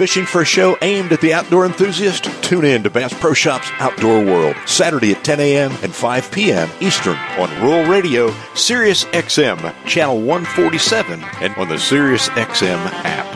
Fishing 0.00 0.24
for 0.24 0.40
a 0.40 0.46
show 0.46 0.78
aimed 0.80 1.12
at 1.12 1.20
the 1.20 1.34
outdoor 1.34 1.66
enthusiast? 1.66 2.24
Tune 2.42 2.64
in 2.64 2.82
to 2.84 2.88
Bass 2.88 3.12
Pro 3.12 3.34
Shops 3.34 3.68
Outdoor 3.80 4.24
World, 4.24 4.56
Saturday 4.64 5.12
at 5.12 5.22
10 5.22 5.40
a.m. 5.40 5.72
and 5.82 5.94
5 5.94 6.32
p.m. 6.32 6.70
Eastern 6.80 7.16
on 7.36 7.50
Rural 7.62 7.86
Radio, 7.86 8.34
Sirius 8.54 9.04
XM, 9.04 9.74
Channel 9.84 10.22
147, 10.22 11.22
and 11.42 11.54
on 11.56 11.68
the 11.68 11.78
Sirius 11.78 12.30
XM 12.30 12.78
app. 13.04 13.29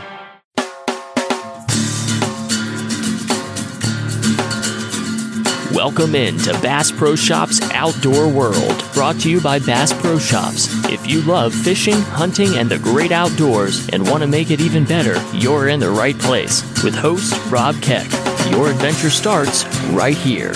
Welcome 5.84 6.14
in 6.14 6.38
to 6.38 6.52
Bass 6.62 6.90
Pro 6.90 7.14
Shops 7.14 7.60
Outdoor 7.72 8.26
World, 8.26 8.82
brought 8.94 9.20
to 9.20 9.30
you 9.30 9.38
by 9.38 9.58
Bass 9.58 9.92
Pro 9.92 10.18
Shops. 10.18 10.66
If 10.88 11.06
you 11.06 11.20
love 11.20 11.54
fishing, 11.54 12.00
hunting, 12.00 12.56
and 12.56 12.70
the 12.70 12.78
great 12.78 13.12
outdoors 13.12 13.86
and 13.90 14.08
want 14.08 14.22
to 14.22 14.26
make 14.26 14.50
it 14.50 14.62
even 14.62 14.86
better, 14.86 15.22
you're 15.36 15.68
in 15.68 15.80
the 15.80 15.90
right 15.90 16.18
place. 16.18 16.62
With 16.82 16.94
host 16.94 17.34
Rob 17.52 17.74
Keck, 17.82 18.10
your 18.50 18.70
adventure 18.70 19.10
starts 19.10 19.66
right 19.88 20.16
here. 20.16 20.54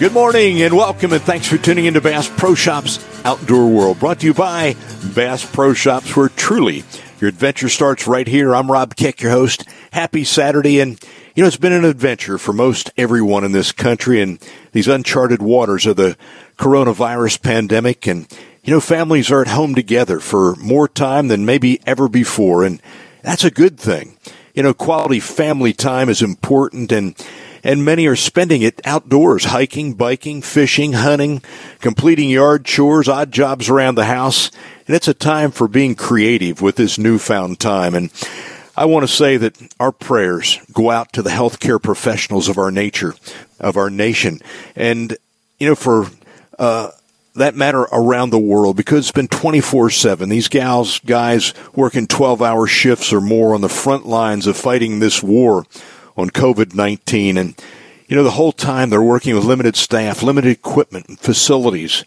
Good 0.00 0.12
morning 0.12 0.60
and 0.60 0.76
welcome, 0.76 1.12
and 1.12 1.22
thanks 1.22 1.46
for 1.46 1.56
tuning 1.56 1.84
into 1.84 2.00
Bass 2.00 2.28
Pro 2.28 2.56
Shops 2.56 2.98
Outdoor 3.24 3.70
World, 3.70 4.00
brought 4.00 4.18
to 4.20 4.26
you 4.26 4.34
by 4.34 4.74
Bass 5.14 5.48
Pro 5.48 5.72
Shops, 5.72 6.16
where 6.16 6.30
truly 6.30 6.82
your 7.18 7.28
adventure 7.28 7.68
starts 7.68 8.06
right 8.06 8.26
here. 8.26 8.54
I'm 8.54 8.70
Rob 8.70 8.94
Keck, 8.94 9.22
your 9.22 9.30
host. 9.30 9.64
Happy 9.92 10.22
Saturday, 10.22 10.80
and 10.80 11.02
you 11.34 11.42
know, 11.42 11.46
it's 11.46 11.56
been 11.56 11.72
an 11.72 11.84
adventure 11.84 12.38
for 12.38 12.52
most 12.52 12.90
everyone 12.96 13.44
in 13.44 13.52
this 13.52 13.72
country 13.72 14.20
in 14.20 14.38
these 14.72 14.88
uncharted 14.88 15.40
waters 15.40 15.86
of 15.86 15.96
the 15.96 16.16
coronavirus 16.58 17.42
pandemic. 17.42 18.06
And, 18.06 18.26
you 18.64 18.72
know, 18.72 18.80
families 18.80 19.30
are 19.30 19.42
at 19.42 19.48
home 19.48 19.74
together 19.74 20.20
for 20.20 20.56
more 20.56 20.88
time 20.88 21.28
than 21.28 21.46
maybe 21.46 21.80
ever 21.86 22.08
before. 22.08 22.64
And 22.64 22.80
that's 23.22 23.44
a 23.44 23.50
good 23.50 23.78
thing. 23.78 24.16
You 24.54 24.62
know, 24.62 24.74
quality 24.74 25.20
family 25.20 25.72
time 25.72 26.08
is 26.08 26.22
important 26.22 26.90
and 26.92 27.14
and 27.66 27.84
many 27.84 28.06
are 28.06 28.14
spending 28.14 28.62
it 28.62 28.80
outdoors, 28.84 29.46
hiking, 29.46 29.94
biking, 29.94 30.40
fishing, 30.40 30.92
hunting, 30.92 31.42
completing 31.80 32.30
yard 32.30 32.64
chores, 32.64 33.08
odd 33.08 33.32
jobs 33.32 33.68
around 33.68 33.96
the 33.96 34.04
house. 34.04 34.52
And 34.86 34.94
it's 34.94 35.08
a 35.08 35.14
time 35.14 35.50
for 35.50 35.66
being 35.66 35.96
creative 35.96 36.62
with 36.62 36.76
this 36.76 36.96
newfound 36.96 37.58
time. 37.58 37.96
And 37.96 38.12
I 38.76 38.84
want 38.84 39.02
to 39.02 39.12
say 39.12 39.36
that 39.38 39.60
our 39.80 39.90
prayers 39.90 40.60
go 40.72 40.92
out 40.92 41.12
to 41.14 41.22
the 41.22 41.30
healthcare 41.30 41.82
professionals 41.82 42.48
of 42.48 42.56
our 42.56 42.70
nature, 42.70 43.14
of 43.58 43.76
our 43.76 43.90
nation, 43.90 44.40
and 44.76 45.16
you 45.58 45.68
know 45.68 45.74
for 45.74 46.06
uh, 46.60 46.90
that 47.34 47.56
matter 47.56 47.80
around 47.90 48.30
the 48.30 48.38
world 48.38 48.76
because 48.76 49.06
it's 49.06 49.12
been 49.12 49.26
24 49.26 49.90
7. 49.90 50.28
These 50.28 50.46
gals, 50.46 51.00
guys 51.00 51.52
working 51.74 52.06
12 52.06 52.42
hour 52.42 52.68
shifts 52.68 53.12
or 53.12 53.20
more 53.20 53.56
on 53.56 53.60
the 53.60 53.68
front 53.68 54.06
lines 54.06 54.46
of 54.46 54.56
fighting 54.56 55.00
this 55.00 55.20
war 55.20 55.64
on 56.16 56.30
COVID 56.30 56.74
19. 56.74 57.36
And, 57.36 57.54
you 58.08 58.16
know, 58.16 58.22
the 58.22 58.32
whole 58.32 58.52
time 58.52 58.90
they're 58.90 59.02
working 59.02 59.34
with 59.34 59.44
limited 59.44 59.76
staff, 59.76 60.22
limited 60.22 60.50
equipment, 60.50 61.08
and 61.08 61.18
facilities. 61.18 62.04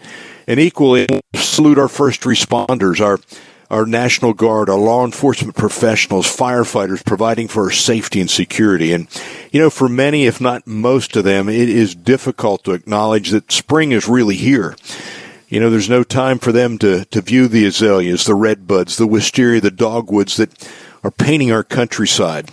And 0.48 0.60
equally, 0.60 1.08
salute 1.36 1.78
our 1.78 1.88
first 1.88 2.22
responders, 2.22 3.00
our 3.00 3.20
our 3.70 3.86
National 3.86 4.34
Guard, 4.34 4.70
our 4.70 4.80
law 4.80 5.06
enforcement 5.06 5.56
professionals, 5.56 6.26
firefighters 6.26 7.06
providing 7.06 7.48
for 7.48 7.66
our 7.66 7.72
safety 7.72 8.20
and 8.20 8.30
security. 8.30 8.94
And, 8.94 9.08
you 9.52 9.60
know, 9.60 9.70
for 9.70 9.88
many, 9.88 10.26
if 10.26 10.42
not 10.42 10.66
most 10.66 11.16
of 11.16 11.24
them, 11.24 11.48
it 11.48 11.70
is 11.70 11.94
difficult 11.94 12.64
to 12.64 12.72
acknowledge 12.72 13.30
that 13.30 13.52
spring 13.52 13.92
is 13.92 14.08
really 14.08 14.36
here. 14.36 14.76
You 15.50 15.60
know, 15.60 15.70
there's 15.70 15.90
no 15.90 16.04
time 16.04 16.40
for 16.40 16.52
them 16.52 16.78
to, 16.80 17.06
to 17.06 17.22
view 17.22 17.48
the 17.48 17.66
azaleas, 17.66 18.26
the 18.26 18.34
redbuds, 18.34 18.98
the 18.98 19.08
wisteria, 19.08 19.62
the 19.62 19.72
dogwoods 19.72 20.38
that 20.38 20.68
are 21.04 21.12
painting 21.12 21.52
our 21.52 21.64
countryside. 21.64 22.50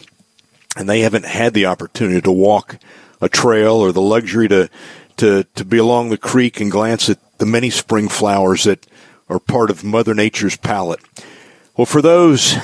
And 0.77 0.89
they 0.89 1.01
haven't 1.01 1.25
had 1.25 1.55
the 1.55 1.67
opportunity 1.67 2.21
to 2.21 2.31
walk 2.31 2.79
a 3.21 3.29
trail 3.29 3.75
or 3.77 3.93
the 3.93 4.01
luxury 4.03 4.47
to, 4.49 4.69
to, 5.17 5.45
to 5.55 5.65
be 5.65 5.79
along 5.79 6.11
the 6.11 6.19
creek 6.19 6.61
and 6.61 6.71
glance 6.71 7.09
at 7.09 7.19
the 7.39 7.47
many 7.47 7.71
spring 7.71 8.09
flowers 8.09 8.65
that 8.65 8.87
are 9.29 9.41
part 9.41 9.71
of 9.71 9.83
Mother 9.83 10.15
Nature's 10.15 10.57
palette. 10.57 11.01
Well, 11.77 11.87
for 11.87 12.03
those 12.03 12.57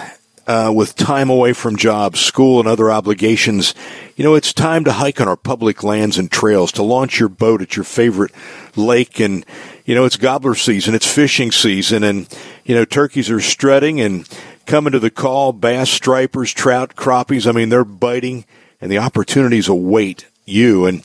uh, 0.47 0.73
with 0.75 0.97
time 0.97 1.31
away 1.31 1.53
from 1.53 1.77
jobs, 1.77 2.21
school, 2.21 2.59
and 2.59 2.69
other 2.69 2.91
obligations, 2.91 3.75
you 4.17 4.25
know, 4.25 4.35
it's 4.35 4.53
time 4.53 4.85
to 4.85 4.93
hike 4.93 5.21
on 5.21 5.29
our 5.29 5.37
public 5.37 5.83
lands 5.83 6.19
and 6.19 6.31
trails, 6.31 6.73
to 6.73 6.83
launch 6.83 7.19
your 7.19 7.29
boat 7.29 7.63
at 7.63 7.77
your 7.77 7.85
favorite 7.85 8.33
lake. 8.77 9.21
And, 9.21 9.47
you 9.85 9.95
know, 9.95 10.05
it's 10.05 10.17
gobbler 10.17 10.55
season, 10.55 10.95
it's 10.95 11.13
fishing 11.13 11.53
season, 11.53 12.03
and, 12.05 12.29
you 12.65 12.75
know, 12.75 12.85
turkeys 12.85 13.31
are 13.31 13.41
strutting 13.41 14.01
and 14.01 14.29
coming 14.67 14.93
to 14.93 14.99
the 14.99 15.11
call, 15.11 15.53
bass, 15.53 15.91
stripers, 15.91 16.53
trout, 16.53 16.95
crappies. 16.97 17.47
I 17.47 17.53
mean, 17.53 17.69
they're 17.69 17.85
biting, 17.85 18.45
and 18.81 18.91
the 18.91 18.99
opportunities 18.99 19.69
await 19.69 20.27
you. 20.45 20.87
And, 20.87 21.05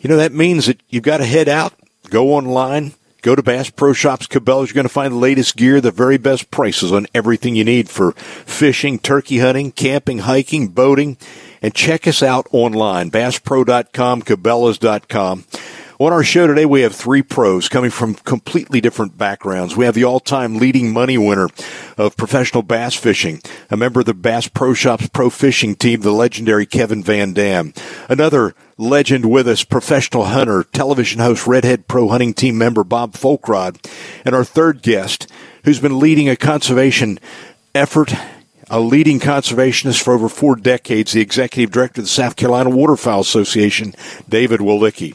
you 0.00 0.08
know, 0.08 0.16
that 0.16 0.32
means 0.32 0.66
that 0.66 0.80
you've 0.88 1.02
got 1.02 1.18
to 1.18 1.24
head 1.24 1.48
out, 1.48 1.74
go 2.10 2.34
online, 2.34 2.94
Go 3.26 3.34
to 3.34 3.42
Bass 3.42 3.70
Pro 3.70 3.92
Shops 3.92 4.28
Cabela's. 4.28 4.68
You're 4.68 4.74
going 4.74 4.86
to 4.86 4.88
find 4.88 5.14
the 5.14 5.18
latest 5.18 5.56
gear, 5.56 5.80
the 5.80 5.90
very 5.90 6.16
best 6.16 6.52
prices 6.52 6.92
on 6.92 7.08
everything 7.12 7.56
you 7.56 7.64
need 7.64 7.88
for 7.88 8.12
fishing, 8.12 9.00
turkey 9.00 9.40
hunting, 9.40 9.72
camping, 9.72 10.18
hiking, 10.18 10.68
boating. 10.68 11.16
And 11.60 11.74
check 11.74 12.06
us 12.06 12.22
out 12.22 12.46
online, 12.52 13.10
basspro.com, 13.10 14.22
cabela's.com. 14.22 15.44
On 15.98 16.12
our 16.12 16.22
show 16.22 16.46
today, 16.46 16.66
we 16.66 16.82
have 16.82 16.94
three 16.94 17.22
pros 17.22 17.70
coming 17.70 17.88
from 17.88 18.16
completely 18.16 18.82
different 18.82 19.16
backgrounds. 19.16 19.74
We 19.74 19.86
have 19.86 19.94
the 19.94 20.04
all-time 20.04 20.58
leading 20.58 20.92
money 20.92 21.16
winner 21.16 21.48
of 21.96 22.18
professional 22.18 22.62
bass 22.62 22.94
fishing, 22.94 23.40
a 23.70 23.78
member 23.78 24.00
of 24.00 24.06
the 24.06 24.12
Bass 24.12 24.46
Pro 24.46 24.74
Shops 24.74 25.08
Pro 25.08 25.30
Fishing 25.30 25.74
team, 25.74 26.02
the 26.02 26.12
legendary 26.12 26.66
Kevin 26.66 27.02
Van 27.02 27.32
Dam. 27.32 27.72
Another 28.10 28.54
legend 28.76 29.30
with 29.30 29.48
us, 29.48 29.64
professional 29.64 30.24
hunter, 30.24 30.64
television 30.64 31.20
host, 31.20 31.46
Redhead 31.46 31.88
Pro 31.88 32.08
Hunting 32.08 32.34
Team 32.34 32.58
member 32.58 32.84
Bob 32.84 33.14
Foulkrod. 33.14 33.82
And 34.26 34.34
our 34.34 34.44
third 34.44 34.82
guest, 34.82 35.32
who's 35.64 35.80
been 35.80 35.98
leading 35.98 36.28
a 36.28 36.36
conservation 36.36 37.18
effort 37.74 38.12
a 38.68 38.80
leading 38.80 39.20
conservationist 39.20 40.02
for 40.02 40.14
over 40.14 40.28
four 40.28 40.56
decades, 40.56 41.12
the 41.12 41.20
executive 41.20 41.70
director 41.70 42.00
of 42.00 42.06
the 42.06 42.10
South 42.10 42.34
Carolina 42.34 42.68
Waterfowl 42.70 43.20
Association, 43.20 43.94
David 44.28 44.60
Wielicki. 44.60 45.14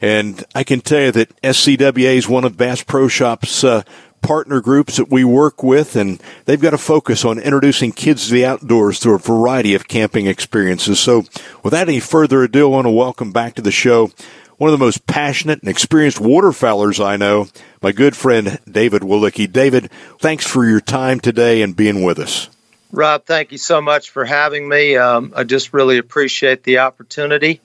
And 0.00 0.44
I 0.54 0.64
can 0.64 0.80
tell 0.80 1.00
you 1.00 1.12
that 1.12 1.40
SCWA 1.42 2.16
is 2.16 2.28
one 2.28 2.44
of 2.44 2.56
Bass 2.56 2.82
Pro 2.82 3.08
Shop's 3.08 3.64
uh, 3.64 3.82
partner 4.22 4.60
groups 4.60 4.96
that 4.96 5.10
we 5.10 5.24
work 5.24 5.62
with, 5.62 5.96
and 5.96 6.22
they've 6.44 6.60
got 6.60 6.74
a 6.74 6.78
focus 6.78 7.24
on 7.24 7.38
introducing 7.38 7.92
kids 7.92 8.28
to 8.28 8.34
the 8.34 8.44
outdoors 8.44 8.98
through 8.98 9.14
a 9.14 9.18
variety 9.18 9.74
of 9.74 9.88
camping 9.88 10.26
experiences. 10.26 11.00
So, 11.00 11.24
without 11.62 11.88
any 11.88 12.00
further 12.00 12.42
ado, 12.42 12.66
I 12.66 12.70
want 12.70 12.86
to 12.86 12.90
welcome 12.90 13.32
back 13.32 13.54
to 13.54 13.62
the 13.62 13.70
show 13.70 14.10
one 14.58 14.72
of 14.72 14.78
the 14.78 14.84
most 14.84 15.06
passionate 15.06 15.60
and 15.60 15.68
experienced 15.68 16.18
waterfowlers 16.18 17.04
I 17.04 17.16
know, 17.16 17.46
my 17.80 17.92
good 17.92 18.16
friend 18.16 18.58
David 18.70 19.02
Wielicki. 19.02 19.50
David, 19.50 19.90
thanks 20.18 20.44
for 20.44 20.68
your 20.68 20.80
time 20.80 21.20
today 21.20 21.62
and 21.62 21.76
being 21.76 22.02
with 22.02 22.18
us. 22.18 22.48
Rob, 22.90 23.24
thank 23.24 23.52
you 23.52 23.58
so 23.58 23.80
much 23.80 24.10
for 24.10 24.24
having 24.24 24.68
me. 24.68 24.96
Um, 24.96 25.32
I 25.36 25.44
just 25.44 25.72
really 25.72 25.98
appreciate 25.98 26.64
the 26.64 26.78
opportunity 26.78 27.60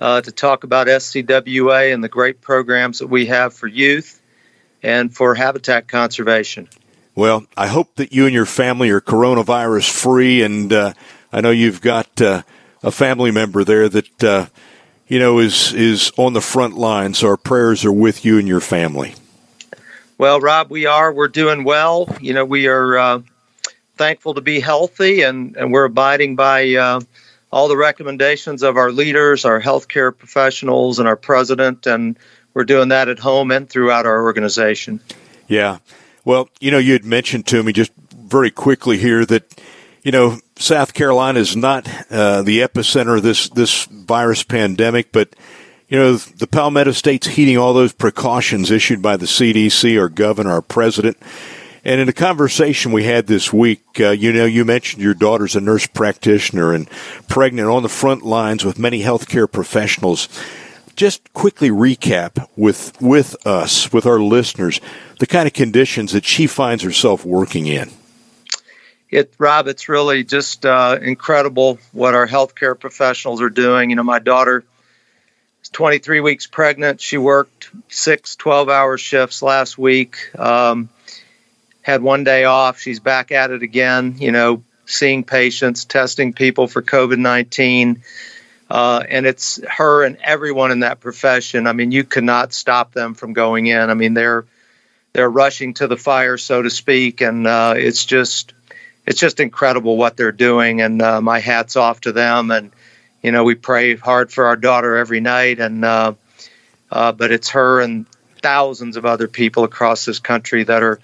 uh, 0.00 0.20
to 0.20 0.32
talk 0.32 0.64
about 0.64 0.86
SCWA 0.86 1.92
and 1.92 2.02
the 2.02 2.08
great 2.08 2.40
programs 2.40 2.98
that 2.98 3.06
we 3.06 3.26
have 3.26 3.54
for 3.54 3.66
youth 3.66 4.20
and 4.82 5.14
for 5.14 5.34
habitat 5.34 5.88
conservation. 5.88 6.68
Well, 7.14 7.46
I 7.56 7.68
hope 7.68 7.94
that 7.96 8.12
you 8.12 8.26
and 8.26 8.34
your 8.34 8.46
family 8.46 8.90
are 8.90 9.00
coronavirus 9.00 9.90
free, 9.90 10.42
and 10.42 10.70
uh, 10.72 10.92
I 11.32 11.40
know 11.40 11.50
you've 11.50 11.80
got 11.80 12.20
uh, 12.20 12.42
a 12.82 12.90
family 12.90 13.30
member 13.30 13.64
there 13.64 13.88
that 13.88 14.24
uh, 14.24 14.46
you 15.08 15.18
know 15.18 15.38
is 15.38 15.72
is 15.72 16.12
on 16.18 16.34
the 16.34 16.42
front 16.42 16.76
line. 16.76 17.14
So 17.14 17.28
our 17.28 17.38
prayers 17.38 17.86
are 17.86 17.92
with 17.92 18.24
you 18.26 18.38
and 18.38 18.46
your 18.46 18.60
family. 18.60 19.14
Well, 20.18 20.40
Rob, 20.40 20.70
we 20.70 20.84
are. 20.84 21.10
We're 21.12 21.28
doing 21.28 21.64
well. 21.64 22.14
You 22.20 22.34
know, 22.34 22.44
we 22.44 22.68
are 22.68 22.98
uh, 22.98 23.22
thankful 23.96 24.34
to 24.34 24.42
be 24.42 24.60
healthy, 24.60 25.22
and 25.22 25.56
and 25.56 25.72
we're 25.72 25.84
abiding 25.84 26.36
by 26.36 26.74
uh, 26.74 27.00
all 27.56 27.68
the 27.68 27.76
recommendations 27.76 28.62
of 28.62 28.76
our 28.76 28.92
leaders, 28.92 29.46
our 29.46 29.58
healthcare 29.58 30.14
professionals, 30.14 30.98
and 30.98 31.08
our 31.08 31.16
president, 31.16 31.86
and 31.86 32.18
we're 32.52 32.64
doing 32.64 32.90
that 32.90 33.08
at 33.08 33.18
home 33.18 33.50
and 33.50 33.66
throughout 33.66 34.04
our 34.04 34.24
organization. 34.24 35.00
Yeah. 35.48 35.78
Well, 36.22 36.50
you 36.60 36.70
know, 36.70 36.76
you 36.76 36.92
had 36.92 37.06
mentioned 37.06 37.46
to 37.46 37.62
me 37.62 37.72
just 37.72 37.92
very 38.14 38.50
quickly 38.50 38.98
here 38.98 39.24
that, 39.24 39.58
you 40.02 40.12
know, 40.12 40.38
South 40.56 40.92
Carolina 40.92 41.40
is 41.40 41.56
not 41.56 41.88
uh, 42.10 42.42
the 42.42 42.60
epicenter 42.60 43.16
of 43.16 43.22
this, 43.22 43.48
this 43.48 43.86
virus 43.86 44.42
pandemic, 44.42 45.10
but, 45.10 45.34
you 45.88 45.98
know, 45.98 46.16
the 46.16 46.46
Palmetto 46.46 46.92
State's 46.92 47.26
heeding 47.26 47.56
all 47.56 47.72
those 47.72 47.94
precautions 47.94 48.70
issued 48.70 49.00
by 49.00 49.16
the 49.16 49.24
CDC, 49.24 49.98
our 49.98 50.10
governor, 50.10 50.50
our 50.50 50.60
president. 50.60 51.16
And 51.86 52.00
in 52.00 52.08
a 52.08 52.12
conversation 52.12 52.90
we 52.90 53.04
had 53.04 53.28
this 53.28 53.52
week, 53.52 53.84
uh, 54.00 54.10
you 54.10 54.32
know, 54.32 54.44
you 54.44 54.64
mentioned 54.64 55.00
your 55.00 55.14
daughter's 55.14 55.54
a 55.54 55.60
nurse 55.60 55.86
practitioner 55.86 56.72
and 56.72 56.90
pregnant 57.28 57.68
on 57.68 57.84
the 57.84 57.88
front 57.88 58.24
lines 58.24 58.64
with 58.64 58.76
many 58.76 59.02
healthcare 59.02 59.50
professionals. 59.50 60.28
Just 60.96 61.32
quickly 61.32 61.70
recap 61.70 62.48
with 62.56 63.00
with 63.00 63.36
us, 63.46 63.92
with 63.92 64.04
our 64.04 64.18
listeners, 64.18 64.80
the 65.20 65.28
kind 65.28 65.46
of 65.46 65.52
conditions 65.52 66.10
that 66.10 66.24
she 66.24 66.48
finds 66.48 66.82
herself 66.82 67.24
working 67.24 67.68
in. 67.68 67.92
it, 69.08 69.32
Rob, 69.38 69.68
it's 69.68 69.88
really 69.88 70.24
just 70.24 70.66
uh, 70.66 70.98
incredible 71.00 71.78
what 71.92 72.16
our 72.16 72.26
healthcare 72.26 72.76
professionals 72.76 73.40
are 73.40 73.48
doing. 73.48 73.90
You 73.90 73.96
know, 73.96 74.02
my 74.02 74.18
daughter 74.18 74.64
is 75.62 75.68
23 75.68 76.18
weeks 76.18 76.48
pregnant. 76.48 77.00
She 77.00 77.16
worked 77.16 77.70
six 77.86 78.34
12 78.34 78.68
hour 78.68 78.98
shifts 78.98 79.40
last 79.40 79.78
week. 79.78 80.36
Um, 80.36 80.88
had 81.86 82.02
one 82.02 82.24
day 82.24 82.42
off. 82.42 82.80
She's 82.80 82.98
back 82.98 83.30
at 83.30 83.52
it 83.52 83.62
again, 83.62 84.16
you 84.18 84.32
know, 84.32 84.64
seeing 84.86 85.22
patients, 85.22 85.84
testing 85.84 86.32
people 86.32 86.66
for 86.66 86.82
COVID 86.82 87.18
19. 87.18 88.02
Uh, 88.68 89.04
and 89.08 89.24
it's 89.24 89.60
her 89.64 90.02
and 90.02 90.16
everyone 90.16 90.72
in 90.72 90.80
that 90.80 90.98
profession. 90.98 91.68
I 91.68 91.72
mean, 91.72 91.92
you 91.92 92.02
cannot 92.02 92.52
stop 92.52 92.90
them 92.90 93.14
from 93.14 93.34
going 93.34 93.68
in. 93.68 93.88
I 93.88 93.94
mean, 93.94 94.14
they're 94.14 94.46
they're 95.12 95.30
rushing 95.30 95.74
to 95.74 95.86
the 95.86 95.96
fire, 95.96 96.36
so 96.36 96.60
to 96.60 96.70
speak, 96.70 97.20
and 97.20 97.46
uh, 97.46 97.74
it's 97.76 98.04
just 98.04 98.52
it's 99.06 99.20
just 99.20 99.38
incredible 99.38 99.96
what 99.96 100.16
they're 100.16 100.32
doing. 100.32 100.80
And 100.80 101.00
uh, 101.00 101.20
my 101.20 101.38
hats 101.38 101.76
off 101.76 102.00
to 102.00 102.10
them. 102.10 102.50
And 102.50 102.72
you 103.22 103.30
know, 103.30 103.44
we 103.44 103.54
pray 103.54 103.94
hard 103.94 104.32
for 104.32 104.46
our 104.46 104.56
daughter 104.56 104.96
every 104.96 105.20
night, 105.20 105.60
and 105.60 105.84
uh, 105.84 106.14
uh, 106.90 107.12
but 107.12 107.30
it's 107.30 107.50
her 107.50 107.80
and 107.80 108.06
thousands 108.42 108.96
of 108.96 109.06
other 109.06 109.28
people 109.28 109.62
across 109.62 110.04
this 110.04 110.18
country 110.18 110.64
that 110.64 110.82
are 110.82 110.98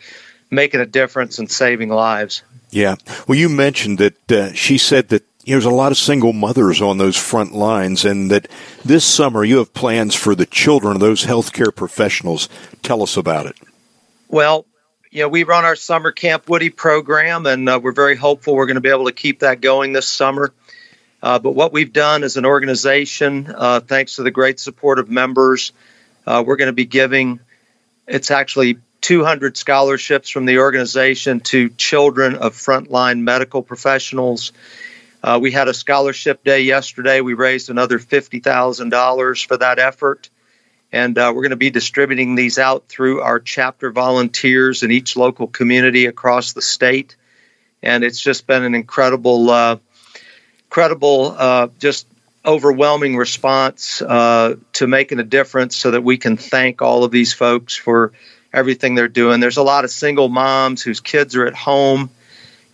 making 0.52 0.80
a 0.80 0.86
difference 0.86 1.38
and 1.38 1.50
saving 1.50 1.88
lives. 1.88 2.42
Yeah. 2.70 2.96
Well, 3.26 3.38
you 3.38 3.48
mentioned 3.48 3.98
that 3.98 4.32
uh, 4.32 4.52
she 4.52 4.78
said 4.78 5.08
that 5.08 5.24
there's 5.44 5.64
a 5.64 5.70
lot 5.70 5.90
of 5.90 5.98
single 5.98 6.32
mothers 6.32 6.80
on 6.80 6.98
those 6.98 7.16
front 7.16 7.52
lines, 7.52 8.04
and 8.04 8.30
that 8.30 8.48
this 8.84 9.04
summer 9.04 9.42
you 9.42 9.58
have 9.58 9.74
plans 9.74 10.14
for 10.14 10.34
the 10.36 10.46
children 10.46 10.94
of 10.94 11.00
those 11.00 11.24
healthcare 11.24 11.74
professionals. 11.74 12.48
Tell 12.82 13.02
us 13.02 13.16
about 13.16 13.46
it. 13.46 13.56
Well, 14.28 14.66
you 15.10 15.22
know, 15.22 15.28
we 15.28 15.42
run 15.42 15.64
our 15.64 15.76
summer 15.76 16.12
Camp 16.12 16.48
Woody 16.48 16.70
program, 16.70 17.46
and 17.46 17.68
uh, 17.68 17.80
we're 17.82 17.92
very 17.92 18.16
hopeful 18.16 18.54
we're 18.54 18.66
going 18.66 18.76
to 18.76 18.80
be 18.80 18.90
able 18.90 19.06
to 19.06 19.12
keep 19.12 19.40
that 19.40 19.60
going 19.60 19.92
this 19.92 20.06
summer. 20.06 20.52
Uh, 21.22 21.38
but 21.38 21.52
what 21.52 21.72
we've 21.72 21.92
done 21.92 22.24
as 22.24 22.36
an 22.36 22.46
organization, 22.46 23.52
uh, 23.54 23.80
thanks 23.80 24.16
to 24.16 24.22
the 24.22 24.30
great 24.30 24.58
support 24.60 24.98
of 24.98 25.10
members, 25.10 25.72
uh, 26.26 26.42
we're 26.46 26.56
going 26.56 26.66
to 26.66 26.72
be 26.72 26.86
giving. 26.86 27.40
It's 28.06 28.30
actually 28.30 28.78
200 29.02 29.56
scholarships 29.56 30.30
from 30.30 30.46
the 30.46 30.58
organization 30.58 31.40
to 31.40 31.68
children 31.70 32.36
of 32.36 32.54
frontline 32.54 33.20
medical 33.20 33.62
professionals. 33.62 34.52
Uh, 35.22 35.38
we 35.42 35.50
had 35.50 35.68
a 35.68 35.74
scholarship 35.74 36.42
day 36.44 36.62
yesterday. 36.62 37.20
We 37.20 37.34
raised 37.34 37.68
another 37.68 37.98
$50,000 37.98 39.46
for 39.46 39.56
that 39.58 39.78
effort. 39.78 40.30
And 40.92 41.18
uh, 41.18 41.32
we're 41.34 41.42
going 41.42 41.50
to 41.50 41.56
be 41.56 41.70
distributing 41.70 42.34
these 42.34 42.58
out 42.58 42.86
through 42.86 43.22
our 43.22 43.40
chapter 43.40 43.90
volunteers 43.90 44.82
in 44.82 44.90
each 44.90 45.16
local 45.16 45.48
community 45.48 46.06
across 46.06 46.52
the 46.52 46.62
state. 46.62 47.16
And 47.82 48.04
it's 48.04 48.20
just 48.20 48.46
been 48.46 48.62
an 48.62 48.74
incredible, 48.74 49.50
uh, 49.50 49.78
incredible, 50.66 51.34
uh, 51.36 51.68
just 51.78 52.06
overwhelming 52.44 53.16
response 53.16 54.02
uh, 54.02 54.56
to 54.74 54.86
making 54.86 55.18
a 55.18 55.24
difference 55.24 55.76
so 55.76 55.92
that 55.92 56.02
we 56.02 56.18
can 56.18 56.36
thank 56.36 56.82
all 56.82 57.04
of 57.04 57.10
these 57.10 57.32
folks 57.32 57.74
for 57.74 58.12
everything 58.52 58.94
they're 58.94 59.08
doing. 59.08 59.40
There's 59.40 59.56
a 59.56 59.62
lot 59.62 59.84
of 59.84 59.90
single 59.90 60.28
moms 60.28 60.82
whose 60.82 61.00
kids 61.00 61.36
are 61.36 61.46
at 61.46 61.54
home. 61.54 62.10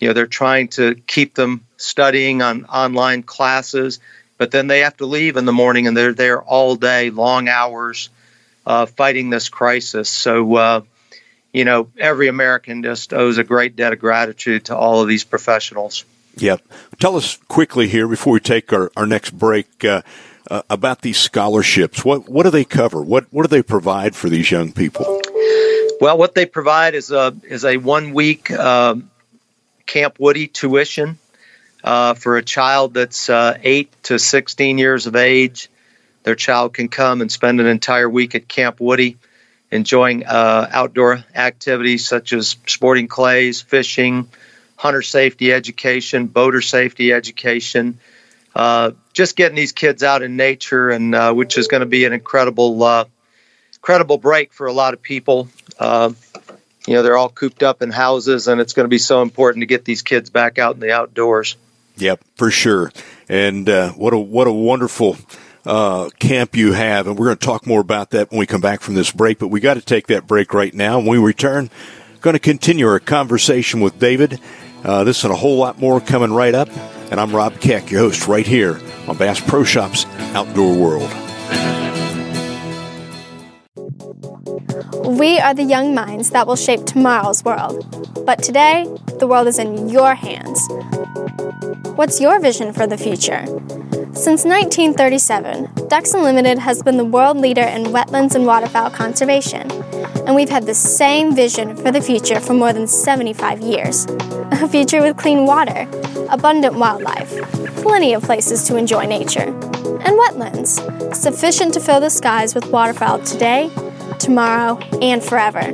You 0.00 0.08
know, 0.08 0.14
they're 0.14 0.26
trying 0.26 0.68
to 0.68 0.94
keep 1.06 1.34
them 1.34 1.64
studying 1.76 2.42
on 2.42 2.64
online 2.66 3.22
classes, 3.22 4.00
but 4.36 4.50
then 4.50 4.66
they 4.66 4.80
have 4.80 4.96
to 4.98 5.06
leave 5.06 5.36
in 5.36 5.44
the 5.44 5.52
morning 5.52 5.86
and 5.86 5.96
they're 5.96 6.14
there 6.14 6.40
all 6.40 6.76
day, 6.76 7.10
long 7.10 7.48
hours, 7.48 8.10
uh, 8.66 8.86
fighting 8.86 9.30
this 9.30 9.48
crisis. 9.48 10.08
So, 10.08 10.56
uh, 10.56 10.80
you 11.52 11.64
know, 11.64 11.88
every 11.98 12.28
American 12.28 12.82
just 12.82 13.12
owes 13.12 13.38
a 13.38 13.44
great 13.44 13.74
debt 13.74 13.92
of 13.92 13.98
gratitude 13.98 14.66
to 14.66 14.76
all 14.76 15.02
of 15.02 15.08
these 15.08 15.24
professionals. 15.24 16.04
Yep. 16.36 16.62
Tell 17.00 17.16
us 17.16 17.36
quickly 17.48 17.88
here 17.88 18.06
before 18.06 18.34
we 18.34 18.40
take 18.40 18.72
our, 18.72 18.92
our 18.96 19.06
next 19.06 19.30
break 19.30 19.84
uh, 19.84 20.02
uh, 20.50 20.62
about 20.70 21.02
these 21.02 21.18
scholarships. 21.18 22.04
What 22.04 22.28
what 22.28 22.44
do 22.44 22.50
they 22.50 22.64
cover? 22.64 23.02
What 23.02 23.26
what 23.30 23.42
do 23.42 23.48
they 23.48 23.62
provide 23.62 24.14
for 24.14 24.28
these 24.28 24.50
young 24.50 24.72
people? 24.72 25.20
Well, 26.00 26.16
what 26.16 26.34
they 26.34 26.46
provide 26.46 26.94
is 26.94 27.10
a 27.10 27.34
is 27.42 27.64
a 27.64 27.76
one 27.76 28.14
week 28.14 28.50
um, 28.52 29.10
Camp 29.86 30.20
Woody 30.20 30.46
tuition 30.46 31.18
uh, 31.82 32.14
for 32.14 32.36
a 32.36 32.42
child 32.42 32.94
that's 32.94 33.28
uh, 33.28 33.58
eight 33.62 33.90
to 34.04 34.18
sixteen 34.18 34.78
years 34.78 35.06
of 35.06 35.16
age. 35.16 35.68
Their 36.22 36.36
child 36.36 36.74
can 36.74 36.88
come 36.88 37.20
and 37.20 37.32
spend 37.32 37.60
an 37.60 37.66
entire 37.66 38.08
week 38.08 38.34
at 38.34 38.46
Camp 38.46 38.80
Woody, 38.80 39.16
enjoying 39.72 40.24
uh, 40.24 40.68
outdoor 40.70 41.24
activities 41.34 42.06
such 42.06 42.32
as 42.32 42.56
sporting 42.66 43.08
clays, 43.08 43.60
fishing, 43.62 44.28
hunter 44.76 45.02
safety 45.02 45.52
education, 45.52 46.26
boater 46.26 46.60
safety 46.60 47.12
education. 47.12 47.98
Uh, 48.54 48.92
just 49.12 49.36
getting 49.36 49.56
these 49.56 49.72
kids 49.72 50.02
out 50.02 50.22
in 50.22 50.36
nature, 50.36 50.90
and 50.90 51.14
uh, 51.14 51.32
which 51.32 51.58
is 51.58 51.66
going 51.66 51.80
to 51.80 51.86
be 51.86 52.04
an 52.04 52.12
incredible, 52.12 52.82
uh, 52.82 53.04
incredible 53.88 54.18
break 54.18 54.52
for 54.52 54.66
a 54.66 54.72
lot 54.72 54.92
of 54.92 55.00
people. 55.00 55.48
Uh, 55.78 56.12
you 56.86 56.92
know, 56.92 57.02
they're 57.02 57.16
all 57.16 57.30
cooped 57.30 57.62
up 57.62 57.80
in 57.80 57.90
houses, 57.90 58.46
and 58.46 58.60
it's 58.60 58.74
going 58.74 58.84
to 58.84 58.90
be 58.90 58.98
so 58.98 59.22
important 59.22 59.62
to 59.62 59.66
get 59.66 59.86
these 59.86 60.02
kids 60.02 60.28
back 60.28 60.58
out 60.58 60.74
in 60.74 60.80
the 60.80 60.92
outdoors. 60.92 61.56
Yep, 61.96 62.22
for 62.36 62.50
sure. 62.50 62.92
And 63.30 63.66
uh, 63.66 63.92
what 63.92 64.12
a 64.12 64.18
what 64.18 64.46
a 64.46 64.52
wonderful 64.52 65.16
uh, 65.64 66.10
camp 66.18 66.54
you 66.54 66.74
have, 66.74 67.06
and 67.06 67.18
we're 67.18 67.28
going 67.28 67.38
to 67.38 67.46
talk 67.46 67.66
more 67.66 67.80
about 67.80 68.10
that 68.10 68.30
when 68.30 68.38
we 68.38 68.44
come 68.44 68.60
back 68.60 68.82
from 68.82 68.92
this 68.92 69.10
break. 69.10 69.38
But 69.38 69.48
we 69.48 69.58
got 69.58 69.74
to 69.74 69.80
take 69.80 70.08
that 70.08 70.26
break 70.26 70.52
right 70.52 70.74
now. 70.74 70.98
When 70.98 71.06
we 71.06 71.16
return, 71.16 71.70
going 72.20 72.34
to 72.34 72.40
continue 72.40 72.86
our 72.86 73.00
conversation 73.00 73.80
with 73.80 73.98
David. 73.98 74.38
Uh, 74.84 75.02
this 75.04 75.24
and 75.24 75.32
a 75.32 75.36
whole 75.36 75.56
lot 75.56 75.78
more 75.78 75.98
coming 75.98 76.30
right 76.30 76.54
up. 76.54 76.68
And 77.10 77.18
I'm 77.18 77.34
Rob 77.34 77.58
Keck, 77.58 77.90
your 77.90 78.02
host, 78.02 78.28
right 78.28 78.46
here 78.46 78.78
on 79.08 79.16
Bass 79.16 79.40
Pro 79.40 79.64
Shops 79.64 80.04
Outdoor 80.34 80.76
World. 80.76 81.87
We 85.04 85.38
are 85.38 85.54
the 85.54 85.64
young 85.64 85.94
minds 85.94 86.30
that 86.30 86.46
will 86.46 86.56
shape 86.56 86.84
tomorrow's 86.84 87.42
world. 87.44 87.86
But 88.26 88.42
today, 88.42 88.86
the 89.18 89.26
world 89.26 89.46
is 89.46 89.58
in 89.58 89.88
your 89.88 90.14
hands. 90.14 90.68
What's 91.96 92.20
your 92.20 92.38
vision 92.38 92.72
for 92.72 92.86
the 92.86 92.98
future? 92.98 93.44
Since 94.12 94.44
1937, 94.44 95.88
Ducks 95.88 96.12
Unlimited 96.12 96.58
has 96.58 96.82
been 96.82 96.96
the 96.96 97.04
world 97.04 97.38
leader 97.38 97.62
in 97.62 97.84
wetlands 97.84 98.34
and 98.34 98.46
waterfowl 98.46 98.90
conservation, 98.90 99.70
and 100.26 100.34
we've 100.34 100.50
had 100.50 100.66
the 100.66 100.74
same 100.74 101.34
vision 101.34 101.74
for 101.74 101.90
the 101.90 102.02
future 102.02 102.38
for 102.38 102.52
more 102.52 102.72
than 102.72 102.86
75 102.86 103.60
years. 103.60 104.06
A 104.50 104.68
future 104.68 105.00
with 105.00 105.16
clean 105.16 105.46
water, 105.46 105.88
abundant 106.30 106.74
wildlife, 106.74 107.30
plenty 107.76 108.12
of 108.12 108.22
places 108.22 108.64
to 108.64 108.76
enjoy 108.76 109.06
nature, 109.06 109.48
and 110.04 110.18
wetlands, 110.18 111.14
sufficient 111.14 111.72
to 111.74 111.80
fill 111.80 112.00
the 112.00 112.10
skies 112.10 112.54
with 112.54 112.70
waterfowl 112.70 113.20
today 113.20 113.70
tomorrow, 114.18 114.78
and 115.00 115.22
forever. 115.22 115.72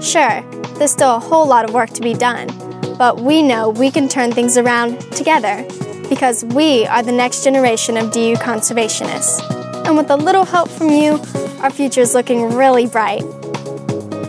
Sure, 0.00 0.42
there's 0.74 0.90
still 0.90 1.14
a 1.14 1.20
whole 1.20 1.46
lot 1.46 1.64
of 1.64 1.74
work 1.74 1.90
to 1.90 2.00
be 2.00 2.14
done, 2.14 2.48
but 2.96 3.20
we 3.20 3.42
know 3.42 3.70
we 3.70 3.90
can 3.90 4.08
turn 4.08 4.32
things 4.32 4.56
around 4.56 5.00
together 5.12 5.66
because 6.08 6.44
we 6.44 6.86
are 6.86 7.02
the 7.02 7.12
next 7.12 7.44
generation 7.44 7.96
of 7.96 8.10
DU 8.10 8.34
conservationists. 8.36 9.40
And 9.86 9.96
with 9.96 10.10
a 10.10 10.16
little 10.16 10.44
help 10.44 10.68
from 10.68 10.88
you, 10.88 11.20
our 11.60 11.70
future 11.70 12.00
is 12.00 12.14
looking 12.14 12.54
really 12.54 12.86
bright. 12.86 13.22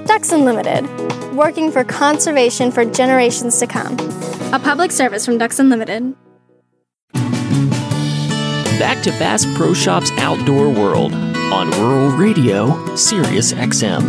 Ducks 0.05 0.31
Unlimited, 0.31 0.85
working 1.35 1.71
for 1.71 1.83
conservation 1.83 2.71
for 2.71 2.85
generations 2.85 3.59
to 3.59 3.67
come. 3.67 3.97
A 4.53 4.59
public 4.59 4.91
service 4.91 5.25
from 5.25 5.37
Ducks 5.37 5.59
Unlimited. 5.59 6.15
Back 8.81 9.03
to 9.03 9.11
Bass 9.11 9.45
Pro 9.55 9.73
Shops 9.73 10.11
Outdoor 10.17 10.69
World 10.69 11.30
on 11.51 11.69
Rural 11.71 12.11
Radio, 12.11 12.95
Sirius 12.95 13.51
XM. 13.51 14.01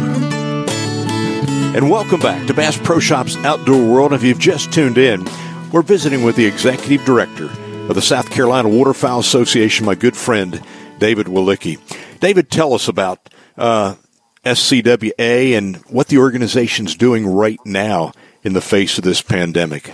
And 1.75 1.91
welcome 1.91 2.21
back 2.21 2.47
to 2.47 2.55
Bass 2.55 2.79
Pro 2.79 3.01
Shops 3.01 3.37
Outdoor 3.39 3.85
World. 3.85 4.13
If 4.13 4.23
you've 4.23 4.39
just 4.39 4.73
tuned 4.73 4.97
in, 4.97 5.27
we're 5.73 5.83
visiting 5.83 6.23
with 6.23 6.37
the 6.37 6.47
Executive 6.47 7.05
Director 7.05 7.47
of 7.89 7.95
the 7.95 8.03
South 8.03 8.31
Carolina 8.31 8.69
Waterfowl 8.69 9.19
Association, 9.19 9.85
my 9.85 9.97
good 9.97 10.17
friend, 10.17 10.63
David 10.99 11.27
Wielicki. 11.27 11.81
David, 12.21 12.49
tell 12.49 12.75
us 12.75 12.87
about 12.87 13.29
uh, 13.59 13.97
SCWA 14.45 15.59
and 15.59 15.77
what 15.89 16.07
the 16.07 16.19
organization's 16.19 16.95
doing 16.95 17.27
right 17.27 17.59
now 17.65 18.13
in 18.45 18.53
the 18.53 18.61
face 18.61 18.99
of 18.99 19.05
this 19.05 19.21
pandemic. 19.21 19.93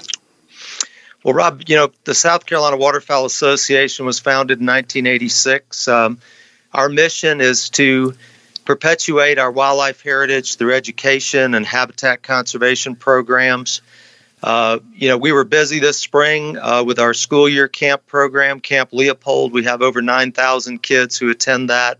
Well, 1.25 1.35
Rob, 1.35 1.63
you 1.67 1.77
know, 1.77 1.91
the 2.05 2.15
South 2.15 2.45
Carolina 2.45 2.77
Waterfowl 2.77 3.25
Association 3.25 4.05
was 4.05 4.19
founded 4.19 4.61
in 4.61 4.67
1986. 4.67 5.89
Um, 5.89 6.19
our 6.73 6.89
mission 6.89 7.41
is 7.41 7.71
to 7.71 8.15
perpetuate 8.65 9.39
our 9.39 9.51
wildlife 9.51 10.03
heritage 10.03 10.57
through 10.57 10.75
education 10.75 11.55
and 11.55 11.65
habitat 11.65 12.23
conservation 12.23 12.97
programs. 12.97 13.81
Uh, 14.43 14.79
you 14.95 15.09
know, 15.09 15.17
we 15.17 15.33
were 15.33 15.45
busy 15.45 15.79
this 15.79 15.99
spring 15.99 16.57
uh, 16.59 16.85
with 16.85 16.99
our 16.99 17.15
school 17.15 17.49
year 17.49 17.67
camp 17.67 18.07
program, 18.07 18.61
Camp 18.61 18.93
Leopold. 18.93 19.53
We 19.53 19.65
have 19.65 19.83
over 19.83 20.03
9,000 20.03 20.83
kids 20.83 21.17
who 21.17 21.31
attend 21.31 21.71
that, 21.71 21.99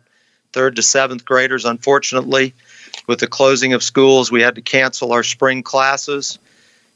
third 0.53 0.77
to 0.77 0.83
seventh 0.83 1.25
graders. 1.25 1.65
Unfortunately, 1.65 2.55
with 3.07 3.19
the 3.21 3.27
closing 3.27 3.73
of 3.73 3.83
schools, 3.83 4.31
we 4.31 4.43
had 4.43 4.55
to 4.57 4.63
cancel 4.63 5.13
our 5.13 5.23
spring 5.23 5.63
classes. 5.63 6.39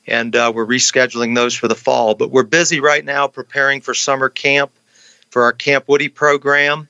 and 0.07 0.37
uh, 0.37 0.53
we're 0.55 0.67
rescheduling 0.67 1.35
those 1.35 1.55
for 1.55 1.67
the 1.67 1.75
fall. 1.75 2.15
But 2.15 2.31
we're 2.31 2.43
busy 2.43 2.81
right 2.81 3.05
now 3.05 3.27
preparing 3.27 3.81
for 3.81 3.95
summer 3.95 4.29
camp 4.29 4.71
for 5.31 5.45
our 5.45 5.53
Camp 5.53 5.89
Woody 5.89 6.09
program, 6.09 6.89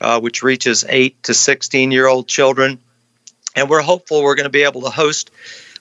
uh, 0.00 0.20
which 0.20 0.42
reaches 0.42 0.84
8 0.88 1.22
to 1.24 1.34
16 1.34 1.90
year 1.90 2.06
old 2.06 2.28
children. 2.28 2.78
And 3.54 3.70
we're 3.70 3.82
hopeful 3.82 4.22
we're 4.22 4.34
going 4.34 4.44
to 4.44 4.50
be 4.50 4.64
able 4.64 4.82
to 4.82 4.90
host 4.90 5.30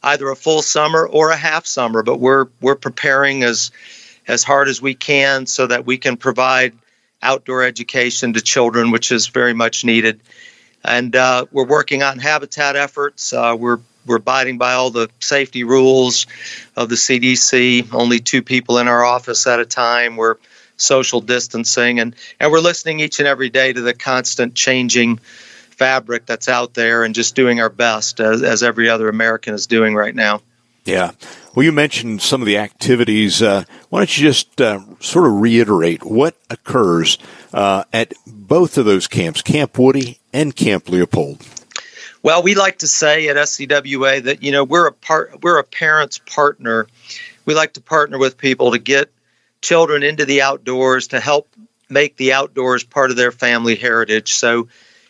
either 0.04 0.30
a 0.30 0.36
full 0.36 0.62
summer 0.62 1.06
or 1.06 1.32
a 1.32 1.36
half 1.36 1.66
summer, 1.66 2.04
but 2.04 2.20
we're, 2.20 2.48
we're 2.62 2.76
preparing 2.76 3.44
as, 3.44 3.72
as 4.28 4.44
hard 4.44 4.68
as 4.68 4.82
we 4.82 4.94
can 4.94 5.46
so 5.46 5.68
that 5.68 5.86
we 5.86 5.98
can 5.98 6.16
provide 6.16 6.74
outdoor 7.22 7.64
education 7.64 8.34
to 8.34 8.42
children, 8.42 8.92
which 8.92 9.12
is 9.12 9.28
very 9.28 9.54
much 9.54 9.84
needed. 9.84 10.22
And 10.84 11.16
uh, 11.16 11.48
we're 11.52 11.66
working 11.66 12.04
on 12.04 12.20
habitat 12.20 12.76
efforts. 12.76 13.34
Uh, 13.34 13.56
we're 13.58 13.80
we're 14.06 14.18
abiding 14.18 14.60
by 14.60 14.74
all 14.74 14.92
the 14.92 15.10
safety 15.20 15.64
rules 15.64 16.28
of 16.76 16.90
the 16.90 16.96
CDC. 16.96 17.92
Only 17.92 18.20
two 18.20 18.44
people 18.44 18.78
in 18.78 18.88
our 18.88 19.04
office 19.04 19.48
at 19.48 19.60
a 19.60 19.66
time. 19.66 20.16
We're 20.16 20.36
social 20.78 21.22
distancing, 21.22 22.00
and 22.00 22.16
and 22.40 22.52
we're 22.52 22.60
listening 22.60 23.00
each 23.00 23.20
and 23.20 23.28
every 23.28 23.50
day 23.50 23.74
to 23.74 23.82
the 23.82 23.94
constant 23.94 24.56
changing 24.56 25.18
fabric 25.18 26.26
that's 26.26 26.48
out 26.48 26.74
there, 26.74 27.04
and 27.04 27.16
just 27.16 27.36
doing 27.36 27.60
our 27.60 27.70
best 27.70 28.20
as, 28.20 28.44
as 28.44 28.64
every 28.64 28.90
other 28.90 29.10
American 29.10 29.54
is 29.54 29.68
doing 29.68 29.96
right 29.96 30.16
now. 30.16 30.42
Yeah. 30.86 31.12
Well, 31.56 31.64
you 31.64 31.72
mentioned 31.72 32.22
some 32.22 32.42
of 32.42 32.46
the 32.46 32.58
activities. 32.58 33.42
Uh, 33.42 33.64
why 33.90 34.00
don't 34.00 34.18
you 34.18 34.28
just 34.28 34.62
uh, 34.62 34.82
sort 35.00 35.26
of 35.26 35.42
reiterate 35.42 36.04
what 36.04 36.36
occurs 36.50 37.18
uh, 37.54 37.86
at 37.92 38.14
both 38.28 38.78
of 38.78 38.86
those 38.86 39.08
camps, 39.08 39.42
Camp 39.42 39.78
Woody 39.80 40.20
and 40.32 40.56
Camp 40.56 40.88
Leopold? 40.88 41.42
Well, 42.22 42.44
we 42.44 42.56
like 42.56 42.80
to 42.80 42.88
say 42.88 43.28
at 43.30 43.36
SCWA 43.36 44.24
that 44.24 44.44
you 44.44 44.52
know 44.52 44.64
we're 44.64 44.88
a 44.88 44.92
part, 44.92 45.44
we're 45.44 45.58
a 45.58 45.64
parent's 45.64 46.20
partner. 46.20 46.88
We 47.46 47.54
like 47.54 47.74
to 47.74 47.82
partner 47.82 48.18
with 48.18 48.38
people 48.38 48.72
to 48.72 48.80
get 48.80 49.12
children 49.66 50.04
into 50.04 50.26
the 50.26 50.44
outdoors 50.44 51.08
to 51.08 51.20
help 51.20 51.50
make 51.90 52.16
the 52.18 52.34
outdoors 52.34 52.84
part 52.84 53.10
of 53.10 53.18
their 53.18 53.32
family 53.32 53.76
heritage. 53.76 54.36
So 54.36 54.68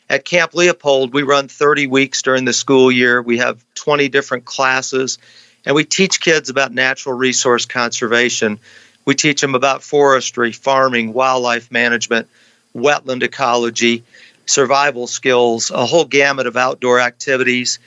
at 0.10 0.24
Camp 0.24 0.54
Leopold, 0.54 1.14
we 1.14 1.24
run 1.24 1.50
30 1.50 1.88
weeks 1.88 2.22
during 2.22 2.46
the 2.46 2.54
school 2.54 2.90
year. 2.90 3.22
We 3.22 3.40
have 3.40 3.66
20 3.76 4.08
different 4.08 4.46
classes 4.46 5.18
and 5.66 5.76
we 5.76 5.84
teach 5.84 6.22
kids 6.22 6.50
about 6.50 6.74
natural 6.74 7.16
resource 7.18 7.66
conservation. 7.66 8.58
We 9.04 9.16
teach 9.16 9.42
them 9.42 9.56
about 9.56 9.84
forestry, 9.84 10.54
farming, 10.54 11.12
wildlife 11.12 11.70
management, 11.70 12.30
wetland 12.74 13.24
ecology, 13.24 14.06
survival 14.46 15.08
skills, 15.08 15.70
a 15.70 15.86
whole 15.86 16.06
gamut 16.06 16.48
of 16.48 16.56
outdoor 16.56 17.02
activities. 17.02 17.80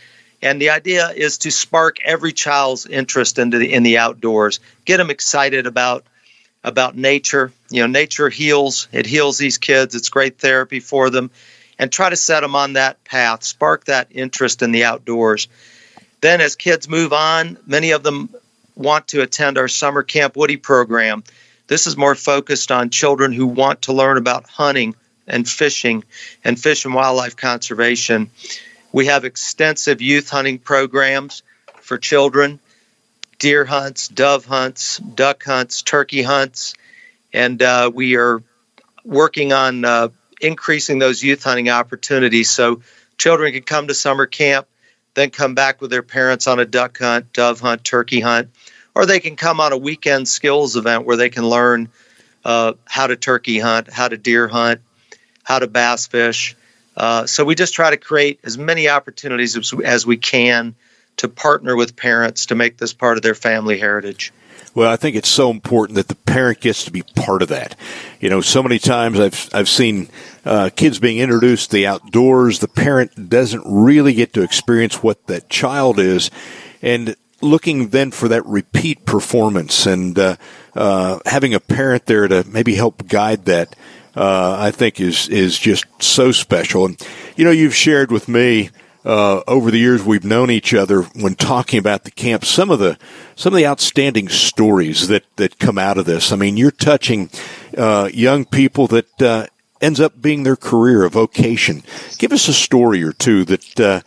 And 0.42 0.60
the 0.60 0.68
idea 0.68 1.08
is 1.10 1.38
to 1.38 1.50
spark 1.50 1.96
every 2.04 2.32
child's 2.32 2.84
interest 2.84 3.38
into 3.38 3.56
the 3.56 3.72
in 3.72 3.84
the 3.84 3.96
outdoors, 3.96 4.60
get 4.84 4.98
them 4.98 5.08
excited 5.08 5.66
about 5.66 6.04
about 6.68 6.96
nature. 6.96 7.52
You 7.70 7.82
know, 7.82 7.86
nature 7.86 8.28
heals. 8.28 8.88
It 8.92 9.06
heals 9.06 9.38
these 9.38 9.58
kids. 9.58 9.94
It's 9.94 10.08
great 10.08 10.38
therapy 10.38 10.80
for 10.80 11.10
them, 11.10 11.30
and 11.78 11.90
try 11.90 12.10
to 12.10 12.16
set 12.16 12.40
them 12.40 12.54
on 12.54 12.74
that 12.74 13.02
path, 13.04 13.42
spark 13.42 13.86
that 13.86 14.08
interest 14.10 14.62
in 14.62 14.72
the 14.72 14.84
outdoors. 14.84 15.48
Then, 16.20 16.40
as 16.40 16.56
kids 16.56 16.88
move 16.88 17.12
on, 17.12 17.58
many 17.66 17.92
of 17.92 18.02
them 18.02 18.28
want 18.74 19.08
to 19.08 19.22
attend 19.22 19.58
our 19.58 19.68
summer 19.68 20.02
Camp 20.02 20.36
Woody 20.36 20.56
program. 20.56 21.24
This 21.66 21.86
is 21.86 21.96
more 21.96 22.14
focused 22.14 22.70
on 22.70 22.90
children 22.90 23.32
who 23.32 23.46
want 23.46 23.82
to 23.82 23.92
learn 23.92 24.16
about 24.16 24.48
hunting 24.48 24.94
and 25.26 25.48
fishing 25.48 26.04
and 26.44 26.58
fish 26.58 26.84
and 26.84 26.94
wildlife 26.94 27.36
conservation. 27.36 28.30
We 28.92 29.06
have 29.06 29.24
extensive 29.24 30.00
youth 30.00 30.30
hunting 30.30 30.58
programs 30.58 31.42
for 31.80 31.98
children 31.98 32.60
deer 33.38 33.64
hunts, 33.64 34.08
dove 34.08 34.44
hunts, 34.44 34.98
duck 34.98 35.44
hunts, 35.44 35.82
turkey 35.82 36.22
hunts, 36.22 36.74
and 37.32 37.62
uh, 37.62 37.90
we 37.94 38.16
are 38.16 38.42
working 39.04 39.52
on 39.52 39.84
uh, 39.84 40.08
increasing 40.40 40.98
those 40.98 41.22
youth 41.22 41.42
hunting 41.44 41.68
opportunities 41.68 42.50
so 42.50 42.82
children 43.16 43.52
can 43.52 43.62
come 43.62 43.88
to 43.88 43.94
summer 43.94 44.26
camp 44.26 44.66
then 45.18 45.30
come 45.30 45.54
back 45.54 45.80
with 45.80 45.90
their 45.90 46.02
parents 46.02 46.46
on 46.46 46.60
a 46.60 46.64
duck 46.64 46.98
hunt, 46.98 47.32
dove 47.32 47.58
hunt, 47.58 47.82
turkey 47.82 48.20
hunt, 48.20 48.50
or 48.94 49.04
they 49.04 49.18
can 49.18 49.34
come 49.34 49.60
on 49.60 49.72
a 49.72 49.76
weekend 49.76 50.28
skills 50.28 50.76
event 50.76 51.04
where 51.04 51.16
they 51.16 51.28
can 51.28 51.44
learn 51.44 51.88
uh, 52.44 52.72
how 52.84 53.06
to 53.06 53.16
turkey 53.16 53.58
hunt, 53.58 53.92
how 53.92 54.06
to 54.06 54.16
deer 54.16 54.46
hunt, 54.46 54.80
how 55.42 55.58
to 55.58 55.66
bass 55.66 56.06
fish. 56.06 56.56
Uh, 56.96 57.26
so 57.26 57.44
we 57.44 57.56
just 57.56 57.74
try 57.74 57.90
to 57.90 57.96
create 57.96 58.38
as 58.44 58.56
many 58.56 58.88
opportunities 58.88 59.56
as, 59.56 59.72
as 59.84 60.06
we 60.06 60.16
can 60.16 60.76
to 61.18 61.28
partner 61.28 61.76
with 61.76 61.96
parents 61.96 62.46
to 62.46 62.54
make 62.54 62.78
this 62.78 62.92
part 62.92 63.16
of 63.16 63.22
their 63.22 63.34
family 63.34 63.78
heritage. 63.78 64.32
Well, 64.74 64.90
I 64.90 64.96
think 64.96 65.16
it's 65.16 65.28
so 65.28 65.50
important 65.50 65.96
that 65.96 66.08
the 66.08 66.14
parent 66.14 66.60
gets 66.60 66.84
to 66.84 66.90
be 66.90 67.02
part 67.02 67.42
of 67.42 67.48
that. 67.48 67.76
You 68.20 68.30
know, 68.30 68.40
so 68.40 68.62
many 68.62 68.78
times 68.78 69.18
I've 69.18 69.48
I've 69.52 69.68
seen 69.68 70.08
uh, 70.44 70.70
kids 70.74 70.98
being 70.98 71.18
introduced 71.18 71.70
to 71.70 71.76
the 71.76 71.86
outdoors. 71.86 72.60
The 72.60 72.68
parent 72.68 73.28
doesn't 73.28 73.64
really 73.66 74.14
get 74.14 74.32
to 74.34 74.42
experience 74.42 75.02
what 75.02 75.26
that 75.26 75.48
child 75.48 75.98
is, 75.98 76.30
and 76.82 77.16
looking 77.40 77.88
then 77.88 78.10
for 78.10 78.28
that 78.28 78.44
repeat 78.46 79.04
performance 79.04 79.86
and 79.86 80.18
uh, 80.18 80.36
uh, 80.74 81.20
having 81.26 81.54
a 81.54 81.60
parent 81.60 82.06
there 82.06 82.28
to 82.28 82.44
maybe 82.46 82.74
help 82.74 83.08
guide 83.08 83.46
that. 83.46 83.74
Uh, 84.16 84.56
I 84.58 84.70
think 84.70 85.00
is 85.00 85.28
is 85.28 85.58
just 85.58 85.84
so 86.00 86.32
special. 86.32 86.86
And 86.86 87.06
you 87.36 87.44
know, 87.44 87.52
you've 87.52 87.74
shared 87.74 88.10
with 88.10 88.28
me 88.28 88.70
uh, 89.08 89.42
over 89.48 89.70
the 89.70 89.78
years 89.78 90.04
we've 90.04 90.24
known 90.24 90.50
each 90.50 90.74
other 90.74 91.02
when 91.14 91.34
talking 91.34 91.78
about 91.78 92.04
the 92.04 92.10
camp 92.10 92.44
some 92.44 92.70
of 92.70 92.78
the 92.78 92.98
some 93.36 93.54
of 93.54 93.56
the 93.56 93.66
outstanding 93.66 94.28
stories 94.28 95.08
that 95.08 95.24
that 95.36 95.58
come 95.58 95.78
out 95.78 95.96
of 95.96 96.04
this. 96.04 96.30
I 96.30 96.36
mean 96.36 96.58
you're 96.58 96.70
touching 96.70 97.30
uh, 97.76 98.10
young 98.12 98.44
people 98.44 98.86
that 98.88 99.22
uh, 99.22 99.46
ends 99.80 99.98
up 99.98 100.20
being 100.20 100.42
their 100.42 100.56
career 100.56 101.04
a 101.04 101.08
vocation. 101.08 101.82
Give 102.18 102.32
us 102.32 102.48
a 102.48 102.52
story 102.52 103.02
or 103.02 103.12
two 103.12 103.46
that 103.46 103.80
uh, 103.80 104.00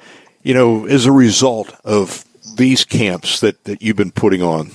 you 0.44 0.54
know 0.54 0.86
is 0.86 1.08
a 1.08 1.12
result 1.12 1.74
of 1.84 2.24
these 2.56 2.86
camps 2.86 3.40
that 3.40 3.64
that 3.64 3.82
you've 3.82 3.98
been 3.98 4.12
putting 4.12 4.44
on. 4.44 4.70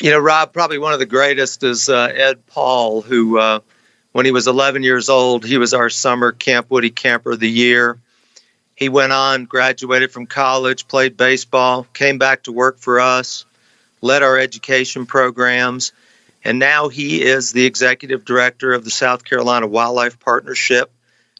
You 0.00 0.12
know 0.12 0.18
rob 0.18 0.54
probably 0.54 0.78
one 0.78 0.94
of 0.94 0.98
the 0.98 1.06
greatest 1.06 1.62
is 1.62 1.90
uh, 1.90 2.10
ed 2.14 2.46
paul 2.46 3.02
who 3.02 3.38
when 4.12 4.24
he 4.24 4.32
was 4.32 4.46
11 4.46 4.82
years 4.82 5.10
old 5.10 5.44
he 5.44 5.58
was 5.58 5.74
our 5.74 5.90
summer 5.90 6.32
camp 6.32 6.70
woody 6.70 6.90
camper 6.90 7.32
of 7.32 7.40
the 7.40 7.50
year 7.50 7.98
he 8.82 8.88
went 8.88 9.12
on, 9.12 9.44
graduated 9.44 10.10
from 10.10 10.26
college, 10.26 10.88
played 10.88 11.16
baseball, 11.16 11.86
came 11.94 12.18
back 12.18 12.42
to 12.42 12.52
work 12.52 12.78
for 12.78 12.98
us, 12.98 13.46
led 14.00 14.24
our 14.24 14.36
education 14.36 15.06
programs, 15.06 15.92
and 16.44 16.58
now 16.58 16.88
he 16.88 17.22
is 17.22 17.52
the 17.52 17.64
executive 17.64 18.24
director 18.24 18.72
of 18.72 18.84
the 18.84 18.90
South 18.90 19.24
Carolina 19.24 19.68
Wildlife 19.68 20.18
Partnership, 20.18 20.90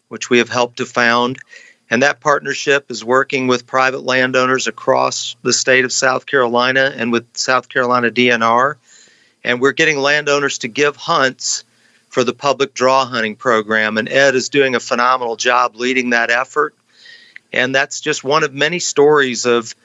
which 0.07 0.29
we 0.29 0.37
have 0.37 0.47
helped 0.47 0.77
to 0.77 0.85
found. 0.85 1.37
And 1.89 2.01
that 2.01 2.21
partnership 2.21 2.89
is 2.89 3.03
working 3.03 3.47
with 3.47 3.67
private 3.67 4.03
landowners 4.03 4.65
across 4.67 5.35
the 5.43 5.51
state 5.51 5.83
of 5.83 5.91
South 5.91 6.25
Carolina 6.25 6.93
and 6.95 7.11
with 7.11 7.25
South 7.35 7.67
Carolina 7.67 8.09
DNR. 8.09 8.75
And 9.43 9.59
we're 9.59 9.73
getting 9.73 9.97
landowners 9.97 10.59
to 10.59 10.69
give 10.69 10.95
hunts 10.95 11.65
for 12.07 12.23
the 12.23 12.33
public 12.33 12.73
draw 12.73 13.05
hunting 13.05 13.35
program. 13.35 13.97
And 13.97 14.07
Ed 14.07 14.33
is 14.33 14.47
doing 14.47 14.75
a 14.75 14.79
phenomenal 14.79 15.35
job 15.35 15.75
leading 15.75 16.11
that 16.11 16.31
effort. 16.31 16.73
And 17.53 17.73
that's 17.73 18.01
just 18.01 18.23
one 18.23 18.43
of 18.43 18.53
many 18.53 18.79
stories 18.79 19.45
of 19.45 19.75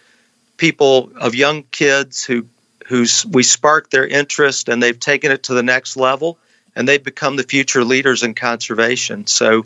people, 0.56 1.10
of 1.16 1.34
young 1.34 1.64
kids 1.64 2.24
who 2.24 2.46
who's 2.86 3.26
we 3.26 3.42
sparked 3.42 3.90
their 3.90 4.06
interest 4.06 4.68
and 4.68 4.82
they've 4.82 4.98
taken 4.98 5.30
it 5.30 5.42
to 5.44 5.54
the 5.54 5.62
next 5.62 5.96
level 5.96 6.38
and 6.74 6.88
they've 6.88 7.04
become 7.04 7.36
the 7.36 7.42
future 7.42 7.84
leaders 7.84 8.22
in 8.22 8.34
conservation. 8.34 9.26
So, 9.26 9.64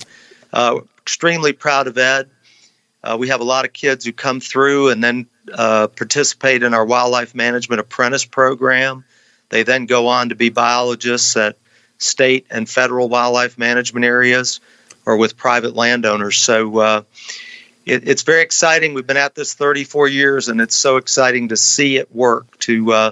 uh, 0.53 0.81
extremely 0.99 1.53
proud 1.53 1.87
of 1.87 1.97
Ed. 1.97 2.29
Uh, 3.05 3.17
we 3.19 3.29
have 3.29 3.41
a 3.41 3.45
lot 3.45 3.65
of 3.65 3.73
kids 3.73 4.05
who 4.05 4.13
come 4.13 4.41
through 4.41 4.89
and 4.89 5.03
then 5.03 5.27
uh, 5.53 5.89
participate 5.89 6.63
in 6.63 6.75
our 6.75 6.85
wildlife 6.85 7.35
management 7.35 7.81
apprentice 7.81 8.25
program. 8.25 9.05
They 9.51 9.63
then 9.63 9.87
go 9.87 10.09
on 10.09 10.31
to 10.31 10.35
be 10.35 10.49
biologists 10.49 11.37
at 11.37 11.57
state 11.99 12.47
and 12.51 12.69
federal 12.69 13.09
wildlife 13.09 13.59
management 13.59 14.05
areas 14.05 14.61
or 15.05 15.17
with 15.17 15.37
private 15.37 15.75
landowners. 15.77 16.39
So, 16.39 16.79
uh, 16.79 17.03
it, 17.85 18.09
it's 18.09 18.23
very 18.23 18.43
exciting. 18.43 18.95
We've 18.95 19.07
been 19.07 19.17
at 19.17 19.35
this 19.35 19.55
34 19.55 20.09
years, 20.09 20.49
and 20.49 20.61
it's 20.61 20.75
so 20.75 20.97
exciting 20.97 21.49
to 21.49 21.57
see 21.57 21.97
it 21.97 22.15
work 22.15 22.59
to 22.61 22.93
uh, 22.93 23.11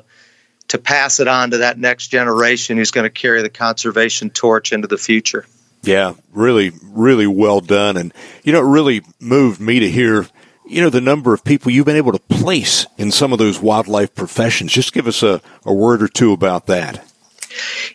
to 0.68 0.78
pass 0.78 1.20
it 1.20 1.28
on 1.28 1.50
to 1.50 1.58
that 1.58 1.78
next 1.78 2.08
generation 2.08 2.76
who's 2.76 2.90
going 2.90 3.04
to 3.04 3.10
carry 3.10 3.42
the 3.42 3.50
conservation 3.50 4.30
torch 4.30 4.72
into 4.72 4.86
the 4.86 4.98
future. 4.98 5.44
Yeah, 5.82 6.14
really, 6.32 6.72
really 6.82 7.26
well 7.26 7.60
done, 7.60 7.96
and 7.96 8.12
you 8.44 8.52
know, 8.52 8.60
it 8.60 8.70
really 8.70 9.02
moved 9.18 9.60
me 9.60 9.80
to 9.80 9.90
hear. 9.90 10.26
You 10.66 10.82
know 10.82 10.90
the 10.90 11.00
number 11.00 11.34
of 11.34 11.42
people 11.42 11.72
you've 11.72 11.86
been 11.86 11.96
able 11.96 12.12
to 12.12 12.20
place 12.20 12.86
in 12.96 13.10
some 13.10 13.32
of 13.32 13.40
those 13.40 13.60
wildlife 13.60 14.14
professions. 14.14 14.72
Just 14.72 14.92
give 14.92 15.08
us 15.08 15.24
a, 15.24 15.40
a 15.64 15.74
word 15.74 16.00
or 16.00 16.06
two 16.06 16.32
about 16.32 16.66
that. 16.66 17.04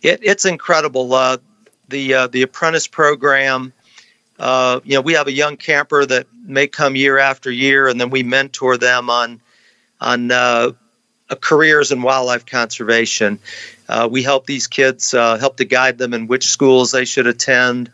It, 0.03 0.19
it's 0.23 0.43
incredible. 0.43 1.13
Uh, 1.13 1.37
the 1.87 2.13
uh, 2.13 2.27
the 2.27 2.41
apprentice 2.41 2.87
program 2.87 3.71
uh, 4.39 4.79
you 4.83 4.95
know, 4.95 5.01
we 5.01 5.13
have 5.13 5.27
a 5.27 5.31
young 5.31 5.57
camper 5.57 6.05
that 6.05 6.27
may 6.43 6.67
come 6.67 6.95
year 6.95 7.17
after 7.17 7.49
year, 7.49 7.87
and 7.87 7.99
then 7.99 8.09
we 8.09 8.23
mentor 8.23 8.77
them 8.77 9.09
on 9.09 9.41
on 10.01 10.29
uh, 10.31 10.71
careers 11.41 11.91
in 11.91 12.01
wildlife 12.01 12.45
conservation. 12.45 13.39
Uh, 13.87 14.07
we 14.11 14.23
help 14.23 14.45
these 14.45 14.67
kids, 14.67 15.13
uh, 15.13 15.37
help 15.37 15.57
to 15.57 15.65
guide 15.65 15.97
them 15.97 16.13
in 16.13 16.27
which 16.27 16.45
schools 16.45 16.91
they 16.91 17.05
should 17.05 17.27
attend 17.27 17.91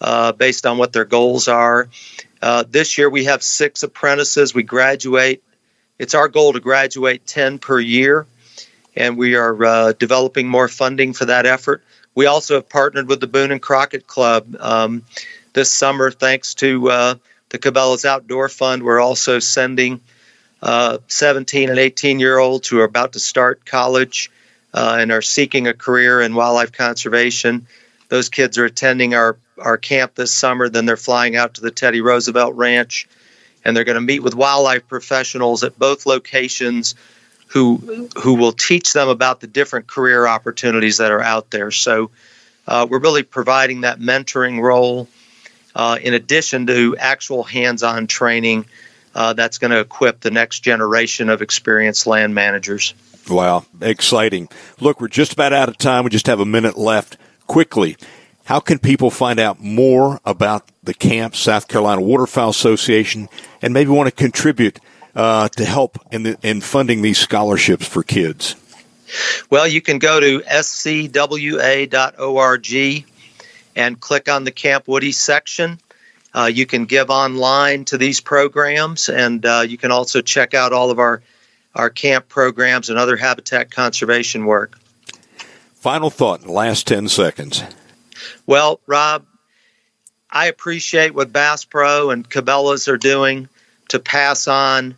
uh, 0.00 0.32
based 0.32 0.64
on 0.64 0.78
what 0.78 0.92
their 0.92 1.04
goals 1.04 1.46
are. 1.46 1.88
Uh, 2.40 2.64
this 2.68 2.96
year 2.96 3.10
we 3.10 3.24
have 3.24 3.42
six 3.42 3.82
apprentices. 3.82 4.54
We 4.54 4.62
graduate. 4.62 5.42
It's 5.98 6.14
our 6.14 6.28
goal 6.28 6.54
to 6.54 6.60
graduate 6.60 7.26
10 7.26 7.58
per 7.58 7.78
year, 7.78 8.26
and 8.96 9.16
we 9.16 9.36
are 9.36 9.92
developing 9.92 10.48
more 10.48 10.68
funding 10.68 11.12
for 11.12 11.26
that 11.26 11.46
effort. 11.46 11.84
We 12.14 12.26
also 12.26 12.54
have 12.54 12.68
partnered 12.68 13.08
with 13.08 13.20
the 13.20 13.26
Boone 13.26 13.52
and 13.52 13.62
Crockett 13.62 14.06
Club 14.06 14.56
um, 14.58 15.04
this 15.52 15.70
summer, 15.70 16.10
thanks 16.10 16.54
to 16.54 16.90
uh, 16.90 17.14
the 17.50 17.58
Cabela's 17.58 18.04
Outdoor 18.04 18.48
Fund. 18.48 18.82
We're 18.82 19.00
also 19.00 19.38
sending 19.38 20.00
uh, 20.62 20.98
17 21.08 21.68
and 21.68 21.78
18 21.78 22.20
year 22.20 22.38
olds 22.38 22.68
who 22.68 22.80
are 22.80 22.84
about 22.84 23.12
to 23.14 23.20
start 23.20 23.64
college 23.64 24.30
uh, 24.74 24.98
and 25.00 25.12
are 25.12 25.22
seeking 25.22 25.66
a 25.66 25.74
career 25.74 26.20
in 26.20 26.34
wildlife 26.34 26.72
conservation. 26.72 27.66
Those 28.08 28.28
kids 28.28 28.58
are 28.58 28.64
attending 28.64 29.14
our, 29.14 29.36
our 29.58 29.76
camp 29.76 30.14
this 30.14 30.32
summer. 30.32 30.68
Then 30.68 30.86
they're 30.86 30.96
flying 30.96 31.36
out 31.36 31.54
to 31.54 31.60
the 31.60 31.70
Teddy 31.70 32.00
Roosevelt 32.00 32.54
Ranch 32.54 33.08
and 33.64 33.76
they're 33.76 33.84
going 33.84 33.96
to 33.96 34.00
meet 34.00 34.20
with 34.20 34.34
wildlife 34.34 34.86
professionals 34.88 35.62
at 35.62 35.78
both 35.78 36.06
locations 36.06 36.94
who 37.48 38.08
who 38.16 38.34
will 38.34 38.52
teach 38.52 38.92
them 38.92 39.08
about 39.08 39.40
the 39.40 39.46
different 39.46 39.86
career 39.86 40.26
opportunities 40.26 40.98
that 40.98 41.10
are 41.10 41.20
out 41.20 41.50
there. 41.50 41.70
So 41.70 42.10
uh, 42.66 42.86
we're 42.88 42.98
really 42.98 43.22
providing 43.22 43.82
that 43.82 44.00
mentoring 44.00 44.60
role 44.60 45.08
uh, 45.74 45.98
in 46.00 46.14
addition 46.14 46.66
to 46.66 46.96
actual 46.98 47.42
hands-on 47.42 48.06
training 48.06 48.66
uh, 49.14 49.32
that's 49.32 49.58
going 49.58 49.70
to 49.70 49.80
equip 49.80 50.20
the 50.20 50.30
next 50.30 50.60
generation 50.60 51.28
of 51.28 51.42
experienced 51.42 52.06
land 52.06 52.34
managers. 52.34 52.94
Wow, 53.28 53.64
exciting. 53.80 54.48
Look, 54.80 55.00
we're 55.00 55.08
just 55.08 55.32
about 55.32 55.52
out 55.52 55.68
of 55.68 55.78
time. 55.78 56.04
We 56.04 56.10
just 56.10 56.26
have 56.26 56.40
a 56.40 56.46
minute 56.46 56.76
left. 56.76 57.16
Quickly, 57.46 57.96
how 58.44 58.60
can 58.60 58.78
people 58.78 59.10
find 59.10 59.38
out 59.38 59.60
more 59.60 60.20
about 60.24 60.68
the 60.82 60.94
camp, 60.94 61.36
South 61.36 61.68
Carolina 61.68 62.00
Waterfowl 62.00 62.50
Association, 62.50 63.28
and 63.60 63.72
maybe 63.72 63.90
want 63.90 64.08
to 64.08 64.14
contribute 64.14 64.80
uh, 65.14 65.48
to 65.50 65.64
help 65.64 65.98
in, 66.10 66.22
the, 66.24 66.38
in 66.42 66.60
funding 66.60 67.02
these 67.02 67.18
scholarships 67.18 67.86
for 67.86 68.02
kids? 68.02 68.56
Well, 69.50 69.68
you 69.68 69.82
can 69.82 69.98
go 69.98 70.18
to 70.20 70.40
scwa.org 70.40 71.12
and 73.76 74.00
click 74.00 74.28
on 74.28 74.44
the 74.44 74.50
Camp 74.50 74.88
Woody 74.88 75.12
section. 75.12 75.78
Uh, 76.34 76.50
you 76.52 76.66
can 76.66 76.86
give 76.86 77.10
online 77.10 77.84
to 77.86 77.98
these 77.98 78.20
programs, 78.20 79.08
and 79.08 79.44
uh, 79.44 79.64
you 79.66 79.76
can 79.76 79.90
also 79.90 80.22
check 80.22 80.54
out 80.54 80.72
all 80.72 80.90
of 80.90 80.98
our, 80.98 81.22
our 81.74 81.90
camp 81.90 82.28
programs 82.28 82.88
and 82.88 82.98
other 82.98 83.16
habitat 83.16 83.70
conservation 83.70 84.46
work. 84.46 84.78
Final 85.74 86.10
thought 86.10 86.40
in 86.40 86.46
the 86.46 86.52
last 86.52 86.86
10 86.86 87.08
seconds. 87.08 87.62
Well, 88.46 88.80
Rob, 88.86 89.26
I 90.30 90.46
appreciate 90.46 91.14
what 91.14 91.32
Bass 91.32 91.64
Pro 91.64 92.10
and 92.10 92.28
Cabela's 92.28 92.88
are 92.88 92.96
doing 92.96 93.48
to 93.88 93.98
pass 93.98 94.48
on 94.48 94.96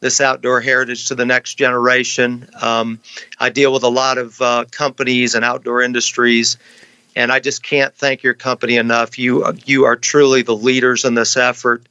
this 0.00 0.20
outdoor 0.20 0.60
heritage 0.60 1.08
to 1.08 1.14
the 1.14 1.24
next 1.24 1.54
generation. 1.54 2.48
Um, 2.60 3.00
I 3.40 3.48
deal 3.48 3.72
with 3.72 3.82
a 3.82 3.88
lot 3.88 4.18
of 4.18 4.40
uh, 4.42 4.66
companies 4.70 5.34
and 5.34 5.44
outdoor 5.44 5.80
industries 5.80 6.58
and 7.16 7.32
I 7.32 7.40
just 7.40 7.62
can't 7.62 7.94
thank 7.94 8.22
your 8.22 8.34
company 8.34 8.76
enough. 8.76 9.18
You 9.18 9.44
you 9.64 9.86
are 9.86 9.96
truly 9.96 10.42
the 10.42 10.54
leaders 10.54 11.04
in 11.04 11.14
this 11.14 11.36
effort 11.36 11.88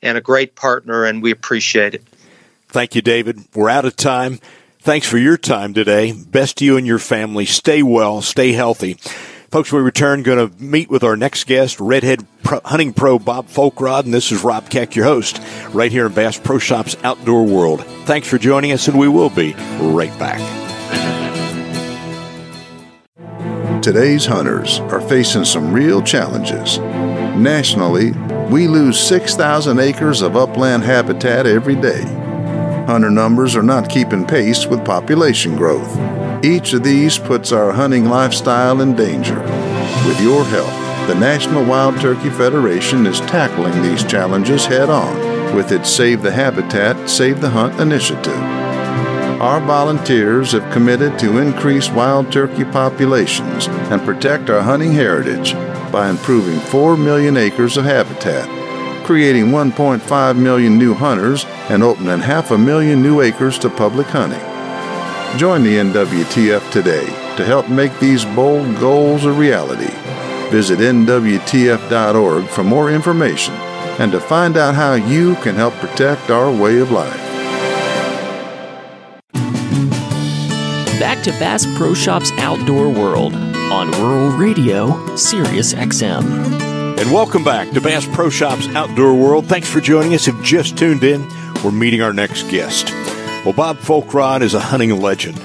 and 0.00 0.16
a 0.16 0.20
great 0.22 0.54
partner, 0.54 1.04
and 1.04 1.22
we 1.22 1.32
appreciate 1.32 1.94
it. 1.94 2.04
Thank 2.68 2.94
you, 2.94 3.02
David. 3.02 3.44
We're 3.54 3.68
out 3.68 3.84
of 3.84 3.96
time. 3.96 4.38
Thanks 4.78 5.06
for 5.06 5.18
your 5.18 5.36
time 5.36 5.74
today. 5.74 6.12
Best 6.12 6.58
to 6.58 6.64
you 6.64 6.78
and 6.78 6.86
your 6.86 7.00
family. 7.00 7.44
Stay 7.44 7.82
well, 7.82 8.22
stay 8.22 8.52
healthy. 8.52 8.94
Folks, 9.50 9.72
we 9.72 9.80
return 9.80 10.22
going 10.22 10.48
to 10.48 10.62
meet 10.62 10.88
with 10.88 11.02
our 11.02 11.16
next 11.16 11.44
guest, 11.44 11.80
Redhead 11.80 12.24
Pro, 12.44 12.60
Hunting 12.64 12.92
Pro 12.92 13.18
Bob 13.18 13.48
Foulkrod, 13.48 14.04
and 14.04 14.14
this 14.14 14.30
is 14.30 14.44
Rob 14.44 14.70
Keck, 14.70 14.94
your 14.94 15.04
host, 15.04 15.42
right 15.72 15.90
here 15.90 16.06
in 16.06 16.12
Bass 16.12 16.38
Pro 16.38 16.58
Shops 16.58 16.96
Outdoor 17.02 17.44
World. 17.44 17.84
Thanks 18.04 18.28
for 18.28 18.38
joining 18.38 18.70
us, 18.70 18.86
and 18.86 18.96
we 18.96 19.08
will 19.08 19.28
be 19.28 19.54
right 19.80 20.16
back. 20.20 20.38
Today's 23.82 24.26
hunters 24.26 24.80
are 24.80 25.00
facing 25.00 25.46
some 25.46 25.72
real 25.72 26.02
challenges. 26.02 26.76
Nationally, 26.78 28.12
we 28.50 28.68
lose 28.68 29.00
6,000 29.00 29.78
acres 29.78 30.20
of 30.20 30.36
upland 30.36 30.84
habitat 30.84 31.46
every 31.46 31.76
day. 31.76 32.02
Hunter 32.86 33.10
numbers 33.10 33.56
are 33.56 33.62
not 33.62 33.88
keeping 33.88 34.26
pace 34.26 34.66
with 34.66 34.84
population 34.84 35.56
growth. 35.56 35.96
Each 36.44 36.74
of 36.74 36.84
these 36.84 37.16
puts 37.16 37.52
our 37.52 37.72
hunting 37.72 38.04
lifestyle 38.04 38.82
in 38.82 38.94
danger. 38.96 39.40
With 40.06 40.20
your 40.20 40.44
help, 40.44 41.08
the 41.08 41.18
National 41.18 41.64
Wild 41.64 41.98
Turkey 42.00 42.28
Federation 42.28 43.06
is 43.06 43.20
tackling 43.20 43.82
these 43.82 44.04
challenges 44.04 44.66
head 44.66 44.90
on 44.90 45.56
with 45.56 45.72
its 45.72 45.88
Save 45.88 46.20
the 46.20 46.32
Habitat, 46.32 47.08
Save 47.08 47.40
the 47.40 47.48
Hunt 47.48 47.80
initiative 47.80 48.59
our 49.40 49.58
volunteers 49.58 50.52
have 50.52 50.70
committed 50.70 51.18
to 51.18 51.38
increase 51.38 51.88
wild 51.88 52.30
turkey 52.30 52.62
populations 52.62 53.68
and 53.68 54.02
protect 54.02 54.50
our 54.50 54.60
hunting 54.60 54.92
heritage 54.92 55.54
by 55.90 56.10
improving 56.10 56.60
4 56.60 56.98
million 56.98 57.38
acres 57.38 57.78
of 57.78 57.86
habitat, 57.86 58.46
creating 59.06 59.46
1.5 59.46 60.36
million 60.36 60.76
new 60.76 60.92
hunters, 60.92 61.46
and 61.70 61.82
opening 61.82 62.18
half 62.18 62.50
a 62.50 62.58
million 62.58 63.02
new 63.02 63.22
acres 63.22 63.58
to 63.58 63.70
public 63.70 64.06
hunting. 64.08 64.38
Join 65.38 65.62
the 65.62 65.76
NWTF 65.76 66.70
today 66.70 67.06
to 67.36 67.44
help 67.46 67.70
make 67.70 67.98
these 67.98 68.26
bold 68.26 68.78
goals 68.78 69.24
a 69.24 69.32
reality. 69.32 69.94
Visit 70.50 70.80
NWTF.org 70.80 72.46
for 72.46 72.62
more 72.62 72.90
information 72.90 73.54
and 73.98 74.12
to 74.12 74.20
find 74.20 74.58
out 74.58 74.74
how 74.74 74.94
you 74.94 75.36
can 75.36 75.54
help 75.54 75.72
protect 75.74 76.28
our 76.28 76.52
way 76.52 76.78
of 76.78 76.90
life. 76.90 77.29
Back 81.20 81.34
to 81.34 81.38
Bass 81.38 81.66
Pro 81.76 81.92
Shops 81.92 82.32
Outdoor 82.38 82.88
World 82.88 83.34
on 83.34 83.90
Rural 84.00 84.30
Radio, 84.38 85.14
Sirius 85.16 85.74
XM. 85.74 86.24
And 86.98 87.12
welcome 87.12 87.44
back 87.44 87.70
to 87.72 87.80
Bass 87.82 88.06
Pro 88.06 88.30
Shops 88.30 88.66
Outdoor 88.68 89.12
World. 89.12 89.44
Thanks 89.44 89.68
for 89.68 89.82
joining 89.82 90.14
us. 90.14 90.28
If 90.28 90.34
you 90.36 90.42
just 90.42 90.78
tuned 90.78 91.04
in, 91.04 91.28
we're 91.62 91.72
meeting 91.72 92.00
our 92.00 92.14
next 92.14 92.44
guest. 92.44 92.90
Well, 93.44 93.52
Bob 93.52 93.76
Foulkrod 93.76 94.40
is 94.40 94.54
a 94.54 94.60
hunting 94.60 94.98
legend, 94.98 95.36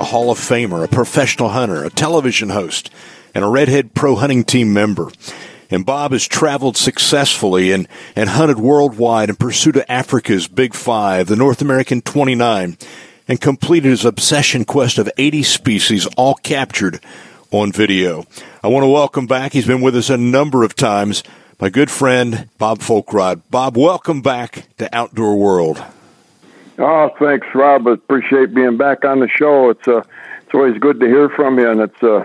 a 0.00 0.04
Hall 0.04 0.32
of 0.32 0.38
Famer, 0.38 0.82
a 0.82 0.88
professional 0.88 1.50
hunter, 1.50 1.84
a 1.84 1.90
television 1.90 2.48
host, 2.48 2.90
and 3.32 3.44
a 3.44 3.48
Redhead 3.48 3.94
Pro 3.94 4.16
hunting 4.16 4.42
team 4.42 4.72
member. 4.72 5.12
And 5.70 5.86
Bob 5.86 6.10
has 6.10 6.26
traveled 6.26 6.76
successfully 6.76 7.70
and, 7.70 7.86
and 8.16 8.30
hunted 8.30 8.58
worldwide 8.58 9.28
in 9.28 9.36
pursuit 9.36 9.76
of 9.76 9.84
Africa's 9.88 10.48
Big 10.48 10.74
Five, 10.74 11.28
the 11.28 11.36
North 11.36 11.62
American 11.62 12.02
29, 12.02 12.76
and 13.28 13.40
completed 13.40 13.90
his 13.90 14.04
obsession 14.04 14.64
quest 14.64 14.98
of 14.98 15.10
80 15.16 15.42
species, 15.42 16.06
all 16.16 16.34
captured 16.34 17.00
on 17.50 17.72
video. 17.72 18.24
I 18.62 18.68
want 18.68 18.84
to 18.84 18.88
welcome 18.88 19.26
back, 19.26 19.52
he's 19.52 19.66
been 19.66 19.80
with 19.80 19.96
us 19.96 20.10
a 20.10 20.16
number 20.16 20.62
of 20.64 20.76
times, 20.76 21.22
my 21.60 21.68
good 21.68 21.90
friend, 21.90 22.48
Bob 22.58 22.78
Foulkrod. 22.78 23.42
Bob, 23.50 23.76
welcome 23.76 24.22
back 24.22 24.66
to 24.78 24.94
Outdoor 24.94 25.36
World. 25.36 25.82
Oh, 26.78 27.10
thanks, 27.18 27.46
Rob. 27.54 27.86
Appreciate 27.86 28.54
being 28.54 28.78
back 28.78 29.04
on 29.04 29.20
the 29.20 29.28
show. 29.28 29.68
It's 29.68 29.86
uh, 29.86 30.02
it's 30.42 30.54
always 30.54 30.78
good 30.78 30.98
to 31.00 31.06
hear 31.06 31.28
from 31.28 31.58
you, 31.58 31.70
and 31.70 31.80
it's 31.80 32.02
uh, 32.02 32.24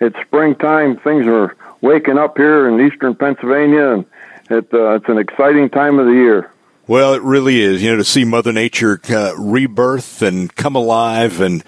it's 0.00 0.16
springtime. 0.20 0.96
Things 0.98 1.26
are 1.26 1.56
waking 1.80 2.16
up 2.16 2.36
here 2.36 2.68
in 2.68 2.80
eastern 2.80 3.16
Pennsylvania, 3.16 3.94
and 3.94 4.04
it, 4.48 4.72
uh, 4.72 4.90
it's 4.92 5.08
an 5.08 5.18
exciting 5.18 5.68
time 5.68 5.98
of 5.98 6.06
the 6.06 6.12
year. 6.12 6.50
Well, 6.88 7.14
it 7.14 7.22
really 7.22 7.60
is. 7.60 7.82
You 7.82 7.90
know, 7.90 7.96
to 7.96 8.04
see 8.04 8.24
Mother 8.24 8.52
Nature 8.52 9.00
uh, 9.08 9.34
rebirth 9.36 10.22
and 10.22 10.54
come 10.54 10.76
alive, 10.76 11.40
and 11.40 11.64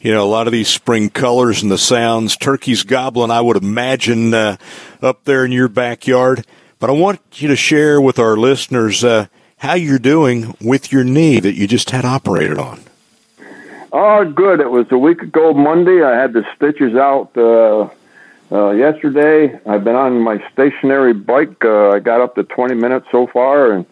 you 0.00 0.12
know, 0.12 0.24
a 0.24 0.30
lot 0.30 0.46
of 0.46 0.52
these 0.52 0.68
spring 0.68 1.10
colors 1.10 1.62
and 1.62 1.72
the 1.72 1.78
sounds. 1.78 2.36
Turkeys 2.36 2.84
gobbling, 2.84 3.32
I 3.32 3.40
would 3.40 3.56
imagine, 3.56 4.32
uh, 4.32 4.56
up 5.02 5.24
there 5.24 5.44
in 5.44 5.50
your 5.50 5.68
backyard. 5.68 6.46
But 6.78 6.88
I 6.88 6.92
want 6.92 7.20
you 7.42 7.48
to 7.48 7.56
share 7.56 8.00
with 8.00 8.20
our 8.20 8.36
listeners 8.36 9.02
uh, 9.02 9.26
how 9.56 9.74
you're 9.74 9.98
doing 9.98 10.54
with 10.60 10.92
your 10.92 11.02
knee 11.02 11.40
that 11.40 11.54
you 11.54 11.66
just 11.66 11.90
had 11.90 12.04
operated 12.04 12.58
on. 12.58 12.80
Oh, 13.92 14.24
good. 14.24 14.60
It 14.60 14.70
was 14.70 14.86
a 14.92 14.98
week 14.98 15.20
ago 15.20 15.52
Monday. 15.52 16.02
I 16.04 16.16
had 16.16 16.32
the 16.32 16.46
stitches 16.54 16.94
out 16.94 17.36
uh, 17.36 17.88
uh, 18.52 18.70
yesterday. 18.70 19.60
I've 19.66 19.82
been 19.82 19.96
on 19.96 20.20
my 20.20 20.42
stationary 20.52 21.12
bike. 21.12 21.64
Uh, 21.64 21.90
I 21.90 21.98
got 21.98 22.20
up 22.20 22.36
to 22.36 22.44
20 22.44 22.76
minutes 22.76 23.08
so 23.10 23.26
far, 23.26 23.72
and 23.72 23.84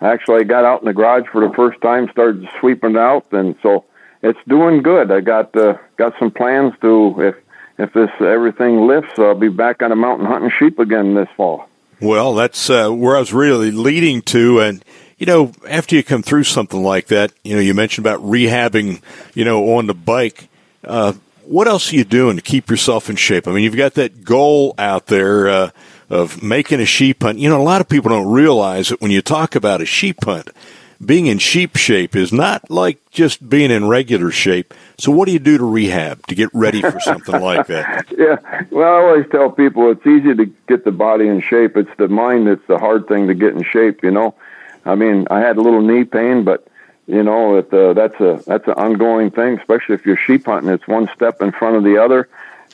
actually 0.00 0.40
I 0.40 0.44
got 0.44 0.64
out 0.64 0.80
in 0.80 0.86
the 0.86 0.94
garage 0.94 1.26
for 1.30 1.46
the 1.46 1.54
first 1.54 1.80
time, 1.80 2.08
started 2.10 2.48
sweeping 2.60 2.96
out, 2.96 3.26
and 3.32 3.56
so 3.62 3.84
it's 4.22 4.38
doing 4.46 4.82
good. 4.82 5.10
I 5.10 5.20
got 5.20 5.54
uh, 5.56 5.78
got 5.96 6.14
some 6.18 6.30
plans 6.30 6.74
to 6.82 7.14
if 7.18 7.36
if 7.78 7.92
this 7.92 8.10
everything 8.20 8.86
lifts, 8.86 9.18
I'll 9.18 9.34
be 9.34 9.48
back 9.48 9.82
on 9.82 9.90
the 9.90 9.96
mountain 9.96 10.26
hunting 10.26 10.50
sheep 10.58 10.78
again 10.78 11.14
this 11.14 11.28
fall. 11.36 11.68
Well, 12.00 12.34
that's 12.34 12.70
uh, 12.70 12.90
where 12.90 13.16
I 13.16 13.20
was 13.20 13.32
really 13.32 13.70
leading 13.70 14.22
to, 14.22 14.60
and 14.60 14.84
you 15.18 15.26
know, 15.26 15.52
after 15.68 15.96
you 15.96 16.04
come 16.04 16.22
through 16.22 16.44
something 16.44 16.82
like 16.82 17.08
that, 17.08 17.32
you 17.42 17.54
know, 17.54 17.60
you 17.60 17.74
mentioned 17.74 18.06
about 18.06 18.20
rehabbing, 18.20 19.02
you 19.34 19.44
know, 19.44 19.76
on 19.76 19.86
the 19.86 19.94
bike. 19.94 20.48
Uh, 20.84 21.12
what 21.44 21.66
else 21.66 21.92
are 21.92 21.96
you 21.96 22.04
doing 22.04 22.36
to 22.36 22.42
keep 22.42 22.70
yourself 22.70 23.08
in 23.08 23.16
shape? 23.16 23.48
I 23.48 23.52
mean, 23.52 23.64
you've 23.64 23.76
got 23.76 23.94
that 23.94 24.22
goal 24.22 24.74
out 24.78 25.06
there 25.06 25.48
uh, 25.48 25.70
of 26.10 26.42
making 26.42 26.80
a 26.80 26.86
sheep 26.86 27.22
hunt. 27.22 27.38
You 27.38 27.48
know, 27.48 27.60
a 27.60 27.62
lot 27.62 27.80
of 27.80 27.88
people 27.88 28.10
don't 28.10 28.30
realize 28.30 28.88
that 28.88 29.00
when 29.00 29.10
you 29.10 29.22
talk 29.22 29.54
about 29.54 29.80
a 29.80 29.86
sheep 29.86 30.24
hunt, 30.24 30.50
being 31.04 31.26
in 31.26 31.38
sheep 31.38 31.76
shape 31.76 32.16
is 32.16 32.32
not 32.32 32.70
like 32.70 32.98
just 33.10 33.48
being 33.48 33.70
in 33.70 33.88
regular 33.88 34.30
shape. 34.30 34.74
So, 34.98 35.12
what 35.12 35.26
do 35.26 35.32
you 35.32 35.38
do 35.38 35.58
to 35.58 35.64
rehab 35.64 36.26
to 36.26 36.34
get 36.34 36.50
ready 36.52 36.80
for 36.80 36.98
something 37.00 37.40
like 37.40 37.66
that? 37.68 38.06
Yeah, 38.18 38.38
well, 38.70 38.92
I 38.92 38.98
always 38.98 39.26
tell 39.30 39.50
people 39.50 39.92
it's 39.92 40.04
easy 40.04 40.34
to 40.34 40.46
get 40.66 40.84
the 40.84 40.90
body 40.90 41.28
in 41.28 41.40
shape. 41.40 41.76
It's 41.76 41.90
the 41.98 42.08
mind 42.08 42.48
that's 42.48 42.66
the 42.66 42.78
hard 42.78 43.06
thing 43.06 43.28
to 43.28 43.34
get 43.34 43.54
in 43.54 43.62
shape. 43.62 44.02
You 44.02 44.10
know, 44.10 44.34
I 44.84 44.96
mean, 44.96 45.28
I 45.30 45.38
had 45.38 45.56
a 45.56 45.60
little 45.60 45.82
knee 45.82 46.02
pain, 46.02 46.42
but 46.42 46.66
you 47.06 47.22
know, 47.22 47.56
it, 47.58 47.72
uh, 47.72 47.92
that's 47.92 48.18
a 48.20 48.42
that's 48.44 48.66
an 48.66 48.74
ongoing 48.74 49.30
thing, 49.30 49.58
especially 49.58 49.94
if 49.94 50.04
you're 50.04 50.16
sheep 50.16 50.46
hunting. 50.46 50.70
It's 50.70 50.88
one 50.88 51.08
step 51.14 51.40
in 51.40 51.52
front 51.52 51.76
of 51.76 51.84
the 51.84 51.98
other, 51.98 52.28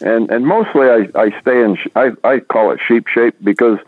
and 0.05 0.31
and 0.31 0.47
mostly 0.47 0.89
I 0.89 1.09
I 1.15 1.41
stay 1.41 1.63
in 1.63 1.77
I 1.97 2.13
I 2.23 2.39
call 2.41 2.71
it 2.71 2.81
sheep 2.87 3.09
shape 3.09 3.35
because 3.43 3.79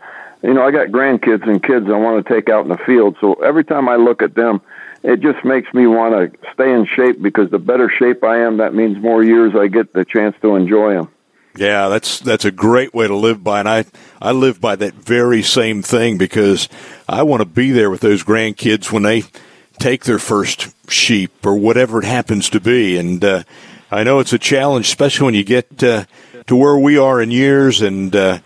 you 0.43 0.53
know, 0.53 0.65
I 0.65 0.71
got 0.71 0.87
grandkids 0.87 1.47
and 1.47 1.61
kids 1.61 1.87
I 1.87 1.97
want 1.97 2.25
to 2.25 2.33
take 2.33 2.49
out 2.49 2.63
in 2.63 2.69
the 2.69 2.77
field. 2.77 3.17
So 3.19 3.33
every 3.35 3.63
time 3.63 3.89
I 3.89 3.95
look 3.95 4.21
at 4.21 4.35
them, 4.35 4.61
it 5.03 5.19
just 5.19 5.43
makes 5.43 5.73
me 5.73 5.87
want 5.87 6.13
to 6.13 6.53
stay 6.53 6.71
in 6.71 6.85
shape 6.85 7.21
because 7.21 7.49
the 7.49 7.59
better 7.59 7.89
shape 7.89 8.23
I 8.23 8.39
am, 8.39 8.57
that 8.57 8.73
means 8.73 8.97
more 8.97 9.23
years 9.23 9.55
I 9.55 9.67
get 9.67 9.93
the 9.93 10.05
chance 10.05 10.35
to 10.41 10.55
enjoy 10.55 10.93
them. 10.93 11.09
Yeah, 11.55 11.87
that's 11.87 12.19
that's 12.19 12.45
a 12.45 12.51
great 12.51 12.93
way 12.93 13.07
to 13.07 13.15
live 13.15 13.43
by, 13.43 13.59
and 13.59 13.67
I 13.67 13.85
I 14.21 14.31
live 14.31 14.61
by 14.61 14.75
that 14.75 14.93
very 14.93 15.41
same 15.41 15.81
thing 15.81 16.19
because 16.19 16.69
I 17.09 17.23
want 17.23 17.41
to 17.41 17.47
be 17.47 17.71
there 17.71 17.89
with 17.89 18.01
those 18.01 18.23
grandkids 18.23 18.91
when 18.91 19.01
they 19.01 19.23
take 19.79 20.03
their 20.03 20.19
first 20.19 20.67
sheep 20.87 21.43
or 21.43 21.55
whatever 21.55 21.99
it 21.99 22.05
happens 22.05 22.47
to 22.51 22.59
be, 22.59 22.95
and 22.97 23.25
uh, 23.25 23.43
I 23.89 24.03
know 24.03 24.19
it's 24.19 24.33
a 24.33 24.39
challenge, 24.39 24.87
especially 24.87 25.25
when 25.25 25.33
you 25.33 25.45
get 25.45 25.81
uh, 25.81 26.05
to 26.47 26.55
where 26.55 26.77
we 26.77 26.97
are 26.97 27.21
in 27.21 27.31
years, 27.31 27.81
and 27.81 28.13
uh, 28.13 28.39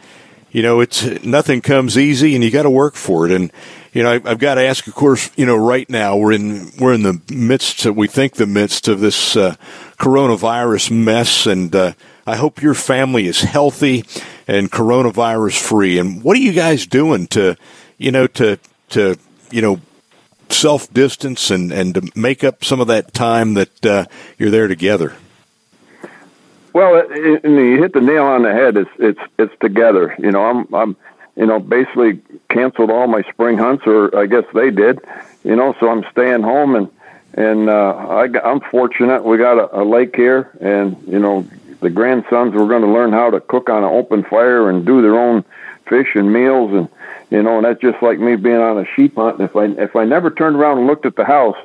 you 0.52 0.62
know, 0.62 0.82
it's 0.82 1.04
nothing 1.24 1.62
comes 1.62 1.98
easy, 1.98 2.36
and 2.36 2.44
you 2.44 2.52
got 2.52 2.64
to 2.64 2.70
work 2.70 2.94
for 2.96 3.26
it. 3.26 3.32
And 3.32 3.52
you 3.92 4.04
know, 4.04 4.12
I, 4.12 4.30
have 4.30 4.38
got 4.38 4.56
to 4.56 4.62
ask, 4.62 4.86
of 4.86 4.94
course, 4.94 5.32
you 5.36 5.48
know, 5.48 5.56
right 5.56 5.90
now 5.90 6.16
we're 6.16 6.34
in 6.34 6.72
we're 6.78 6.94
in 6.94 7.02
the 7.02 7.20
midst, 7.32 7.86
we 7.88 8.08
think 8.08 8.34
the 8.34 8.46
midst 8.46 8.88
of 8.88 9.00
this 9.00 9.36
uh, 9.36 9.56
coronavirus 9.98 10.92
mess, 10.92 11.48
and 11.48 11.76
uh, 11.76 11.94
I 12.28 12.36
hope 12.36 12.62
your 12.62 12.76
family 12.76 13.26
is 13.26 13.42
healthy 13.42 14.06
and 14.48 14.72
coronavirus 14.72 15.60
free. 15.60 15.98
And 15.98 16.24
what 16.24 16.38
are 16.38 16.42
you 16.42 16.54
guys 16.54 16.86
doing 16.86 17.26
to, 17.28 17.58
you 17.98 18.12
know, 18.12 18.28
to 18.28 18.60
to 18.90 19.18
you 19.50 19.62
know 19.64 19.82
self 20.50 20.94
distance 20.94 21.50
and 21.50 21.72
and 21.72 21.96
to 21.96 22.12
make 22.14 22.44
up 22.44 22.64
some 22.64 22.80
of 22.80 22.88
that 22.88 23.16
time 23.16 23.56
that 23.56 23.86
uh, 23.88 24.06
you're 24.38 24.52
there 24.52 24.68
together? 24.68 25.16
Well, 26.74 26.96
it, 26.96 27.12
it, 27.12 27.46
you 27.46 27.78
hit 27.82 27.94
the 27.94 28.02
nail 28.02 28.24
on 28.24 28.44
the 28.44 28.52
head. 28.52 28.78
It's 28.78 28.90
it's 28.98 29.20
it's 29.38 29.54
together. 29.60 30.16
You 30.18 30.32
know, 30.32 30.46
I'm 30.46 30.74
I'm 30.74 30.96
you 31.36 31.46
know 31.46 31.60
basically 31.60 32.22
canceled 32.50 32.90
all 32.90 33.08
my 33.08 33.24
spring 33.24 33.58
hunts, 33.58 33.86
or 33.86 34.16
I 34.18 34.26
guess 34.26 34.46
they 34.54 34.72
did. 34.72 35.00
You 35.44 35.56
know, 35.56 35.76
so 35.80 35.90
I'm 35.90 36.06
staying 36.12 36.44
home 36.44 36.76
and 36.76 36.90
and 37.34 37.70
uh, 37.70 37.96
I 38.10 38.28
I'm 38.44 38.62
fortunate. 38.62 39.24
We 39.24 39.38
got 39.38 39.58
a, 39.58 39.82
a 39.82 39.84
lake 39.84 40.16
here, 40.16 40.52
and 40.60 41.02
you 41.08 41.20
know 41.20 41.48
the 41.82 41.90
grandsons 41.90 42.54
were 42.54 42.68
going 42.68 42.84
to 42.84 42.92
learn 42.92 43.12
how 43.12 43.30
to 43.30 43.42
cook 43.42 43.70
on 43.70 43.84
an 43.84 43.90
open 43.90 44.24
fire 44.24 44.70
and 44.70 44.86
do 44.86 45.02
their 45.02 45.18
own 45.18 45.44
fish 45.88 46.16
and 46.16 46.32
meals, 46.32 46.72
and 46.74 46.88
you 47.30 47.42
know, 47.42 47.58
and 47.58 47.66
that's 47.66 47.82
just 47.82 48.02
like 48.02 48.20
me 48.20 48.36
being 48.36 48.58
on 48.58 48.78
a 48.78 48.86
sheep 48.96 49.16
hunt. 49.16 49.40
And 49.40 49.50
if 49.50 49.56
I 49.56 49.66
if 49.66 49.96
I 49.96 50.06
never 50.06 50.30
turned 50.30 50.56
around 50.56 50.80
and 50.80 50.88
looked 50.88 51.06
at 51.06 51.16
the 51.16 51.26
house, 51.26 51.58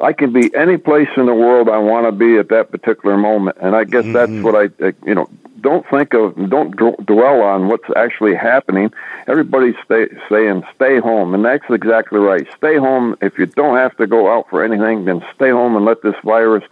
I 0.00 0.12
can 0.12 0.32
be 0.32 0.54
any 0.54 0.76
place 0.76 1.08
in 1.16 1.26
the 1.26 1.34
world 1.34 1.68
I 1.68 1.78
want 1.78 2.06
to 2.06 2.12
be 2.12 2.38
at 2.38 2.48
that 2.48 2.70
particular 2.70 3.16
moment. 3.16 3.58
And 3.60 3.76
I 3.76 3.84
guess 3.84 4.04
mm-hmm. 4.04 4.12
that's 4.12 4.44
what 4.44 4.54
I, 4.56 4.92
you 5.06 5.14
know, 5.14 5.28
don't 5.60 5.86
think 5.88 6.14
of, 6.14 6.34
don't 6.48 6.74
dwell 7.06 7.42
on 7.42 7.68
what's 7.68 7.88
actually 7.94 8.34
happening. 8.34 8.92
Everybody's 9.26 9.74
stay, 9.84 10.08
saying 10.28 10.64
stay 10.74 10.98
home, 10.98 11.34
and 11.34 11.44
that's 11.44 11.64
exactly 11.68 12.18
right. 12.18 12.46
Stay 12.56 12.76
home. 12.76 13.16
If 13.20 13.38
you 13.38 13.46
don't 13.46 13.76
have 13.76 13.96
to 13.98 14.06
go 14.06 14.32
out 14.32 14.48
for 14.48 14.64
anything, 14.64 15.04
then 15.04 15.24
stay 15.34 15.50
home 15.50 15.76
and 15.76 15.84
let 15.84 16.02
this 16.02 16.14
virus 16.24 16.64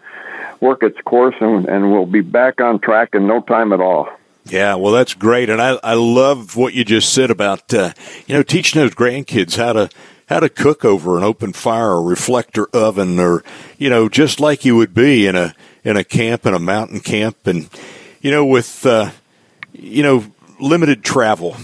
work 0.60 0.82
its 0.82 1.00
course, 1.02 1.34
and, 1.40 1.66
and 1.66 1.92
we'll 1.92 2.06
be 2.06 2.20
back 2.20 2.60
on 2.60 2.78
track 2.78 3.14
in 3.14 3.26
no 3.26 3.40
time 3.42 3.72
at 3.72 3.80
all. 3.80 4.08
Yeah, 4.44 4.76
well, 4.76 4.92
that's 4.92 5.12
great, 5.12 5.50
and 5.50 5.60
I 5.60 5.78
I 5.82 5.92
love 5.92 6.56
what 6.56 6.72
you 6.72 6.82
just 6.82 7.12
said 7.12 7.30
about 7.30 7.72
uh, 7.74 7.92
you 8.26 8.34
know 8.34 8.42
teaching 8.42 8.80
those 8.80 8.94
grandkids 8.94 9.56
how 9.56 9.74
to 9.74 9.90
how 10.28 10.40
to 10.40 10.48
cook 10.48 10.84
over 10.84 11.16
an 11.16 11.24
open 11.24 11.52
fire 11.52 11.92
or 11.92 12.02
reflector 12.02 12.66
oven 12.72 13.18
or, 13.18 13.42
you 13.78 13.88
know, 13.88 14.08
just 14.08 14.40
like 14.40 14.64
you 14.64 14.76
would 14.76 14.92
be 14.92 15.26
in 15.26 15.34
a, 15.34 15.54
in 15.84 15.96
a 15.96 16.04
camp, 16.04 16.44
in 16.44 16.54
a 16.54 16.58
mountain 16.58 17.00
camp. 17.00 17.46
And, 17.46 17.68
you 18.20 18.30
know, 18.30 18.44
with, 18.44 18.84
uh, 18.84 19.10
you 19.72 20.02
know, 20.02 20.24
limited 20.60 21.02
travel, 21.02 21.56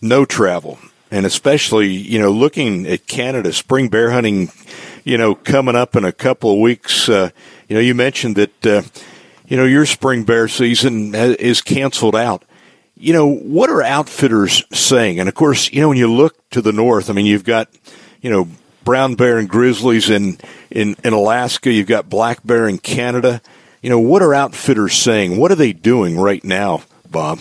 no 0.00 0.24
travel, 0.24 0.78
and 1.10 1.26
especially, 1.26 1.88
you 1.88 2.18
know, 2.18 2.30
looking 2.30 2.86
at 2.86 3.06
Canada, 3.06 3.52
spring 3.52 3.88
bear 3.88 4.12
hunting, 4.12 4.50
you 5.04 5.18
know, 5.18 5.34
coming 5.34 5.74
up 5.74 5.96
in 5.96 6.04
a 6.04 6.12
couple 6.12 6.52
of 6.52 6.58
weeks. 6.58 7.08
Uh, 7.08 7.30
you 7.68 7.74
know, 7.74 7.80
you 7.80 7.94
mentioned 7.94 8.36
that, 8.36 8.66
uh, 8.66 8.82
you 9.46 9.56
know, 9.56 9.64
your 9.64 9.84
spring 9.84 10.24
bear 10.24 10.48
season 10.48 11.14
is 11.14 11.60
canceled 11.60 12.14
out. 12.14 12.44
You 12.96 13.12
know, 13.12 13.26
what 13.26 13.68
are 13.68 13.82
outfitters 13.82 14.64
saying? 14.72 15.18
And 15.18 15.28
of 15.28 15.34
course, 15.34 15.72
you 15.72 15.80
know, 15.80 15.88
when 15.88 15.98
you 15.98 16.12
look 16.12 16.48
to 16.50 16.62
the 16.62 16.72
north, 16.72 17.10
I 17.10 17.14
mean, 17.14 17.26
you've 17.26 17.42
got, 17.42 17.68
you 18.22 18.30
know, 18.30 18.48
brown 18.84 19.14
bear 19.14 19.38
and 19.38 19.48
grizzlies 19.48 20.08
in, 20.08 20.38
in, 20.70 20.96
in 21.04 21.12
Alaska. 21.12 21.70
You've 21.70 21.86
got 21.86 22.08
black 22.08 22.44
bear 22.44 22.66
in 22.68 22.78
Canada. 22.78 23.42
You 23.82 23.90
know, 23.90 23.98
what 23.98 24.22
are 24.22 24.32
outfitters 24.32 24.94
saying? 24.94 25.36
What 25.36 25.52
are 25.52 25.56
they 25.56 25.72
doing 25.72 26.18
right 26.18 26.42
now, 26.42 26.82
Bob? 27.10 27.40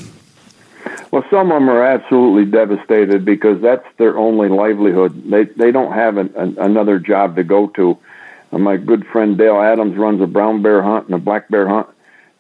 Well, 1.12 1.24
some 1.30 1.52
of 1.52 1.60
them 1.60 1.70
are 1.70 1.86
absolutely 1.86 2.46
devastated 2.46 3.26
because 3.26 3.62
that's 3.62 3.86
their 3.98 4.18
only 4.18 4.50
livelihood. 4.50 5.30
They 5.30 5.44
they 5.44 5.72
don't 5.72 5.92
have 5.92 6.18
an, 6.18 6.34
an, 6.36 6.58
another 6.58 7.00
job 7.00 7.36
to 7.36 7.44
go 7.44 7.68
to. 7.68 7.98
And 8.52 8.64
my 8.64 8.78
good 8.78 9.06
friend 9.06 9.38
Dale 9.38 9.60
Adams 9.60 9.98
runs 9.98 10.22
a 10.22 10.28
brown 10.28 10.62
bear 10.62 10.82
hunt 10.82 11.06
and 11.06 11.16
a 11.16 11.20
black 11.20 11.50
bear 11.50 11.68
hunt. 11.68 11.88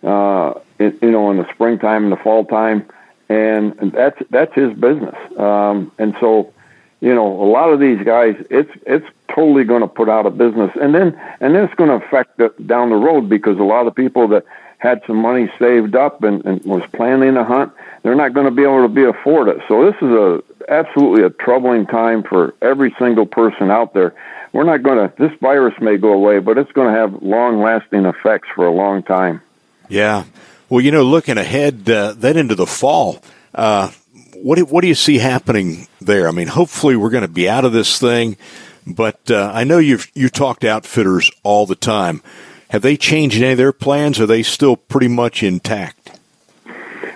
Uh, 0.04 0.60
in, 0.80 0.97
you 1.01 1.12
know, 1.12 1.30
in 1.30 1.38
the 1.38 1.47
springtime 1.54 2.04
and 2.06 2.12
the 2.12 2.17
fall 2.17 2.45
time, 2.45 2.89
and 3.30 3.73
that's 3.91 4.17
that's 4.30 4.54
his 4.56 4.73
business. 4.73 5.15
Um, 5.38 5.91
and 5.99 6.15
so 6.19 6.54
you 7.01 7.13
know, 7.13 7.27
a 7.41 7.49
lot 7.49 7.73
of 7.73 7.79
these 7.79 8.01
guys, 8.03 8.35
it's 8.49 8.71
it's 8.85 9.05
totally 9.27 9.63
going 9.63 9.81
to 9.81 9.87
put 9.87 10.07
out 10.07 10.25
of 10.25 10.37
business, 10.37 10.71
and 10.79 10.93
then 10.93 11.19
and 11.39 11.55
then 11.55 11.65
it's 11.65 11.73
going 11.73 11.89
to 11.89 12.05
affect 12.05 12.37
the, 12.37 12.53
down 12.65 12.89
the 12.89 12.95
road 12.95 13.27
because 13.27 13.57
a 13.57 13.63
lot 13.63 13.87
of 13.87 13.95
people 13.95 14.29
that 14.29 14.45
had 14.77 15.01
some 15.05 15.17
money 15.17 15.51
saved 15.59 15.95
up 15.95 16.23
and, 16.23 16.45
and 16.45 16.63
was 16.63 16.83
planning 16.93 17.37
a 17.37 17.43
hunt, 17.43 17.71
they're 18.01 18.15
not 18.15 18.33
going 18.33 18.45
to 18.45 18.51
be 18.51 18.63
able 18.63 18.81
to 18.81 18.87
be 18.87 19.03
afford 19.03 19.47
it. 19.47 19.57
So 19.67 19.85
this 19.85 19.95
is 20.01 20.09
a 20.09 20.43
absolutely 20.69 21.23
a 21.23 21.29
troubling 21.29 21.85
time 21.87 22.23
for 22.23 22.53
every 22.61 22.95
single 22.97 23.25
person 23.25 23.71
out 23.71 23.93
there. 23.93 24.13
We're 24.53 24.63
not 24.63 24.83
going 24.83 25.09
to. 25.09 25.15
This 25.17 25.31
virus 25.39 25.73
may 25.81 25.97
go 25.97 26.13
away, 26.13 26.39
but 26.39 26.57
it's 26.57 26.71
going 26.71 26.93
to 26.93 26.99
have 26.99 27.23
long 27.23 27.61
lasting 27.61 28.05
effects 28.05 28.49
for 28.53 28.65
a 28.65 28.71
long 28.71 29.01
time. 29.01 29.41
Yeah. 29.89 30.25
Well, 30.69 30.81
you 30.81 30.91
know, 30.91 31.03
looking 31.03 31.37
ahead, 31.37 31.89
uh, 31.89 32.13
then 32.13 32.37
into 32.37 32.55
the 32.55 32.65
fall, 32.65 33.21
uh, 33.55 33.91
what 34.35 34.55
do, 34.57 34.65
what 34.65 34.81
do 34.81 34.87
you 34.87 34.95
see 34.95 35.17
happening 35.17 35.87
there? 35.99 36.27
I 36.27 36.31
mean, 36.31 36.47
hopefully 36.47 36.95
we're 36.95 37.09
going 37.09 37.21
to 37.21 37.27
be 37.27 37.49
out 37.49 37.65
of 37.65 37.73
this 37.73 37.99
thing, 37.99 38.37
but 38.85 39.29
uh, 39.29 39.51
I 39.53 39.63
know 39.63 39.77
you've 39.77 40.09
you 40.13 40.29
talked 40.29 40.63
outfitters 40.63 41.31
all 41.43 41.65
the 41.65 41.75
time. 41.75 42.21
Have 42.69 42.81
they 42.81 42.97
changed 42.97 43.37
any 43.37 43.51
of 43.51 43.57
their 43.57 43.73
plans? 43.73 44.19
Or 44.19 44.23
are 44.23 44.27
they 44.27 44.43
still 44.43 44.77
pretty 44.77 45.09
much 45.09 45.43
intact? 45.43 46.19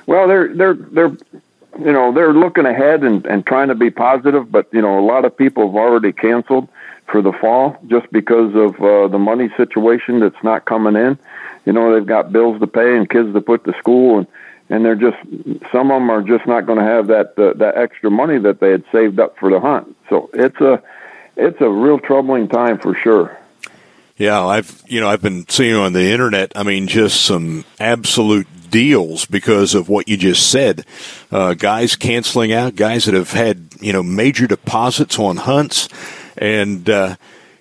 Well, 0.05 0.27
they're 0.27 0.53
they're 0.53 0.73
they're 0.73 1.17
you 1.79 1.91
know 1.91 2.13
they're 2.13 2.33
looking 2.33 2.65
ahead 2.65 3.03
and 3.03 3.25
and 3.25 3.45
trying 3.45 3.69
to 3.69 3.75
be 3.75 3.89
positive, 3.89 4.51
but 4.51 4.67
you 4.71 4.81
know 4.81 4.99
a 4.99 5.05
lot 5.05 5.25
of 5.25 5.35
people 5.35 5.67
have 5.67 5.75
already 5.75 6.11
canceled 6.11 6.67
for 7.07 7.21
the 7.21 7.31
fall 7.31 7.77
just 7.87 8.11
because 8.11 8.55
of 8.55 8.81
uh, 8.81 9.07
the 9.07 9.19
money 9.19 9.49
situation 9.57 10.19
that's 10.19 10.43
not 10.43 10.65
coming 10.65 10.95
in. 10.95 11.17
You 11.65 11.73
know 11.73 11.93
they've 11.93 12.05
got 12.05 12.31
bills 12.31 12.59
to 12.59 12.67
pay 12.67 12.95
and 12.95 13.09
kids 13.09 13.33
to 13.33 13.41
put 13.41 13.63
to 13.63 13.73
school 13.77 14.19
and 14.19 14.27
and 14.69 14.83
they're 14.83 14.95
just 14.95 15.17
some 15.71 15.91
of 15.91 16.01
them 16.01 16.09
are 16.09 16.21
just 16.21 16.45
not 16.47 16.65
going 16.65 16.79
to 16.79 16.85
have 16.85 17.07
that 17.07 17.37
uh, 17.37 17.53
that 17.57 17.77
extra 17.77 18.09
money 18.09 18.39
that 18.39 18.59
they 18.59 18.71
had 18.71 18.83
saved 18.91 19.19
up 19.19 19.37
for 19.37 19.49
the 19.49 19.59
hunt. 19.59 19.95
So 20.09 20.29
it's 20.33 20.59
a 20.59 20.81
it's 21.35 21.59
a 21.61 21.69
real 21.69 21.99
troubling 21.99 22.47
time 22.47 22.79
for 22.79 22.95
sure. 22.95 23.37
Yeah, 24.17 24.45
I've 24.45 24.81
you 24.87 25.01
know 25.01 25.09
I've 25.09 25.21
been 25.21 25.47
seeing 25.49 25.75
on 25.75 25.93
the 25.93 26.11
internet. 26.11 26.51
I 26.55 26.63
mean, 26.63 26.87
just 26.87 27.21
some 27.21 27.65
absolute 27.79 28.47
deals 28.69 29.25
because 29.25 29.75
of 29.75 29.89
what 29.89 30.07
you 30.07 30.17
just 30.17 30.49
said. 30.49 30.85
Uh, 31.31 31.53
guys 31.53 31.95
canceling 31.95 32.51
out, 32.51 32.75
guys 32.75 33.05
that 33.05 33.13
have 33.13 33.31
had 33.31 33.67
you 33.81 33.93
know 33.93 34.01
major 34.01 34.47
deposits 34.47 35.19
on 35.19 35.37
hunts, 35.37 35.89
and 36.37 36.89
uh, 36.89 37.15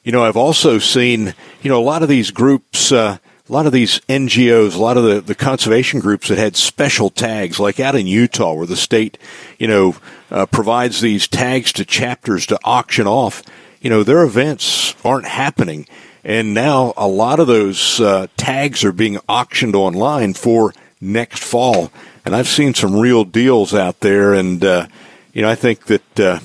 you 0.04 0.12
know 0.12 0.24
I've 0.24 0.36
also 0.36 0.78
seen 0.78 1.34
you 1.62 1.70
know 1.70 1.80
a 1.80 1.84
lot 1.84 2.02
of 2.02 2.08
these 2.08 2.30
groups. 2.30 2.92
Uh, 2.92 3.18
a 3.48 3.52
lot 3.52 3.66
of 3.66 3.72
these 3.72 4.00
NGOs, 4.09 4.74
a 4.74 4.80
lot 4.80 4.96
of 4.96 5.04
the, 5.04 5.20
the 5.20 5.35
conservation 5.35 6.00
groups 6.00 6.28
that 6.28 6.38
had 6.38 6.57
special 6.57 7.11
tags, 7.11 7.61
like 7.61 7.78
out 7.78 7.94
in 7.94 8.07
Utah, 8.07 8.54
where 8.54 8.66
the 8.66 8.74
state, 8.74 9.18
you 9.59 9.68
know, 9.68 9.96
uh, 10.30 10.46
provides 10.46 11.02
these 11.02 11.28
tags 11.28 11.70
to 11.74 11.85
chapters 11.85 12.46
to 12.46 12.59
auction 12.64 13.07
off. 13.07 13.42
you 13.83 13.90
know, 13.90 14.02
their 14.02 14.22
events 14.22 14.94
aren't 15.04 15.26
happening. 15.26 15.87
And 16.24 16.54
now 16.54 16.94
a 16.96 17.07
lot 17.07 17.38
of 17.38 17.46
those 17.46 18.00
uh, 18.00 18.28
tags 18.38 18.83
are 18.83 18.92
being 18.92 19.18
auctioned 19.28 19.76
online 19.76 20.33
for 20.33 20.72
next 20.98 21.44
fall. 21.44 21.92
And 22.24 22.35
I've 22.35 22.48
seen 22.48 22.72
some 22.72 22.98
real 22.98 23.24
deals 23.24 23.74
out 23.74 24.00
there. 24.00 24.33
And, 24.33 24.64
uh, 24.64 24.87
you 25.35 25.42
know, 25.42 25.50
I 25.50 25.54
think 25.54 25.85
that, 25.85 26.18
uh, 26.18 26.38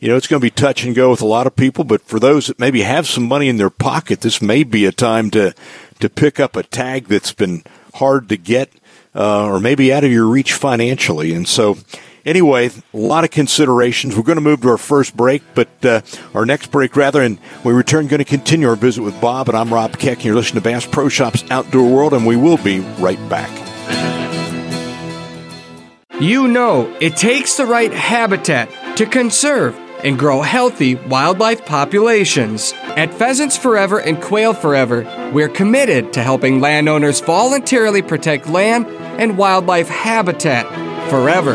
you 0.00 0.08
know, 0.08 0.16
it's 0.16 0.26
going 0.26 0.38
to 0.38 0.44
be 0.44 0.50
touch 0.50 0.84
and 0.84 0.94
go 0.94 1.08
with 1.08 1.22
a 1.22 1.26
lot 1.26 1.46
of 1.46 1.56
people. 1.56 1.84
But 1.84 2.02
for 2.02 2.20
those 2.20 2.48
that 2.48 2.58
maybe 2.58 2.82
have 2.82 3.06
some 3.06 3.26
money 3.26 3.48
in 3.48 3.56
their 3.56 3.70
pocket, 3.70 4.20
this 4.20 4.42
may 4.42 4.64
be 4.64 4.84
a 4.84 4.92
time 4.92 5.30
to, 5.30 5.54
to 6.02 6.10
pick 6.10 6.38
up 6.38 6.56
a 6.56 6.62
tag 6.62 7.06
that's 7.06 7.32
been 7.32 7.62
hard 7.94 8.28
to 8.28 8.36
get 8.36 8.70
uh, 9.14 9.46
or 9.46 9.60
maybe 9.60 9.92
out 9.92 10.04
of 10.04 10.10
your 10.10 10.26
reach 10.26 10.52
financially. 10.52 11.32
And 11.32 11.46
so, 11.46 11.78
anyway, 12.24 12.70
a 12.92 12.96
lot 12.96 13.24
of 13.24 13.30
considerations. 13.30 14.16
We're 14.16 14.22
going 14.22 14.36
to 14.36 14.42
move 14.42 14.62
to 14.62 14.68
our 14.68 14.78
first 14.78 15.16
break, 15.16 15.42
but 15.54 15.68
uh, 15.84 16.00
our 16.34 16.44
next 16.44 16.70
break 16.70 16.96
rather, 16.96 17.22
and 17.22 17.38
we 17.64 17.72
return 17.72 18.08
going 18.08 18.18
to 18.18 18.24
continue 18.24 18.68
our 18.68 18.76
visit 18.76 19.02
with 19.02 19.20
Bob. 19.20 19.48
And 19.48 19.56
I'm 19.56 19.72
Rob 19.72 19.98
Keck, 19.98 20.18
and 20.18 20.24
you're 20.24 20.34
listening 20.34 20.62
to 20.62 20.68
Bass 20.68 20.86
Pro 20.86 21.08
Shops 21.08 21.44
Outdoor 21.50 21.88
World, 21.88 22.14
and 22.14 22.26
we 22.26 22.36
will 22.36 22.58
be 22.58 22.80
right 22.98 23.18
back. 23.28 23.50
You 26.20 26.46
know, 26.46 26.94
it 27.00 27.16
takes 27.16 27.56
the 27.56 27.66
right 27.66 27.92
habitat 27.92 28.96
to 28.96 29.06
conserve 29.06 29.74
and 30.04 30.18
grow 30.18 30.42
healthy 30.42 30.94
wildlife 30.94 31.64
populations. 31.64 32.72
At 32.96 33.14
Pheasants 33.14 33.56
Forever 33.56 34.00
and 34.00 34.20
Quail 34.20 34.54
Forever, 34.54 35.30
we're 35.32 35.48
committed 35.48 36.12
to 36.14 36.22
helping 36.22 36.60
landowners 36.60 37.20
voluntarily 37.20 38.02
protect 38.02 38.48
land 38.48 38.86
and 38.86 39.38
wildlife 39.38 39.88
habitat 39.88 40.66
forever. 41.10 41.54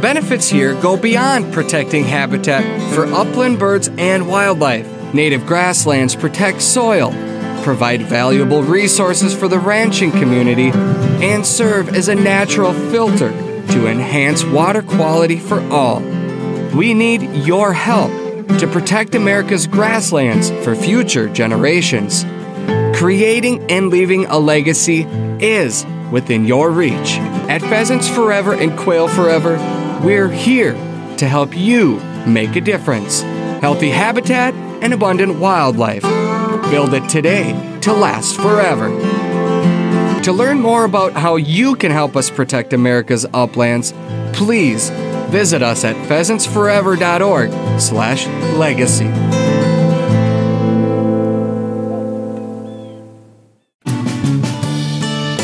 Benefits 0.00 0.48
here 0.48 0.74
go 0.80 0.96
beyond 0.96 1.52
protecting 1.52 2.04
habitat 2.04 2.62
for 2.94 3.06
upland 3.06 3.58
birds 3.58 3.88
and 3.98 4.28
wildlife. 4.28 4.86
Native 5.12 5.46
grasslands 5.46 6.14
protect 6.14 6.62
soil, 6.62 7.10
provide 7.66 8.00
valuable 8.00 8.62
resources 8.62 9.34
for 9.34 9.48
the 9.48 9.58
ranching 9.58 10.12
community, 10.12 10.70
and 11.20 11.44
serve 11.44 11.88
as 11.96 12.06
a 12.06 12.14
natural 12.14 12.72
filter 12.92 13.32
to 13.72 13.88
enhance 13.88 14.44
water 14.44 14.82
quality 14.82 15.36
for 15.36 15.60
all. 15.72 15.98
We 16.76 16.94
need 16.94 17.22
your 17.44 17.72
help 17.72 18.12
to 18.60 18.68
protect 18.68 19.16
America's 19.16 19.66
grasslands 19.66 20.48
for 20.64 20.76
future 20.76 21.28
generations. 21.28 22.24
Creating 22.96 23.68
and 23.68 23.90
leaving 23.90 24.26
a 24.26 24.38
legacy 24.38 25.02
is 25.40 25.84
within 26.12 26.44
your 26.44 26.70
reach. 26.70 27.18
At 27.48 27.62
Pheasants 27.62 28.08
Forever 28.08 28.54
and 28.54 28.78
Quail 28.78 29.08
Forever, 29.08 29.56
we're 30.04 30.30
here 30.30 30.74
to 31.16 31.26
help 31.26 31.56
you 31.56 31.98
make 32.28 32.54
a 32.54 32.60
difference. 32.60 33.22
Healthy 33.60 33.90
habitat 33.90 34.54
and 34.54 34.92
abundant 34.92 35.40
wildlife. 35.40 36.25
Build 36.62 36.94
it 36.94 37.08
today 37.08 37.52
to 37.82 37.92
last 37.92 38.36
forever. 38.36 38.88
To 40.22 40.32
learn 40.32 40.60
more 40.60 40.84
about 40.84 41.12
how 41.12 41.36
you 41.36 41.76
can 41.76 41.92
help 41.92 42.16
us 42.16 42.30
protect 42.30 42.72
America's 42.72 43.24
uplands, 43.32 43.92
please 44.32 44.90
visit 45.30 45.62
us 45.62 45.84
at 45.84 45.94
pheasantsforever.org 46.08 47.80
slash 47.80 48.26
legacy. 48.56 49.06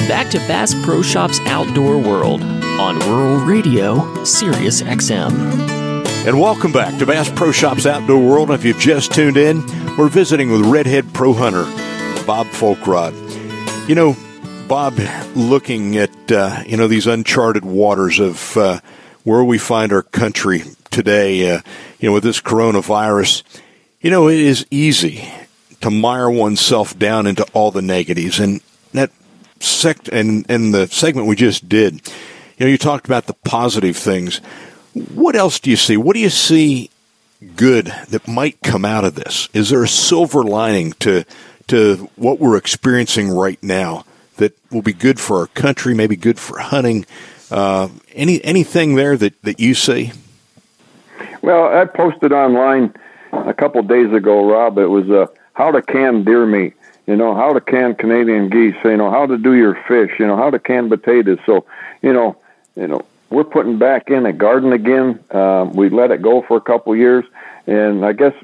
Back 0.08 0.30
to 0.30 0.38
Bass 0.48 0.74
Pro 0.84 1.02
Shops 1.02 1.38
Outdoor 1.46 1.98
World 1.98 2.42
on 2.42 2.98
Rural 3.00 3.44
Radio, 3.44 4.24
Sirius 4.24 4.82
XM. 4.82 5.32
And 6.26 6.40
welcome 6.40 6.72
back 6.72 6.98
to 6.98 7.06
Bass 7.06 7.30
Pro 7.30 7.50
Shops 7.50 7.86
Outdoor 7.86 8.18
World. 8.18 8.50
If 8.50 8.64
you've 8.64 8.78
just 8.78 9.12
tuned 9.12 9.36
in, 9.36 9.60
we're 9.98 10.08
visiting 10.08 10.50
with 10.50 10.62
Redhead 10.62 11.12
Pro 11.12 11.32
Hunter, 11.34 11.64
Bob 12.26 12.46
Foulkrod. 12.48 13.12
You 13.88 13.94
know, 13.94 14.16
Bob, 14.66 14.98
looking 15.34 15.96
at 15.98 16.32
uh, 16.32 16.62
you 16.66 16.76
know 16.76 16.88
these 16.88 17.06
uncharted 17.06 17.64
waters 17.64 18.18
of 18.18 18.56
uh, 18.56 18.80
where 19.24 19.44
we 19.44 19.58
find 19.58 19.92
our 19.92 20.02
country 20.02 20.62
today, 20.90 21.50
uh, 21.50 21.60
you 21.98 22.08
know, 22.08 22.14
with 22.14 22.22
this 22.22 22.40
coronavirus, 22.40 23.42
you 24.00 24.10
know, 24.10 24.28
it 24.28 24.38
is 24.38 24.66
easy 24.70 25.28
to 25.80 25.90
mire 25.90 26.30
oneself 26.30 26.98
down 26.98 27.26
into 27.26 27.44
all 27.52 27.70
the 27.70 27.82
negatives, 27.82 28.40
and 28.40 28.60
that 28.92 29.10
sect 29.60 30.08
and 30.08 30.46
and 30.48 30.72
the 30.72 30.86
segment 30.86 31.26
we 31.26 31.36
just 31.36 31.68
did, 31.68 31.94
you 32.56 32.66
know, 32.66 32.66
you 32.66 32.78
talked 32.78 33.06
about 33.06 33.26
the 33.26 33.34
positive 33.44 33.96
things. 33.96 34.40
What 35.14 35.36
else 35.36 35.58
do 35.60 35.70
you 35.70 35.76
see? 35.76 35.96
What 35.96 36.14
do 36.14 36.20
you 36.20 36.30
see 36.30 36.90
good 37.56 37.92
that 38.08 38.26
might 38.28 38.60
come 38.62 38.84
out 38.84 39.04
of 39.04 39.14
this? 39.14 39.48
Is 39.52 39.70
there 39.70 39.82
a 39.82 39.88
silver 39.88 40.42
lining 40.42 40.92
to 41.00 41.24
to 41.68 42.10
what 42.16 42.38
we're 42.38 42.56
experiencing 42.56 43.30
right 43.30 43.62
now 43.62 44.04
that 44.36 44.56
will 44.70 44.82
be 44.82 44.92
good 44.92 45.20
for 45.20 45.38
our 45.38 45.46
country, 45.48 45.94
maybe 45.94 46.16
good 46.16 46.38
for 46.38 46.58
hunting? 46.58 47.06
Uh, 47.50 47.88
any 48.12 48.42
anything 48.44 48.94
there 48.94 49.16
that, 49.16 49.40
that 49.42 49.60
you 49.60 49.74
see? 49.74 50.12
Well, 51.42 51.76
I 51.76 51.84
posted 51.84 52.32
online 52.32 52.94
a 53.32 53.52
couple 53.52 53.82
days 53.82 54.12
ago, 54.12 54.48
Rob. 54.48 54.78
It 54.78 54.86
was 54.86 55.10
uh, 55.10 55.26
how 55.54 55.70
to 55.70 55.82
can 55.82 56.24
deer 56.24 56.46
meat. 56.46 56.74
You 57.06 57.16
know 57.16 57.34
how 57.34 57.52
to 57.52 57.60
can 57.60 57.94
Canadian 57.94 58.48
geese. 58.48 58.76
You 58.84 58.96
know 58.96 59.10
how 59.10 59.26
to 59.26 59.36
do 59.36 59.54
your 59.54 59.74
fish. 59.86 60.12
You 60.18 60.26
know 60.26 60.36
how 60.36 60.50
to 60.50 60.58
can 60.58 60.88
potatoes. 60.88 61.38
So 61.44 61.66
you 62.00 62.12
know 62.12 62.36
you 62.76 62.86
know 62.86 63.04
we're 63.32 63.44
putting 63.44 63.78
back 63.78 64.10
in 64.10 64.26
a 64.26 64.32
garden 64.32 64.72
again. 64.72 65.18
Um, 65.30 65.72
we 65.72 65.88
let 65.88 66.10
it 66.10 66.22
go 66.22 66.42
for 66.42 66.56
a 66.56 66.60
couple 66.60 66.94
years, 66.94 67.24
and 67.66 68.04
I 68.04 68.12
guess 68.12 68.34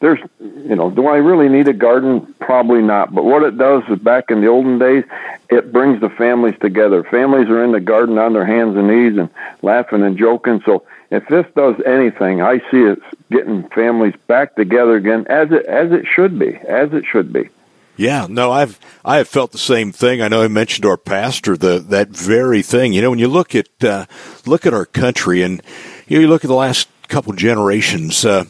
there's, 0.00 0.20
you 0.40 0.76
know, 0.76 0.90
do 0.90 1.06
I 1.06 1.16
really 1.16 1.48
need 1.48 1.66
a 1.68 1.72
garden? 1.72 2.34
Probably 2.40 2.82
not. 2.82 3.14
But 3.14 3.24
what 3.24 3.42
it 3.42 3.56
does 3.56 3.82
is 3.88 3.98
back 3.98 4.30
in 4.30 4.40
the 4.40 4.48
olden 4.48 4.78
days, 4.78 5.04
it 5.48 5.72
brings 5.72 6.00
the 6.00 6.10
families 6.10 6.58
together. 6.60 7.02
Families 7.04 7.48
are 7.48 7.64
in 7.64 7.72
the 7.72 7.80
garden 7.80 8.18
on 8.18 8.32
their 8.32 8.44
hands 8.44 8.76
and 8.76 8.88
knees 8.88 9.16
and 9.18 9.30
laughing 9.62 10.02
and 10.02 10.18
joking. 10.18 10.62
So 10.64 10.84
if 11.10 11.26
this 11.28 11.46
does 11.54 11.76
anything, 11.86 12.42
I 12.42 12.58
see 12.70 12.82
it 12.82 13.02
getting 13.30 13.68
families 13.70 14.14
back 14.26 14.54
together 14.56 14.96
again, 14.96 15.26
as 15.28 15.50
it 15.50 15.66
as 15.66 15.92
it 15.92 16.06
should 16.06 16.38
be, 16.38 16.56
as 16.56 16.92
it 16.92 17.04
should 17.06 17.32
be. 17.32 17.48
Yeah, 17.96 18.26
no, 18.28 18.50
I've 18.50 18.78
I 19.04 19.18
have 19.18 19.28
felt 19.28 19.52
the 19.52 19.58
same 19.58 19.92
thing. 19.92 20.20
I 20.20 20.28
know 20.28 20.42
I 20.42 20.48
mentioned 20.48 20.84
our 20.84 20.96
pastor 20.96 21.56
the 21.56 21.78
that 21.78 22.08
very 22.08 22.62
thing. 22.62 22.92
You 22.92 23.02
know, 23.02 23.10
when 23.10 23.18
you 23.18 23.28
look 23.28 23.54
at 23.54 23.68
uh, 23.84 24.06
look 24.46 24.66
at 24.66 24.74
our 24.74 24.86
country 24.86 25.42
and 25.42 25.62
you, 26.08 26.16
know, 26.16 26.22
you 26.22 26.28
look 26.28 26.44
at 26.44 26.48
the 26.48 26.54
last 26.54 26.88
couple 27.08 27.32
generations, 27.34 28.24
uh, 28.24 28.46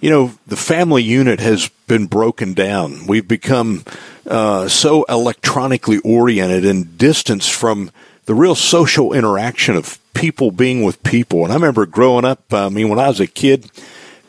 you 0.00 0.10
know, 0.10 0.32
the 0.46 0.56
family 0.56 1.02
unit 1.02 1.40
has 1.40 1.68
been 1.86 2.06
broken 2.06 2.52
down. 2.52 3.06
We've 3.06 3.26
become 3.26 3.84
uh, 4.26 4.68
so 4.68 5.04
electronically 5.04 5.98
oriented 5.98 6.64
and 6.64 6.98
distanced 6.98 7.52
from 7.52 7.90
the 8.26 8.34
real 8.34 8.54
social 8.54 9.12
interaction 9.12 9.76
of 9.76 9.98
people 10.14 10.50
being 10.50 10.82
with 10.82 11.02
people. 11.02 11.44
And 11.44 11.52
I 11.52 11.56
remember 11.56 11.86
growing 11.86 12.24
up. 12.24 12.52
I 12.52 12.68
mean, 12.70 12.88
when 12.88 12.98
I 12.98 13.08
was 13.08 13.20
a 13.20 13.26
kid, 13.26 13.70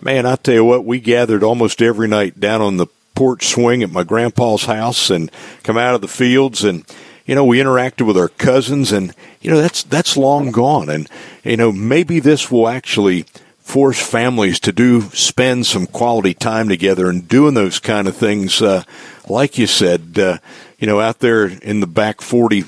man, 0.02 0.26
I 0.26 0.36
tell 0.36 0.56
you 0.56 0.66
what, 0.66 0.86
we 0.86 1.00
gathered 1.00 1.44
almost 1.44 1.82
every 1.82 2.08
night 2.08 2.40
down 2.40 2.62
on 2.62 2.78
the 2.78 2.88
porch 3.16 3.48
swing 3.48 3.82
at 3.82 3.92
my 3.92 4.04
grandpa's 4.04 4.66
house 4.66 5.10
and 5.10 5.32
come 5.64 5.78
out 5.78 5.96
of 5.96 6.02
the 6.02 6.08
fields 6.08 6.64
and 6.64 6.86
you 7.26 7.34
know 7.34 7.46
we 7.46 7.60
interacted 7.60 8.06
with 8.06 8.18
our 8.18 8.30
cousins 8.30 8.92
and 8.92 9.14
you 9.42 9.50
know 9.50 9.62
that's 9.62 9.84
that's 9.84 10.18
long 10.18 10.52
gone. 10.52 10.90
And 10.90 11.10
you 11.44 11.58
know 11.58 11.72
maybe 11.72 12.20
this 12.20 12.52
will 12.52 12.68
actually 12.68 13.26
force 13.60 14.00
families 14.00 14.60
to 14.60 14.72
do 14.72 15.02
spend 15.12 15.66
some 15.66 15.88
quality 15.88 16.36
time 16.36 16.70
together 16.70 17.10
and 17.10 17.28
doing 17.28 17.56
those 17.56 17.80
kind 17.80 18.08
of 18.08 18.16
things 18.16 18.62
uh, 18.62 18.84
like 19.28 19.58
you 19.58 19.66
said 19.66 20.20
uh, 20.20 20.38
you 20.78 20.86
know 20.86 21.00
out 21.00 21.18
there 21.18 21.48
in 21.48 21.80
the 21.80 21.88
back 21.88 22.22
40 22.22 22.66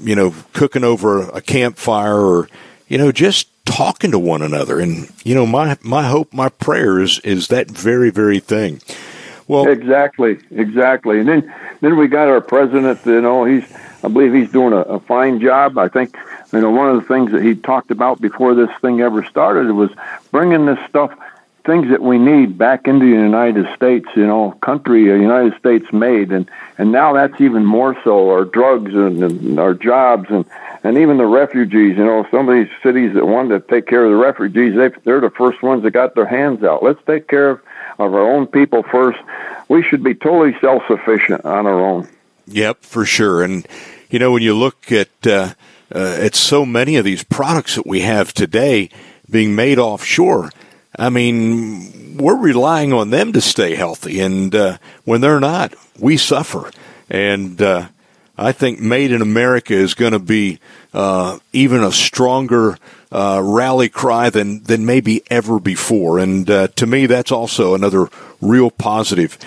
you 0.00 0.16
know 0.16 0.34
cooking 0.52 0.82
over 0.82 1.28
a 1.28 1.40
campfire 1.40 2.20
or 2.20 2.48
you 2.88 2.98
know 2.98 3.12
just 3.12 3.48
talking 3.64 4.10
to 4.10 4.18
one 4.18 4.42
another. 4.42 4.80
And 4.80 5.10
you 5.24 5.34
know 5.34 5.46
my 5.46 5.76
my 5.82 6.04
hope 6.04 6.32
my 6.32 6.48
prayer 6.48 7.00
is 7.00 7.18
is 7.20 7.48
that 7.48 7.70
very 7.70 8.10
very 8.10 8.40
thing 8.40 8.80
well, 9.48 9.68
exactly, 9.68 10.38
exactly. 10.50 11.20
And 11.20 11.28
then 11.28 11.54
then 11.80 11.96
we 11.96 12.08
got 12.08 12.28
our 12.28 12.40
president. 12.40 13.00
You 13.04 13.20
know, 13.20 13.44
he's 13.44 13.64
I 14.02 14.08
believe 14.08 14.32
he's 14.32 14.50
doing 14.50 14.72
a, 14.72 14.80
a 14.80 15.00
fine 15.00 15.40
job. 15.40 15.78
I 15.78 15.88
think 15.88 16.16
you 16.52 16.60
know 16.60 16.70
one 16.70 16.88
of 16.88 17.00
the 17.00 17.08
things 17.08 17.32
that 17.32 17.42
he 17.42 17.54
talked 17.54 17.90
about 17.90 18.20
before 18.20 18.54
this 18.54 18.70
thing 18.80 19.00
ever 19.00 19.24
started 19.24 19.72
was 19.72 19.90
bringing 20.30 20.66
this 20.66 20.78
stuff 20.88 21.12
things 21.64 21.88
that 21.90 22.02
we 22.02 22.18
need 22.18 22.58
back 22.58 22.88
into 22.88 23.04
the 23.04 23.12
United 23.12 23.66
States, 23.76 24.06
you 24.16 24.26
know, 24.26 24.52
country, 24.62 25.10
uh, 25.10 25.14
United 25.14 25.56
States 25.58 25.92
made, 25.92 26.32
and 26.32 26.50
and 26.78 26.90
now 26.90 27.12
that's 27.12 27.40
even 27.40 27.64
more 27.64 27.96
so. 28.02 28.30
Our 28.30 28.44
drugs 28.44 28.94
and, 28.94 29.22
and 29.22 29.60
our 29.60 29.74
jobs 29.74 30.26
and 30.30 30.44
and 30.82 30.98
even 30.98 31.18
the 31.18 31.26
refugees. 31.26 31.96
You 31.96 32.04
know, 32.04 32.26
some 32.30 32.48
of 32.48 32.54
these 32.54 32.72
cities 32.82 33.14
that 33.14 33.26
want 33.26 33.50
to 33.50 33.60
take 33.60 33.86
care 33.86 34.04
of 34.04 34.10
the 34.10 34.16
refugees, 34.16 34.74
they 34.74 34.90
they're 35.04 35.20
the 35.20 35.30
first 35.30 35.62
ones 35.62 35.82
that 35.84 35.92
got 35.92 36.14
their 36.14 36.26
hands 36.26 36.64
out. 36.64 36.82
Let's 36.82 37.02
take 37.06 37.28
care 37.28 37.50
of 37.50 37.60
of 37.98 38.14
our 38.14 38.32
own 38.32 38.46
people 38.46 38.82
first. 38.82 39.18
We 39.68 39.82
should 39.82 40.02
be 40.02 40.14
totally 40.14 40.56
self 40.60 40.82
sufficient 40.86 41.44
on 41.44 41.66
our 41.66 41.80
own. 41.80 42.08
Yep, 42.46 42.82
for 42.82 43.04
sure. 43.04 43.42
And 43.42 43.66
you 44.10 44.18
know, 44.18 44.32
when 44.32 44.42
you 44.42 44.54
look 44.54 44.92
at 44.92 45.26
uh, 45.26 45.54
uh, 45.94 46.16
at 46.20 46.34
so 46.34 46.64
many 46.64 46.96
of 46.96 47.04
these 47.04 47.22
products 47.22 47.76
that 47.76 47.86
we 47.86 48.00
have 48.00 48.32
today 48.32 48.88
being 49.30 49.54
made 49.54 49.78
offshore. 49.78 50.50
I 50.98 51.10
mean, 51.10 52.16
we're 52.18 52.36
relying 52.36 52.92
on 52.92 53.10
them 53.10 53.32
to 53.32 53.40
stay 53.40 53.74
healthy, 53.74 54.20
and 54.20 54.54
uh, 54.54 54.78
when 55.04 55.20
they're 55.20 55.40
not, 55.40 55.74
we 55.98 56.16
suffer. 56.16 56.70
And 57.08 57.60
uh, 57.60 57.88
I 58.36 58.52
think 58.52 58.80
Made 58.80 59.12
in 59.12 59.20
America 59.20 59.74
is 59.74 59.94
going 59.94 60.12
to 60.12 60.18
be 60.18 60.58
uh, 60.94 61.38
even 61.52 61.82
a 61.82 61.92
stronger 61.92 62.78
uh, 63.10 63.40
rally 63.42 63.88
cry 63.88 64.30
than 64.30 64.62
than 64.62 64.86
maybe 64.86 65.22
ever 65.30 65.60
before. 65.60 66.18
And 66.18 66.48
uh, 66.50 66.68
to 66.68 66.86
me, 66.86 67.06
that's 67.06 67.30
also 67.30 67.74
another 67.74 68.08
real 68.40 68.70
positive. 68.70 69.38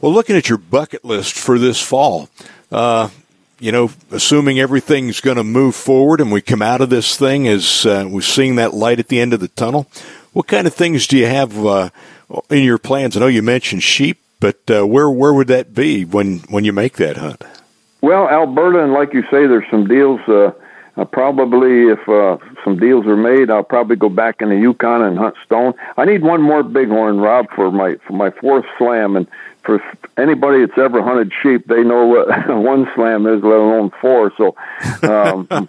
Well, 0.00 0.12
looking 0.12 0.36
at 0.36 0.48
your 0.48 0.58
bucket 0.58 1.04
list 1.04 1.34
for 1.34 1.58
this 1.58 1.80
fall, 1.80 2.30
uh, 2.72 3.10
you 3.58 3.72
know, 3.72 3.90
assuming 4.10 4.58
everything's 4.58 5.20
going 5.20 5.36
to 5.36 5.44
move 5.44 5.74
forward 5.74 6.22
and 6.22 6.32
we 6.32 6.40
come 6.40 6.62
out 6.62 6.80
of 6.80 6.88
this 6.88 7.18
thing 7.18 7.46
as 7.46 7.84
uh, 7.84 8.08
we're 8.08 8.22
seeing 8.22 8.56
that 8.56 8.72
light 8.72 8.98
at 8.98 9.08
the 9.08 9.20
end 9.20 9.34
of 9.34 9.40
the 9.40 9.48
tunnel, 9.48 9.86
what 10.32 10.46
kind 10.46 10.66
of 10.66 10.72
things 10.72 11.06
do 11.06 11.18
you 11.18 11.26
have 11.26 11.66
uh, 11.66 11.90
in 12.48 12.64
your 12.64 12.78
plans? 12.78 13.16
I 13.16 13.20
know 13.20 13.26
you 13.26 13.42
mentioned 13.42 13.82
sheep, 13.82 14.18
but 14.40 14.60
where 14.66 15.10
where 15.10 15.34
would 15.34 15.48
that 15.48 15.74
be 15.74 16.06
when 16.06 16.38
when 16.48 16.64
you 16.64 16.72
make 16.72 16.96
that 16.96 17.18
hunt? 17.18 17.44
Well, 18.00 18.28
Alberta, 18.28 18.82
and 18.82 18.92
like 18.92 19.12
you 19.12 19.22
say, 19.22 19.46
there's 19.46 19.68
some 19.70 19.86
deals. 19.86 20.20
Uh, 20.26 20.52
uh, 20.96 21.04
probably, 21.04 21.88
if 21.88 22.08
uh, 22.08 22.36
some 22.64 22.78
deals 22.78 23.06
are 23.06 23.16
made, 23.16 23.50
I'll 23.50 23.62
probably 23.62 23.96
go 23.96 24.08
back 24.08 24.42
in 24.42 24.48
the 24.48 24.56
Yukon 24.56 25.02
and 25.02 25.16
hunt 25.16 25.36
stone. 25.44 25.72
I 25.96 26.04
need 26.04 26.22
one 26.22 26.42
more 26.42 26.62
bighorn, 26.62 27.20
Rob, 27.20 27.46
for 27.54 27.70
my 27.70 27.96
for 28.06 28.12
my 28.12 28.30
fourth 28.30 28.66
slam, 28.76 29.16
and 29.16 29.26
for 29.62 29.82
anybody 30.16 30.64
that's 30.64 30.78
ever 30.78 31.02
hunted 31.02 31.32
sheep, 31.42 31.66
they 31.66 31.82
know 31.82 32.06
what 32.06 32.28
one 32.48 32.90
slam 32.94 33.26
is, 33.26 33.42
let 33.42 33.58
alone 33.58 33.90
four. 34.00 34.32
So 34.36 34.56
um, 35.02 35.46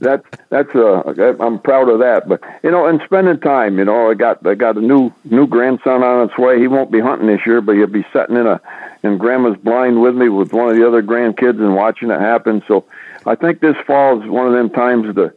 that 0.00 0.24
that's 0.50 0.74
a 0.74 1.36
I'm 1.40 1.58
proud 1.58 1.88
of 1.88 1.98
that. 1.98 2.28
But 2.28 2.40
you 2.62 2.70
know, 2.70 2.86
and 2.86 3.00
spending 3.04 3.40
time, 3.40 3.78
you 3.78 3.84
know, 3.84 4.10
I 4.10 4.14
got 4.14 4.46
I 4.46 4.54
got 4.54 4.76
a 4.76 4.80
new 4.80 5.12
new 5.24 5.46
grandson 5.46 6.02
on 6.02 6.28
its 6.28 6.38
way. 6.38 6.60
He 6.60 6.68
won't 6.68 6.92
be 6.92 7.00
hunting 7.00 7.26
this 7.26 7.44
year, 7.44 7.60
but 7.60 7.74
he'll 7.76 7.86
be 7.86 8.06
sitting 8.12 8.36
in 8.36 8.46
a 8.46 8.60
in 9.02 9.18
grandma's 9.18 9.56
blind 9.58 10.00
with 10.00 10.14
me 10.14 10.28
with 10.28 10.52
one 10.52 10.68
of 10.68 10.76
the 10.76 10.86
other 10.86 11.02
grandkids 11.02 11.58
and 11.58 11.74
watching 11.74 12.10
it 12.10 12.20
happen. 12.20 12.62
So 12.68 12.84
I 13.26 13.34
think 13.34 13.60
this 13.60 13.76
fall 13.86 14.22
is 14.22 14.28
one 14.28 14.46
of 14.46 14.52
them 14.52 14.70
times 14.70 15.14
to 15.14 15.32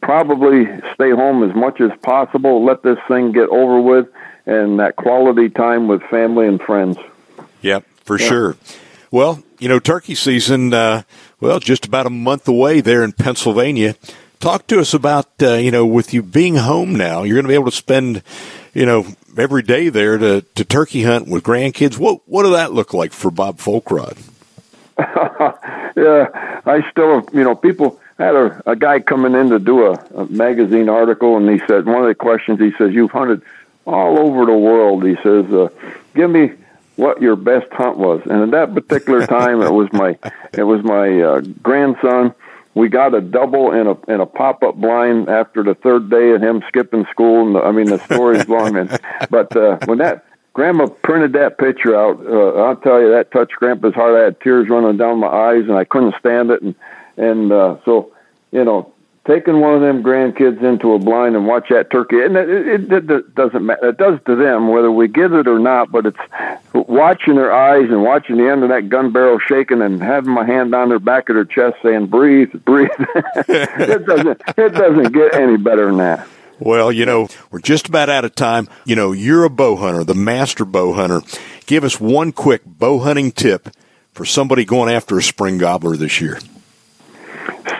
probably 0.00 0.66
stay 0.94 1.10
home 1.10 1.48
as 1.48 1.54
much 1.54 1.80
as 1.80 1.90
possible, 2.02 2.64
let 2.64 2.82
this 2.82 2.98
thing 3.08 3.32
get 3.32 3.48
over 3.48 3.80
with, 3.80 4.08
and 4.46 4.78
that 4.78 4.96
quality 4.96 5.48
time 5.48 5.88
with 5.88 6.02
family 6.04 6.46
and 6.46 6.60
friends. 6.60 6.96
Yep, 7.62 7.84
for 8.04 8.18
yeah. 8.18 8.28
sure. 8.28 8.56
Well, 9.10 9.42
you 9.58 9.68
know, 9.68 9.78
turkey 9.78 10.14
season, 10.14 10.72
uh, 10.72 11.02
well, 11.40 11.60
just 11.60 11.86
about 11.86 12.06
a 12.06 12.10
month 12.10 12.46
away 12.46 12.80
there 12.80 13.02
in 13.02 13.12
Pennsylvania. 13.12 13.96
Talk 14.38 14.66
to 14.68 14.80
us 14.80 14.92
about, 14.92 15.28
uh, 15.42 15.54
you 15.54 15.70
know, 15.70 15.86
with 15.86 16.12
you 16.12 16.22
being 16.22 16.56
home 16.56 16.94
now, 16.94 17.22
you're 17.22 17.36
going 17.36 17.44
to 17.44 17.48
be 17.48 17.54
able 17.54 17.70
to 17.70 17.76
spend, 17.76 18.22
you 18.74 18.84
know, 18.84 19.06
every 19.38 19.62
day 19.62 19.88
there 19.88 20.18
to, 20.18 20.40
to 20.40 20.64
turkey 20.64 21.02
hunt 21.02 21.28
with 21.28 21.42
grandkids. 21.42 21.98
What, 21.98 22.20
what 22.26 22.44
did 22.44 22.52
that 22.52 22.72
look 22.72 22.94
like 22.94 23.12
for 23.12 23.30
Bob 23.30 23.58
Foulkrod? 23.58 24.18
yeah, 24.98 26.60
I 26.64 26.88
still, 26.90 27.28
you 27.32 27.44
know, 27.44 27.54
people 27.54 28.00
I 28.18 28.24
had 28.24 28.34
a, 28.34 28.70
a 28.70 28.76
guy 28.76 29.00
coming 29.00 29.34
in 29.34 29.50
to 29.50 29.58
do 29.58 29.86
a, 29.86 29.92
a 30.14 30.26
magazine 30.26 30.88
article, 30.88 31.36
and 31.36 31.48
he 31.48 31.58
said 31.66 31.84
one 31.84 32.00
of 32.00 32.06
the 32.06 32.14
questions 32.14 32.58
he 32.58 32.72
says, 32.78 32.94
"You've 32.94 33.10
hunted 33.10 33.42
all 33.84 34.18
over 34.18 34.46
the 34.46 34.56
world." 34.56 35.04
He 35.04 35.16
says, 35.16 35.52
uh, 35.52 35.68
"Give 36.14 36.30
me 36.30 36.52
what 36.96 37.20
your 37.20 37.36
best 37.36 37.70
hunt 37.72 37.98
was. 37.98 38.22
And 38.24 38.42
at 38.42 38.50
that 38.52 38.74
particular 38.74 39.26
time, 39.26 39.62
it 39.62 39.72
was 39.72 39.92
my 39.92 40.18
it 40.52 40.64
was 40.64 40.82
my 40.82 41.20
uh, 41.20 41.40
grandson. 41.62 42.34
We 42.76 42.90
got 42.90 43.14
a 43.14 43.22
double 43.22 43.72
in 43.72 43.86
a 43.86 43.96
in 44.06 44.20
a 44.20 44.26
pop 44.26 44.62
up 44.62 44.76
blind 44.76 45.30
after 45.30 45.62
the 45.62 45.74
third 45.74 46.10
day 46.10 46.32
of 46.32 46.42
him 46.42 46.62
skipping 46.68 47.06
school. 47.10 47.46
And 47.46 47.56
the, 47.56 47.60
I 47.60 47.72
mean, 47.72 47.86
the 47.86 47.98
story's 48.04 48.46
long. 48.50 48.74
But 49.30 49.56
uh, 49.56 49.78
when 49.86 49.96
that 49.98 50.26
Grandma 50.52 50.86
printed 50.86 51.32
that 51.32 51.56
picture 51.56 51.96
out, 51.96 52.20
uh, 52.26 52.62
I'll 52.62 52.76
tell 52.76 53.00
you 53.00 53.10
that 53.12 53.32
touched 53.32 53.52
Grandpa's 53.52 53.94
heart. 53.94 54.14
I 54.14 54.24
had 54.24 54.40
tears 54.42 54.68
running 54.68 54.98
down 54.98 55.20
my 55.20 55.26
eyes, 55.26 55.64
and 55.64 55.72
I 55.72 55.84
couldn't 55.84 56.16
stand 56.20 56.50
it. 56.50 56.60
And 56.60 56.74
and 57.16 57.50
uh, 57.50 57.78
so, 57.86 58.12
you 58.52 58.62
know, 58.62 58.92
taking 59.26 59.60
one 59.60 59.74
of 59.74 59.80
them 59.80 60.02
grandkids 60.02 60.62
into 60.62 60.92
a 60.92 60.98
blind 60.98 61.34
and 61.36 61.46
watch 61.46 61.68
that 61.70 61.90
turkey, 61.90 62.20
and 62.20 62.36
it, 62.36 62.48
it, 62.48 63.10
it 63.10 63.34
doesn't 63.34 63.66
matter. 63.66 63.88
It 63.88 63.98
does 63.98 64.18
to 64.26 64.36
them 64.36 64.68
whether 64.68 64.90
we 64.90 65.08
get 65.08 65.32
it 65.32 65.48
or 65.48 65.58
not. 65.58 65.90
But 65.90 66.06
it's 66.06 66.18
watching 66.72 67.34
their 67.34 67.52
eyes 67.52 67.88
and 67.90 68.02
watching 68.02 68.36
the 68.36 68.50
end 68.50 68.62
of 68.62 68.68
that 68.70 68.88
gun 68.88 69.12
barrel 69.12 69.38
shaking 69.38 69.82
and 69.82 70.02
having 70.02 70.32
my 70.32 70.46
hand 70.46 70.74
on 70.74 70.88
their 70.88 70.98
back 70.98 71.28
of 71.28 71.34
their 71.34 71.44
chest 71.44 71.76
saying, 71.82 72.06
"Breathe, 72.06 72.52
breathe." 72.64 72.90
it 73.48 74.06
doesn't. 74.06 74.40
It 74.56 74.74
doesn't 74.74 75.12
get 75.12 75.34
any 75.34 75.56
better 75.56 75.86
than 75.86 75.98
that. 75.98 76.26
Well, 76.58 76.90
you 76.90 77.04
know, 77.04 77.28
we're 77.50 77.60
just 77.60 77.88
about 77.88 78.08
out 78.08 78.24
of 78.24 78.34
time. 78.34 78.68
You 78.86 78.96
know, 78.96 79.12
you're 79.12 79.44
a 79.44 79.50
bow 79.50 79.76
hunter, 79.76 80.04
the 80.04 80.14
master 80.14 80.64
bow 80.64 80.94
hunter. 80.94 81.20
Give 81.66 81.84
us 81.84 82.00
one 82.00 82.32
quick 82.32 82.62
bow 82.64 83.00
hunting 83.00 83.32
tip 83.32 83.68
for 84.12 84.24
somebody 84.24 84.64
going 84.64 84.92
after 84.92 85.18
a 85.18 85.22
spring 85.22 85.58
gobbler 85.58 85.96
this 85.96 86.20
year 86.20 86.38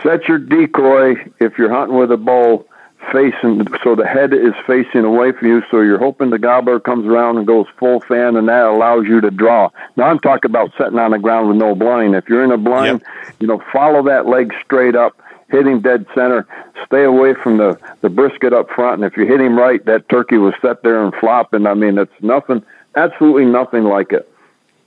set 0.03 0.29
your 0.29 0.39
decoy 0.39 1.15
if 1.41 1.59
you're 1.59 1.73
hunting 1.73 1.97
with 1.97 2.11
a 2.13 2.17
bow 2.17 2.67
facing 3.13 3.67
so 3.85 3.95
the 3.95 4.07
head 4.07 4.33
is 4.33 4.55
facing 4.67 5.05
away 5.05 5.33
from 5.33 5.49
you 5.49 5.63
so 5.71 5.81
you're 5.81 5.99
hoping 5.99 6.31
the 6.31 6.39
gobbler 6.39 6.81
comes 6.81 7.07
around 7.07 7.37
and 7.37 7.47
goes 7.47 7.67
full 7.79 8.01
fan 8.01 8.37
and 8.37 8.49
that 8.49 8.65
allows 8.65 9.05
you 9.07 9.21
to 9.21 9.31
draw. 9.31 9.71
Now 9.97 10.05
i'm 10.05 10.19
talking 10.19 10.51
about 10.51 10.73
sitting 10.79 10.99
on 10.99 11.13
the 11.13 11.19
ground 11.19 11.49
with 11.49 11.57
no 11.57 11.75
blind. 11.75 12.15
If 12.15 12.29
you're 12.29 12.45
in 12.45 12.53
a 12.53 12.59
blind 12.59 13.03
yep. 13.03 13.37
you 13.41 13.47
know 13.47 13.63
follow 13.73 14.03
that 14.05 14.27
leg 14.27 14.53
straight 14.65 14.97
up 14.97 15.21
hit 15.49 15.67
him 15.67 15.81
dead 15.81 16.07
center 16.15 16.47
stay 16.87 17.05
away 17.05 17.35
from 17.35 17.59
the 17.59 17.79
the 18.01 18.09
brisket 18.09 18.53
up 18.53 18.69
front 18.71 18.95
and 18.95 19.05
if 19.05 19.17
you 19.17 19.27
hit 19.27 19.41
him 19.41 19.57
right 19.57 19.85
that 19.85 20.09
turkey 20.09 20.39
was 20.39 20.55
set 20.61 20.83
there 20.83 21.05
and 21.05 21.15
flopping 21.15 21.67
i 21.67 21.75
mean 21.75 21.99
it's 21.99 22.13
nothing 22.21 22.65
absolutely 22.97 23.45
nothing 23.45 23.85
like 23.85 24.13
it. 24.13 24.29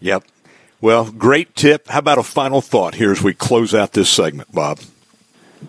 Yep. 0.02 0.24
Well 0.82 1.12
great 1.12 1.56
tip. 1.56 1.88
How 1.88 2.00
about 2.00 2.18
a 2.18 2.24
final 2.24 2.62
thought 2.62 2.96
here 2.96 3.12
as 3.12 3.22
we 3.22 3.34
close 3.34 3.74
out 3.74 3.94
this 3.94 4.10
segment 4.10 4.52
bob 4.52 4.80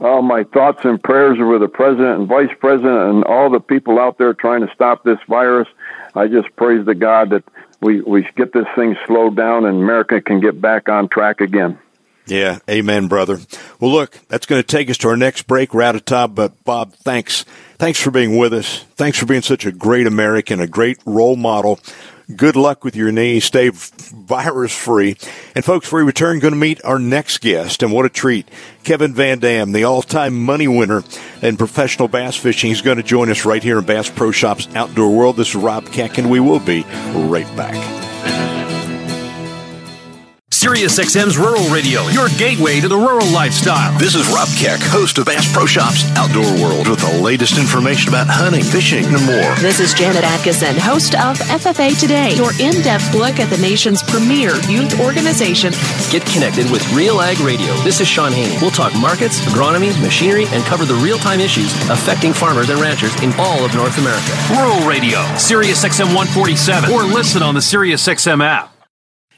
all 0.00 0.22
my 0.22 0.44
thoughts 0.44 0.84
and 0.84 1.02
prayers 1.02 1.38
are 1.38 1.46
with 1.46 1.60
the 1.60 1.68
president 1.68 2.20
and 2.20 2.28
vice 2.28 2.54
president 2.58 3.14
and 3.14 3.24
all 3.24 3.50
the 3.50 3.60
people 3.60 3.98
out 3.98 4.18
there 4.18 4.34
trying 4.34 4.66
to 4.66 4.72
stop 4.74 5.04
this 5.04 5.18
virus. 5.28 5.68
I 6.14 6.28
just 6.28 6.54
praise 6.56 6.84
the 6.84 6.94
God 6.94 7.30
that 7.30 7.44
we, 7.80 8.00
we 8.00 8.28
get 8.36 8.52
this 8.52 8.66
thing 8.74 8.96
slowed 9.06 9.36
down 9.36 9.64
and 9.64 9.82
America 9.82 10.20
can 10.20 10.40
get 10.40 10.60
back 10.60 10.88
on 10.88 11.08
track 11.08 11.40
again. 11.40 11.78
Yeah, 12.26 12.60
amen, 12.68 13.08
brother. 13.08 13.38
Well, 13.80 13.90
look, 13.90 14.16
that's 14.28 14.46
going 14.46 14.62
to 14.62 14.66
take 14.66 14.88
us 14.88 14.98
to 14.98 15.08
our 15.08 15.16
next 15.16 15.48
break. 15.48 15.74
We're 15.74 15.82
out 15.82 15.96
of 15.96 16.04
time, 16.04 16.32
but 16.34 16.62
Bob, 16.64 16.92
thanks. 16.92 17.44
Thanks 17.78 18.00
for 18.00 18.12
being 18.12 18.36
with 18.36 18.52
us. 18.52 18.84
Thanks 18.94 19.18
for 19.18 19.26
being 19.26 19.42
such 19.42 19.66
a 19.66 19.72
great 19.72 20.06
American, 20.06 20.60
a 20.60 20.68
great 20.68 21.00
role 21.04 21.34
model 21.34 21.80
Good 22.36 22.56
luck 22.56 22.84
with 22.84 22.96
your 22.96 23.10
knee. 23.12 23.40
Stay 23.40 23.70
virus 23.70 24.72
free. 24.72 25.16
And 25.54 25.64
folks, 25.64 25.90
we 25.90 26.02
return 26.02 26.38
going 26.38 26.52
to 26.52 26.58
meet 26.58 26.84
our 26.84 26.98
next 26.98 27.38
guest. 27.38 27.82
And 27.82 27.92
what 27.92 28.06
a 28.06 28.08
treat. 28.08 28.48
Kevin 28.84 29.14
Van 29.14 29.38
Dam, 29.38 29.72
the 29.72 29.84
all 29.84 30.02
time 30.02 30.40
money 30.40 30.68
winner 30.68 31.02
in 31.42 31.56
professional 31.56 32.08
bass 32.08 32.36
fishing. 32.36 32.68
He's 32.68 32.82
going 32.82 32.98
to 32.98 33.02
join 33.02 33.30
us 33.30 33.44
right 33.44 33.62
here 33.62 33.78
in 33.78 33.84
Bass 33.84 34.10
Pro 34.10 34.30
Shops 34.30 34.68
Outdoor 34.74 35.10
World. 35.10 35.36
This 35.36 35.50
is 35.50 35.56
Rob 35.56 35.86
Keck, 35.86 36.18
and 36.18 36.30
we 36.30 36.40
will 36.40 36.60
be 36.60 36.82
right 37.14 37.48
back. 37.56 38.59
SiriusXM's 40.60 41.38
Rural 41.38 41.72
Radio, 41.72 42.06
your 42.08 42.28
gateway 42.36 42.80
to 42.80 42.88
the 42.88 42.96
rural 42.96 43.26
lifestyle. 43.32 43.98
This 43.98 44.14
is 44.14 44.28
Rob 44.28 44.46
Keck, 44.58 44.78
host 44.78 45.16
of 45.16 45.24
Bass 45.24 45.50
Pro 45.50 45.64
Shops 45.64 46.04
Outdoor 46.18 46.52
World, 46.60 46.86
with 46.86 47.00
the 47.00 47.18
latest 47.22 47.56
information 47.56 48.10
about 48.10 48.26
hunting, 48.28 48.62
fishing, 48.62 49.06
and 49.06 49.24
more. 49.24 49.56
This 49.56 49.80
is 49.80 49.94
Janet 49.94 50.22
Atkinson, 50.22 50.76
host 50.76 51.14
of 51.14 51.38
FFA 51.48 51.98
Today, 51.98 52.34
your 52.34 52.52
in-depth 52.60 53.14
look 53.14 53.40
at 53.40 53.48
the 53.48 53.56
nation's 53.56 54.02
premier 54.02 54.52
youth 54.68 55.00
organization. 55.00 55.72
Get 56.12 56.28
connected 56.28 56.70
with 56.70 56.84
Real 56.92 57.22
Ag 57.22 57.40
Radio. 57.40 57.72
This 57.80 58.02
is 58.02 58.06
Sean 58.06 58.30
Haney. 58.30 58.60
We'll 58.60 58.70
talk 58.70 58.92
markets, 59.00 59.40
agronomy, 59.48 59.96
machinery, 60.02 60.44
and 60.52 60.62
cover 60.64 60.84
the 60.84 61.00
real-time 61.00 61.40
issues 61.40 61.72
affecting 61.88 62.34
farmers 62.34 62.68
and 62.68 62.78
ranchers 62.78 63.16
in 63.22 63.32
all 63.40 63.64
of 63.64 63.72
North 63.72 63.96
America. 63.96 64.36
Rural 64.52 64.86
Radio, 64.86 65.24
SiriusXM 65.40 66.12
147, 66.12 66.92
or 66.92 67.04
listen 67.04 67.42
on 67.42 67.54
the 67.54 67.64
SiriusXM 67.64 68.44
app. 68.44 68.79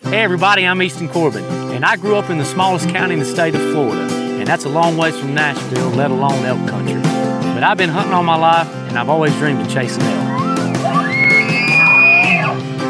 Hey 0.04 0.22
everybody, 0.24 0.66
I'm 0.66 0.82
Easton 0.82 1.08
Corbin, 1.08 1.44
and 1.44 1.84
I 1.84 1.96
grew 1.96 2.16
up 2.16 2.28
in 2.28 2.36
the 2.36 2.44
smallest 2.44 2.88
county 2.88 3.14
in 3.14 3.20
the 3.20 3.24
state 3.24 3.54
of 3.54 3.60
Florida, 3.70 4.02
and 4.12 4.46
that's 4.46 4.64
a 4.64 4.68
long 4.68 4.96
ways 4.96 5.16
from 5.18 5.32
Nashville, 5.32 5.90
let 5.90 6.10
alone 6.10 6.44
elk 6.44 6.68
country. 6.68 7.00
But 7.00 7.62
I've 7.62 7.78
been 7.78 7.88
hunting 7.88 8.12
all 8.12 8.24
my 8.24 8.34
life, 8.36 8.66
and 8.88 8.98
I've 8.98 9.08
always 9.08 9.32
dreamed 9.36 9.60
of 9.60 9.70
chasing 9.70 10.02
elk. 10.02 10.28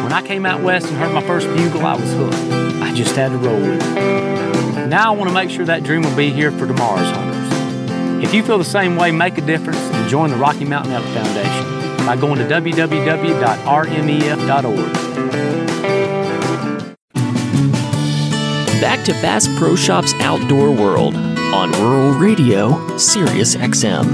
When 0.02 0.12
I 0.12 0.22
came 0.26 0.46
out 0.46 0.62
west 0.62 0.86
and 0.88 0.96
heard 0.96 1.12
my 1.12 1.22
first 1.22 1.46
bugle, 1.48 1.84
I 1.84 1.94
was 1.94 2.12
hooked. 2.14 2.34
I 2.82 2.94
just 2.94 3.14
had 3.14 3.28
to 3.30 3.36
roll 3.36 3.60
with 3.60 3.80
it. 3.80 4.88
Now 4.88 5.12
I 5.12 5.16
want 5.16 5.28
to 5.28 5.34
make 5.34 5.50
sure 5.50 5.66
that 5.66 5.84
dream 5.84 6.02
will 6.02 6.16
be 6.16 6.30
here 6.30 6.50
for 6.50 6.66
tomorrow's 6.66 7.10
hunters. 7.14 8.24
If 8.24 8.32
you 8.32 8.42
feel 8.42 8.56
the 8.58 8.64
same 8.64 8.96
way, 8.96 9.10
make 9.12 9.36
a 9.36 9.42
difference 9.42 9.78
and 9.78 10.08
join 10.08 10.30
the 10.30 10.36
Rocky 10.36 10.64
Mountain 10.64 10.92
Elk 10.92 11.04
Foundation 11.04 12.06
by 12.06 12.16
going 12.16 12.38
to 12.38 12.44
www.rmef.org. 12.44 12.82
back 18.82 19.04
to 19.04 19.12
Bass 19.22 19.46
Pro 19.58 19.76
Shop's 19.76 20.12
Outdoor 20.14 20.72
World. 20.72 21.14
on 21.14 21.70
Rural 21.72 22.14
Radio, 22.14 22.96
Sirius 22.96 23.54
XM. 23.54 24.04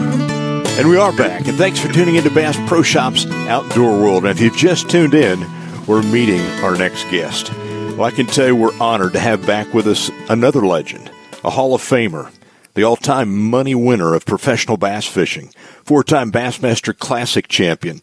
And 0.78 0.90
we 0.90 0.98
are 0.98 1.12
back, 1.16 1.46
and 1.46 1.56
thanks 1.56 1.80
for 1.80 1.90
tuning 1.90 2.16
into 2.16 2.30
Bass 2.30 2.58
Pro 2.68 2.82
Shops 2.82 3.24
Outdoor 3.48 3.98
World. 3.98 4.26
And 4.26 4.30
if 4.30 4.42
you've 4.42 4.56
just 4.56 4.90
tuned 4.90 5.14
in, 5.14 5.46
we're 5.86 6.02
meeting 6.02 6.42
our 6.62 6.76
next 6.76 7.04
guest. 7.10 7.50
Well, 7.52 8.02
I 8.02 8.10
can 8.10 8.26
tell 8.26 8.48
you 8.48 8.56
we're 8.56 8.76
honored 8.78 9.14
to 9.14 9.20
have 9.20 9.46
back 9.46 9.72
with 9.72 9.86
us 9.86 10.10
another 10.28 10.60
legend, 10.60 11.10
a 11.44 11.50
Hall 11.50 11.74
of 11.74 11.80
Famer, 11.80 12.30
the 12.74 12.82
all 12.82 12.96
time 12.96 13.48
money 13.50 13.74
winner 13.74 14.12
of 14.14 14.26
professional 14.26 14.76
bass 14.76 15.06
fishing, 15.06 15.50
four 15.82 16.04
time 16.04 16.30
Bassmaster 16.30 16.96
Classic 16.96 17.48
champion, 17.48 18.02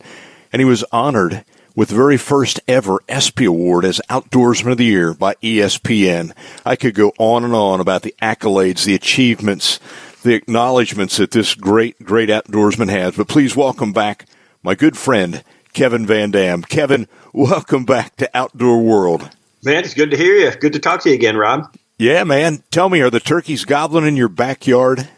and 0.51 0.61
he 0.61 0.65
was 0.65 0.83
honored 0.91 1.45
with 1.75 1.89
the 1.89 1.95
very 1.95 2.17
first 2.17 2.59
ever 2.67 2.99
ESPY 3.09 3.45
Award 3.45 3.85
as 3.85 4.01
Outdoorsman 4.09 4.71
of 4.71 4.77
the 4.77 4.85
Year 4.85 5.13
by 5.13 5.35
ESPN. 5.35 6.31
I 6.65 6.75
could 6.75 6.95
go 6.95 7.11
on 7.19 7.43
and 7.43 7.53
on 7.53 7.81
about 7.81 8.03
the 8.03 8.15
accolades, 8.21 8.85
the 8.85 8.95
achievements, 8.95 9.79
the 10.23 10.33
acknowledgments 10.33 11.17
that 11.17 11.31
this 11.31 11.53
great, 11.53 12.01
great 12.01 12.29
outdoorsman 12.29 12.89
has. 12.89 13.17
But 13.17 13.27
please 13.27 13.55
welcome 13.55 13.91
back 13.91 14.25
my 14.63 14.73
good 14.73 14.97
friend, 14.97 15.43
Kevin 15.73 16.07
Van 16.07 16.31
Dam. 16.31 16.63
Kevin, 16.63 17.07
welcome 17.33 17.83
back 17.83 18.15
to 18.17 18.29
Outdoor 18.33 18.81
World. 18.81 19.29
Man, 19.63 19.83
it's 19.83 19.93
good 19.93 20.11
to 20.11 20.17
hear 20.17 20.35
you. 20.35 20.51
Good 20.51 20.73
to 20.73 20.79
talk 20.79 21.01
to 21.01 21.09
you 21.09 21.15
again, 21.15 21.35
Rob. 21.35 21.75
Yeah, 21.97 22.23
man. 22.23 22.63
Tell 22.71 22.89
me, 22.89 23.01
are 23.01 23.09
the 23.09 23.19
turkeys 23.19 23.65
gobbling 23.65 24.05
in 24.05 24.15
your 24.15 24.29
backyard? 24.29 25.09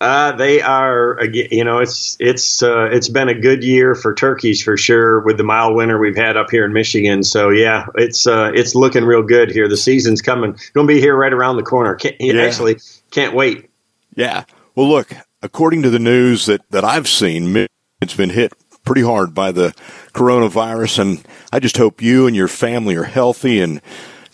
Uh, 0.00 0.32
they 0.32 0.62
are. 0.62 1.18
You 1.30 1.62
know, 1.62 1.78
it's 1.78 2.16
it's 2.20 2.62
uh, 2.62 2.88
it's 2.90 3.08
been 3.08 3.28
a 3.28 3.34
good 3.34 3.62
year 3.62 3.94
for 3.94 4.14
turkeys 4.14 4.62
for 4.62 4.76
sure 4.78 5.20
with 5.20 5.36
the 5.36 5.44
mild 5.44 5.76
winter 5.76 5.98
we've 5.98 6.16
had 6.16 6.38
up 6.38 6.50
here 6.50 6.64
in 6.64 6.72
Michigan. 6.72 7.22
So 7.22 7.50
yeah, 7.50 7.86
it's 7.96 8.26
uh, 8.26 8.50
it's 8.54 8.74
looking 8.74 9.04
real 9.04 9.22
good 9.22 9.50
here. 9.50 9.68
The 9.68 9.76
season's 9.76 10.22
coming. 10.22 10.52
Going 10.72 10.86
to 10.86 10.94
be 10.94 11.00
here 11.00 11.14
right 11.14 11.32
around 11.32 11.56
the 11.56 11.62
corner. 11.62 11.94
Can't, 11.96 12.16
yeah. 12.18 12.40
Actually, 12.40 12.78
can't 13.10 13.34
wait. 13.34 13.68
Yeah. 14.14 14.44
Well, 14.74 14.88
look. 14.88 15.12
According 15.42 15.82
to 15.82 15.90
the 15.90 15.98
news 15.98 16.46
that 16.46 16.62
that 16.70 16.84
I've 16.84 17.08
seen, 17.08 17.66
it's 18.00 18.14
been 18.14 18.30
hit 18.30 18.52
pretty 18.84 19.02
hard 19.02 19.34
by 19.34 19.52
the 19.52 19.74
coronavirus. 20.14 20.98
And 20.98 21.26
I 21.52 21.60
just 21.60 21.76
hope 21.76 22.00
you 22.00 22.26
and 22.26 22.34
your 22.34 22.48
family 22.48 22.96
are 22.96 23.04
healthy 23.04 23.60
and 23.60 23.80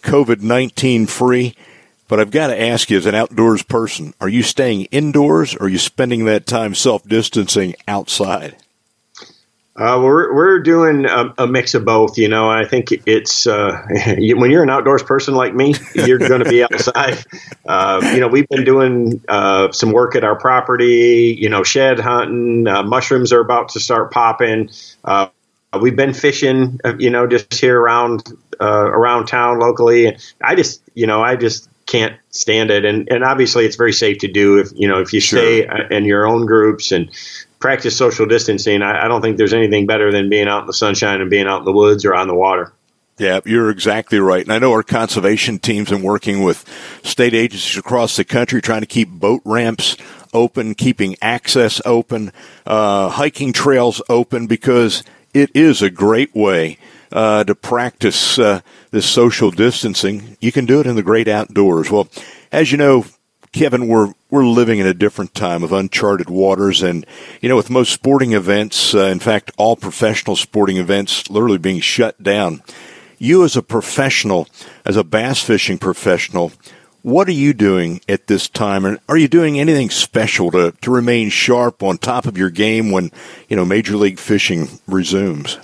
COVID 0.02 0.42
19 0.42 1.06
free. 1.06 1.54
But 2.08 2.20
I've 2.20 2.30
got 2.30 2.48
to 2.48 2.60
ask 2.60 2.90
you, 2.90 2.98
as 2.98 3.06
an 3.06 3.14
outdoors 3.14 3.62
person, 3.62 4.14
are 4.20 4.28
you 4.28 4.42
staying 4.42 4.84
indoors 4.86 5.56
or 5.56 5.64
are 5.64 5.68
you 5.68 5.78
spending 5.78 6.24
that 6.26 6.46
time 6.46 6.74
self 6.74 7.06
distancing 7.06 7.74
outside? 7.88 8.56
Uh, 9.76 10.00
we're 10.02 10.34
we're 10.34 10.58
doing 10.60 11.04
a, 11.04 11.34
a, 11.36 11.46
mix 11.46 11.74
of 11.74 11.84
both. 11.84 12.16
You 12.16 12.28
know, 12.28 12.48
I 12.48 12.64
think 12.64 12.92
it's 13.04 13.46
uh, 13.46 13.82
when 14.16 14.50
you're 14.50 14.62
an 14.62 14.70
outdoors 14.70 15.02
person 15.02 15.34
like 15.34 15.54
me, 15.54 15.74
you're 15.94 16.18
going 16.18 16.42
to 16.42 16.48
be 16.48 16.62
outside. 16.62 17.24
Uh, 17.68 18.00
you 18.14 18.20
know, 18.20 18.28
we've 18.28 18.48
been 18.48 18.62
doing 18.62 19.20
uh, 19.28 19.72
some 19.72 19.90
work 19.90 20.14
at 20.14 20.22
our 20.22 20.36
property. 20.36 21.36
You 21.36 21.48
know, 21.48 21.64
shed 21.64 21.98
hunting. 21.98 22.68
Uh, 22.68 22.84
mushrooms 22.84 23.32
are 23.32 23.40
about 23.40 23.70
to 23.70 23.80
start 23.80 24.12
popping. 24.12 24.70
Uh, 25.02 25.26
we've 25.80 25.96
been 25.96 26.14
fishing. 26.14 26.78
You 26.98 27.10
know, 27.10 27.26
just 27.26 27.52
here 27.52 27.80
around 27.80 28.32
around 28.60 29.26
town 29.26 29.58
locally. 29.58 30.06
And 30.06 30.16
I 30.40 30.54
just, 30.54 30.80
you 30.94 31.08
know, 31.08 31.22
I 31.22 31.34
just 31.34 31.68
can't 31.86 32.18
stand 32.30 32.70
it. 32.70 32.84
And 32.84 33.10
and 33.10 33.24
obviously, 33.24 33.64
it's 33.64 33.76
very 33.76 33.92
safe 33.92 34.18
to 34.18 34.28
do 34.28 34.58
if 34.58 34.68
you 34.74 34.88
know 34.88 35.00
if 35.00 35.12
you 35.12 35.20
sure. 35.20 35.38
stay 35.38 35.68
in 35.90 36.04
your 36.04 36.26
own 36.26 36.46
groups 36.46 36.92
and 36.92 37.10
practice 37.58 37.96
social 37.96 38.26
distancing, 38.26 38.82
I, 38.82 39.04
I 39.04 39.08
don't 39.08 39.22
think 39.22 39.38
there's 39.38 39.54
anything 39.54 39.86
better 39.86 40.12
than 40.12 40.28
being 40.28 40.48
out 40.48 40.60
in 40.60 40.66
the 40.66 40.72
sunshine 40.72 41.20
and 41.20 41.30
being 41.30 41.46
out 41.46 41.60
in 41.60 41.64
the 41.64 41.72
woods 41.72 42.04
or 42.04 42.14
on 42.14 42.28
the 42.28 42.34
water. 42.34 42.72
Yeah, 43.18 43.40
you're 43.46 43.70
exactly 43.70 44.20
right. 44.20 44.42
And 44.42 44.52
I 44.52 44.58
know 44.58 44.72
our 44.72 44.82
conservation 44.82 45.58
teams 45.58 45.90
are 45.90 45.96
working 45.96 46.42
with 46.42 46.68
state 47.02 47.32
agencies 47.32 47.78
across 47.78 48.16
the 48.16 48.24
country 48.24 48.60
trying 48.60 48.82
to 48.82 48.86
keep 48.86 49.08
boat 49.08 49.40
ramps 49.46 49.96
open, 50.34 50.74
keeping 50.74 51.16
access 51.22 51.80
open, 51.86 52.30
uh, 52.66 53.08
hiking 53.08 53.54
trails 53.54 54.02
open, 54.10 54.46
because 54.46 55.02
it 55.32 55.50
is 55.54 55.80
a 55.80 55.88
great 55.88 56.34
way 56.34 56.76
uh, 57.10 57.42
to 57.44 57.54
practice 57.54 58.38
uh, 58.38 58.60
this 58.90 59.06
social 59.06 59.50
distancing. 59.50 60.36
You 60.40 60.52
can 60.52 60.66
do 60.66 60.80
it 60.80 60.86
in 60.86 60.96
the 60.96 61.02
great 61.02 61.28
outdoors. 61.28 61.90
Well, 61.90 62.08
as 62.52 62.72
you 62.72 62.78
know, 62.78 63.04
Kevin, 63.52 63.88
we're 63.88 64.12
we're 64.28 64.44
living 64.44 64.80
in 64.80 64.86
a 64.86 64.94
different 64.94 65.34
time 65.34 65.62
of 65.62 65.72
uncharted 65.72 66.28
waters, 66.28 66.82
and 66.82 67.06
you 67.40 67.48
know, 67.48 67.56
with 67.56 67.70
most 67.70 67.92
sporting 67.92 68.32
events, 68.32 68.94
uh, 68.94 69.06
in 69.06 69.18
fact, 69.18 69.50
all 69.56 69.76
professional 69.76 70.36
sporting 70.36 70.76
events, 70.76 71.30
literally 71.30 71.58
being 71.58 71.80
shut 71.80 72.22
down. 72.22 72.62
You, 73.18 73.44
as 73.44 73.56
a 73.56 73.62
professional, 73.62 74.46
as 74.84 74.96
a 74.96 75.04
bass 75.04 75.42
fishing 75.42 75.78
professional, 75.78 76.52
what 77.00 77.28
are 77.28 77.32
you 77.32 77.54
doing 77.54 78.02
at 78.08 78.26
this 78.26 78.46
time, 78.46 78.84
and 78.84 78.98
are 79.08 79.16
you 79.16 79.28
doing 79.28 79.58
anything 79.58 79.88
special 79.88 80.50
to 80.50 80.72
to 80.82 80.90
remain 80.90 81.30
sharp 81.30 81.82
on 81.82 81.96
top 81.96 82.26
of 82.26 82.36
your 82.36 82.50
game 82.50 82.90
when 82.90 83.10
you 83.48 83.56
know 83.56 83.64
Major 83.64 83.96
League 83.96 84.18
Fishing 84.18 84.80
resumes? 84.86 85.56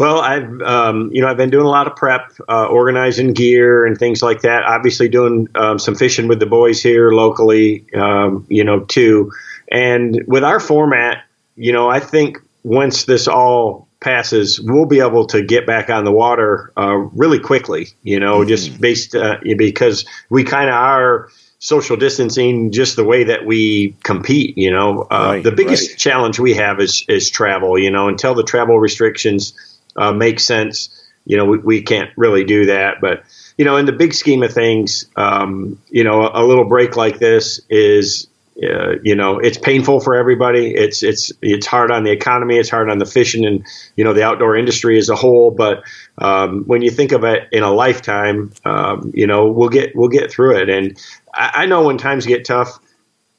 Well, 0.00 0.22
I've 0.22 0.62
um, 0.62 1.10
you 1.12 1.20
know 1.20 1.28
I've 1.28 1.36
been 1.36 1.50
doing 1.50 1.66
a 1.66 1.68
lot 1.68 1.86
of 1.86 1.94
prep, 1.94 2.32
uh, 2.48 2.64
organizing 2.68 3.34
gear 3.34 3.84
and 3.84 3.98
things 3.98 4.22
like 4.22 4.40
that. 4.40 4.64
Obviously, 4.64 5.10
doing 5.10 5.46
um, 5.54 5.78
some 5.78 5.94
fishing 5.94 6.26
with 6.26 6.40
the 6.40 6.46
boys 6.46 6.82
here 6.82 7.12
locally, 7.12 7.84
um, 7.92 8.46
you 8.48 8.64
know, 8.64 8.80
too. 8.80 9.30
And 9.70 10.24
with 10.26 10.42
our 10.42 10.58
format, 10.58 11.24
you 11.56 11.70
know, 11.70 11.90
I 11.90 12.00
think 12.00 12.38
once 12.64 13.04
this 13.04 13.28
all 13.28 13.88
passes, 14.00 14.58
we'll 14.58 14.86
be 14.86 15.00
able 15.00 15.26
to 15.26 15.42
get 15.42 15.66
back 15.66 15.90
on 15.90 16.06
the 16.06 16.12
water 16.12 16.72
uh, 16.78 16.96
really 17.12 17.38
quickly. 17.38 17.88
You 18.02 18.20
know, 18.20 18.38
mm-hmm. 18.38 18.48
just 18.48 18.80
based 18.80 19.14
uh, 19.14 19.36
because 19.58 20.06
we 20.30 20.44
kind 20.44 20.70
of 20.70 20.76
are 20.76 21.28
social 21.58 21.98
distancing 21.98 22.72
just 22.72 22.96
the 22.96 23.04
way 23.04 23.22
that 23.22 23.44
we 23.44 23.94
compete 24.02 24.56
you 24.56 24.70
know 24.70 25.02
uh, 25.10 25.32
right, 25.32 25.44
the 25.44 25.52
biggest 25.52 25.90
right. 25.90 25.98
challenge 25.98 26.40
we 26.40 26.54
have 26.54 26.80
is 26.80 27.04
is 27.06 27.28
travel 27.28 27.78
you 27.78 27.90
know 27.90 28.08
until 28.08 28.34
the 28.34 28.42
travel 28.42 28.80
restrictions 28.80 29.52
uh, 29.96 30.12
makes 30.12 30.44
sense. 30.44 30.96
You 31.24 31.36
know, 31.36 31.44
we, 31.44 31.58
we 31.58 31.82
can't 31.82 32.10
really 32.16 32.44
do 32.44 32.66
that, 32.66 33.00
but 33.00 33.24
you 33.60 33.64
know, 33.64 33.76
in 33.76 33.84
the 33.84 33.92
big 33.92 34.14
scheme 34.14 34.42
of 34.42 34.54
things, 34.54 35.04
um, 35.16 35.78
you 35.90 36.02
know, 36.02 36.22
a, 36.22 36.42
a, 36.42 36.44
little 36.46 36.64
break 36.64 36.96
like 36.96 37.18
this 37.18 37.60
is, 37.68 38.26
uh, 38.62 38.92
you 39.02 39.14
know, 39.14 39.38
it's 39.38 39.58
painful 39.58 40.00
for 40.00 40.16
everybody. 40.16 40.74
It's 40.74 41.02
it's 41.02 41.30
it's 41.42 41.66
hard 41.66 41.90
on 41.90 42.02
the 42.02 42.10
economy. 42.10 42.56
It's 42.56 42.70
hard 42.70 42.88
on 42.88 42.96
the 42.96 43.04
fishing 43.04 43.44
and 43.44 43.66
you 43.96 44.04
know 44.04 44.14
the 44.14 44.22
outdoor 44.22 44.56
industry 44.56 44.96
as 44.96 45.10
a 45.10 45.14
whole. 45.14 45.50
But 45.50 45.82
um, 46.16 46.64
when 46.64 46.80
you 46.80 46.90
think 46.90 47.12
of 47.12 47.22
it 47.24 47.48
in 47.52 47.62
a 47.62 47.70
lifetime, 47.70 48.52
um, 48.64 49.12
you 49.14 49.26
know, 49.26 49.50
we'll 49.50 49.68
get 49.68 49.94
we'll 49.94 50.08
get 50.08 50.30
through 50.30 50.56
it. 50.56 50.70
And 50.70 50.98
I, 51.34 51.50
I 51.54 51.66
know 51.66 51.84
when 51.84 51.98
times 51.98 52.24
get 52.24 52.46
tough, 52.46 52.78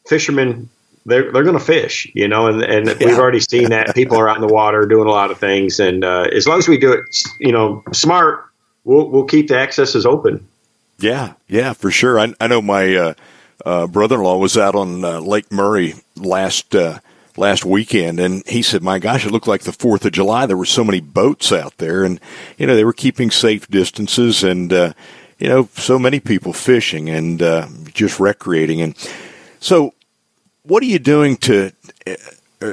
fishermen 0.05 0.69
they're 1.05 1.31
they're 1.31 1.43
going 1.43 1.57
to 1.57 1.63
fish, 1.63 2.09
you 2.13 2.27
know, 2.27 2.47
and 2.47 2.61
and 2.63 2.87
yeah. 2.87 3.07
we've 3.07 3.17
already 3.17 3.39
seen 3.39 3.69
that 3.69 3.95
people 3.95 4.17
are 4.17 4.29
out 4.29 4.35
in 4.35 4.45
the 4.45 4.53
water 4.53 4.85
doing 4.85 5.07
a 5.07 5.11
lot 5.11 5.31
of 5.31 5.39
things, 5.39 5.79
and 5.79 6.03
uh, 6.03 6.27
as 6.33 6.47
long 6.47 6.59
as 6.59 6.67
we 6.67 6.77
do 6.77 6.91
it, 6.91 7.03
you 7.39 7.51
know, 7.51 7.83
smart, 7.91 8.45
we'll 8.83 9.09
we'll 9.09 9.25
keep 9.25 9.47
the 9.47 9.57
accesses 9.57 10.05
open. 10.05 10.47
Yeah, 10.99 11.33
yeah, 11.47 11.73
for 11.73 11.89
sure. 11.89 12.19
I, 12.19 12.33
I 12.39 12.47
know 12.47 12.61
my 12.61 12.95
uh, 12.95 13.13
uh, 13.65 13.87
brother-in-law 13.87 14.37
was 14.37 14.57
out 14.57 14.75
on 14.75 15.03
uh, 15.03 15.19
Lake 15.19 15.51
Murray 15.51 15.95
last 16.15 16.75
uh, 16.75 16.99
last 17.35 17.65
weekend, 17.65 18.19
and 18.19 18.45
he 18.47 18.61
said, 18.61 18.83
"My 18.83 18.99
gosh, 18.99 19.25
it 19.25 19.31
looked 19.31 19.47
like 19.47 19.63
the 19.63 19.73
Fourth 19.73 20.05
of 20.05 20.11
July. 20.11 20.45
There 20.45 20.57
were 20.57 20.65
so 20.65 20.83
many 20.83 21.01
boats 21.01 21.51
out 21.51 21.77
there, 21.77 22.03
and 22.03 22.19
you 22.57 22.67
know 22.67 22.75
they 22.75 22.85
were 22.85 22.93
keeping 22.93 23.31
safe 23.31 23.67
distances, 23.67 24.43
and 24.43 24.71
uh, 24.71 24.93
you 25.39 25.47
know 25.47 25.67
so 25.75 25.97
many 25.97 26.19
people 26.19 26.53
fishing 26.53 27.09
and 27.09 27.39
just 27.93 28.19
recreating, 28.19 28.81
and 28.81 28.95
so." 29.59 29.95
What 30.63 30.83
are 30.83 30.87
you 30.87 30.99
doing 30.99 31.37
to, 31.37 31.71
uh, 32.07 32.15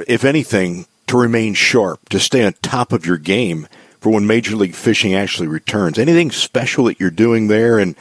if 0.07 0.23
anything, 0.23 0.85
to 1.07 1.17
remain 1.17 1.53
sharp, 1.53 2.09
to 2.09 2.19
stay 2.19 2.45
on 2.45 2.53
top 2.61 2.93
of 2.93 3.05
your 3.05 3.17
game 3.17 3.67
for 3.99 4.11
when 4.11 4.27
Major 4.27 4.55
League 4.55 4.75
Fishing 4.75 5.13
actually 5.13 5.47
returns? 5.47 5.97
Anything 5.97 6.31
special 6.31 6.85
that 6.85 6.99
you're 6.99 7.09
doing 7.09 7.47
there? 7.47 7.79
And, 7.79 7.95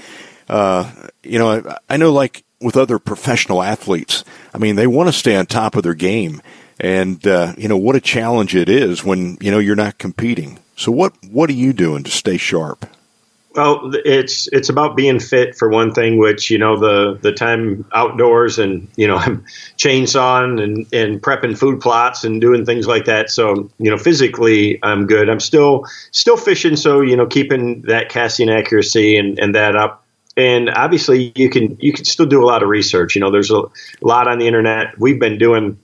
uh, 0.49 0.91
you 1.23 1.39
know, 1.39 1.51
I, 1.51 1.79
I 1.89 1.97
know 1.97 2.13
like 2.13 2.45
with 2.61 2.77
other 2.77 2.99
professional 2.99 3.63
athletes, 3.63 4.25
I 4.55 4.59
mean, 4.59 4.77
they 4.77 4.87
want 4.87 5.09
to 5.09 5.13
stay 5.13 5.37
on 5.37 5.47
top 5.47 5.77
of 5.77 5.83
their 5.83 5.95
game. 5.95 6.43
And, 6.81 7.27
uh, 7.27 7.55
you 7.57 7.69
know, 7.69 7.77
what 7.77 7.97
a 7.97 8.01
challenge 8.01 8.55
it 8.55 8.69
is 8.69 9.03
when, 9.05 9.37
you 9.41 9.51
know, 9.51 9.59
you're 9.59 9.75
not 9.75 9.99
competing. 9.99 10.61
So 10.77 10.93
what, 10.93 11.13
what 11.29 11.51
are 11.51 11.55
you 11.55 11.73
doing 11.73 12.05
to 12.05 12.11
stay 12.11 12.37
sharp? 12.37 12.87
Well, 13.55 13.93
it's 14.05 14.47
it's 14.53 14.69
about 14.69 14.95
being 14.95 15.19
fit 15.19 15.57
for 15.57 15.69
one 15.69 15.93
thing, 15.93 16.19
which 16.19 16.51
you 16.51 16.59
know 16.59 16.79
the 16.79 17.19
the 17.23 17.33
time 17.33 17.87
outdoors 17.95 18.59
and 18.59 18.89
you 18.97 19.07
know 19.07 19.17
I'm 19.25 19.45
chainsawing 19.79 20.63
and 20.63 20.87
and 20.93 21.21
prepping 21.21 21.57
food 21.57 21.81
plots 21.81 22.25
and 22.25 22.41
doing 22.41 22.65
things 22.65 22.87
like 22.87 23.07
that. 23.07 23.31
So 23.31 23.71
you 23.79 23.91
know 23.91 23.97
physically 23.97 24.79
I'm 24.83 25.07
good. 25.07 25.29
I'm 25.29 25.41
still 25.41 25.87
still 26.13 26.37
fishing, 26.37 26.77
so 26.77 27.01
you 27.01 27.17
know 27.17 27.27
keeping 27.27 27.83
that 27.83 28.11
casting 28.11 28.51
accuracy 28.51 29.17
and 29.17 29.39
and 29.39 29.55
that 29.55 29.77
up. 29.77 30.05
And 30.37 30.71
obviously 30.71 31.33
you 31.35 31.51
can 31.51 31.77
you 31.81 31.93
can 31.93 32.05
still 32.05 32.27
do 32.27 32.43
a 32.43 32.47
lot 32.47 32.63
of 32.63 32.69
research. 32.69 33.17
You 33.17 33.21
know, 33.21 33.31
there's 33.31 33.51
a 33.51 33.63
lot 34.03 34.29
on 34.29 34.39
the 34.39 34.47
internet. 34.47 34.97
We've 34.99 35.19
been 35.19 35.39
doing 35.39 35.79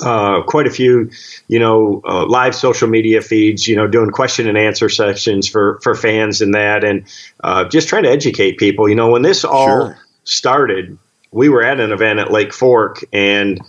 uh, 0.00 0.42
quite 0.42 0.66
a 0.66 0.70
few, 0.70 1.10
you 1.48 1.58
know, 1.58 2.02
uh, 2.04 2.26
live 2.26 2.54
social 2.54 2.88
media 2.88 3.20
feeds, 3.22 3.66
you 3.66 3.76
know, 3.76 3.86
doing 3.86 4.10
question 4.10 4.48
and 4.48 4.58
answer 4.58 4.88
sessions 4.88 5.48
for, 5.48 5.80
for 5.82 5.94
fans 5.94 6.42
and 6.42 6.54
that, 6.54 6.84
and 6.84 7.04
uh, 7.42 7.68
just 7.68 7.88
trying 7.88 8.02
to 8.02 8.10
educate 8.10 8.58
people. 8.58 8.88
You 8.88 8.94
know, 8.94 9.10
when 9.10 9.22
this 9.22 9.44
all 9.44 9.66
sure. 9.66 9.98
started, 10.24 10.98
we 11.30 11.48
were 11.48 11.62
at 11.62 11.80
an 11.80 11.92
event 11.92 12.18
at 12.18 12.30
Lake 12.30 12.52
Fork, 12.52 13.04
and 13.12 13.60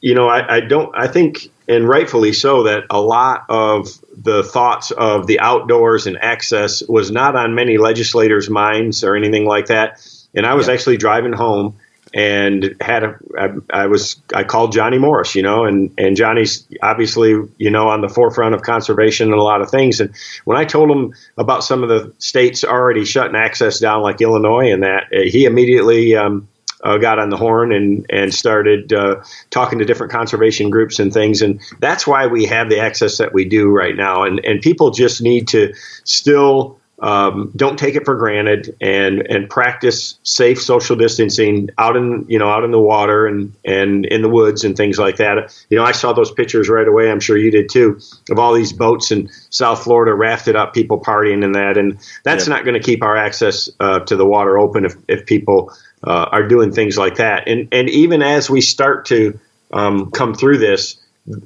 you 0.00 0.14
know, 0.14 0.28
I, 0.28 0.56
I 0.56 0.60
don't, 0.60 0.94
I 0.96 1.08
think, 1.08 1.50
and 1.68 1.88
rightfully 1.88 2.32
so, 2.32 2.62
that 2.64 2.84
a 2.90 3.00
lot 3.00 3.44
of 3.48 3.88
the 4.16 4.44
thoughts 4.44 4.92
of 4.92 5.26
the 5.26 5.40
outdoors 5.40 6.06
and 6.06 6.16
access 6.18 6.82
was 6.88 7.10
not 7.10 7.34
on 7.34 7.54
many 7.54 7.76
legislators' 7.76 8.48
minds 8.48 9.02
or 9.02 9.16
anything 9.16 9.46
like 9.46 9.66
that. 9.66 10.00
And 10.34 10.46
I 10.46 10.54
was 10.54 10.68
yeah. 10.68 10.74
actually 10.74 10.96
driving 10.98 11.32
home 11.32 11.76
and 12.16 12.74
had 12.80 13.04
a 13.04 13.18
I, 13.38 13.50
I 13.70 13.86
was 13.86 14.20
I 14.34 14.42
called 14.42 14.72
Johnny 14.72 14.98
Morris, 14.98 15.34
you 15.34 15.42
know, 15.42 15.66
and 15.66 15.92
and 15.98 16.16
Johnny's 16.16 16.66
obviously 16.82 17.36
you 17.58 17.70
know 17.70 17.88
on 17.88 18.00
the 18.00 18.08
forefront 18.08 18.54
of 18.54 18.62
conservation 18.62 19.30
and 19.30 19.38
a 19.38 19.42
lot 19.42 19.60
of 19.60 19.70
things. 19.70 20.00
And 20.00 20.12
when 20.46 20.56
I 20.56 20.64
told 20.64 20.90
him 20.90 21.14
about 21.36 21.62
some 21.62 21.82
of 21.82 21.90
the 21.90 22.12
states 22.18 22.64
already 22.64 23.04
shutting 23.04 23.36
access 23.36 23.78
down, 23.78 24.02
like 24.02 24.22
Illinois, 24.22 24.72
and 24.72 24.82
that 24.82 25.04
uh, 25.14 25.20
he 25.20 25.44
immediately. 25.44 26.16
Um, 26.16 26.48
uh, 26.84 26.98
got 26.98 27.18
on 27.18 27.30
the 27.30 27.38
horn 27.38 27.72
and 27.72 28.04
and 28.10 28.32
started 28.34 28.92
uh, 28.92 29.16
talking 29.50 29.78
to 29.78 29.84
different 29.84 30.12
conservation 30.12 30.68
groups 30.68 30.98
and 30.98 31.12
things, 31.12 31.40
and 31.40 31.58
that's 31.80 32.06
why 32.06 32.26
we 32.26 32.44
have 32.44 32.68
the 32.68 32.78
access 32.78 33.16
that 33.16 33.32
we 33.32 33.46
do 33.46 33.70
right 33.70 33.96
now. 33.96 34.22
And 34.22 34.44
and 34.44 34.60
people 34.60 34.90
just 34.90 35.22
need 35.22 35.48
to 35.48 35.72
still 36.04 36.78
um, 36.98 37.52
don't 37.54 37.78
take 37.78 37.94
it 37.94 38.06
for 38.06 38.14
granted 38.14 38.74
and 38.80 39.20
and 39.30 39.50
practice 39.50 40.18
safe 40.22 40.62
social 40.62 40.96
distancing 40.96 41.68
out 41.76 41.94
in 41.94 42.24
you 42.28 42.38
know 42.38 42.48
out 42.48 42.64
in 42.64 42.70
the 42.70 42.80
water 42.80 43.26
and 43.26 43.54
and 43.64 44.06
in 44.06 44.22
the 44.22 44.30
woods 44.30 44.64
and 44.64 44.76
things 44.76 44.98
like 44.98 45.16
that. 45.16 45.54
You 45.68 45.76
know, 45.76 45.84
I 45.84 45.92
saw 45.92 46.14
those 46.14 46.30
pictures 46.30 46.70
right 46.70 46.88
away. 46.88 47.10
I'm 47.10 47.20
sure 47.20 47.36
you 47.36 47.50
did 47.50 47.68
too 47.68 48.00
of 48.30 48.38
all 48.38 48.54
these 48.54 48.72
boats 48.72 49.10
in 49.10 49.28
South 49.50 49.84
Florida 49.84 50.14
rafted 50.14 50.56
up, 50.56 50.72
people 50.72 50.98
partying 50.98 51.44
in 51.44 51.52
that, 51.52 51.76
and 51.76 51.98
that's 52.24 52.48
not 52.48 52.64
going 52.64 52.74
to 52.74 52.80
keep 52.80 53.02
our 53.02 53.16
access 53.16 53.68
uh, 53.80 54.00
to 54.00 54.16
the 54.16 54.26
water 54.26 54.58
open 54.58 54.86
if 54.86 54.96
if 55.06 55.26
people 55.26 55.72
uh, 56.02 56.28
are 56.32 56.48
doing 56.48 56.72
things 56.72 56.96
like 56.96 57.16
that. 57.16 57.46
And 57.46 57.68
and 57.72 57.90
even 57.90 58.22
as 58.22 58.48
we 58.48 58.62
start 58.62 59.04
to 59.06 59.38
um, 59.70 60.10
come 60.12 60.34
through 60.34 60.58
this 60.58 60.96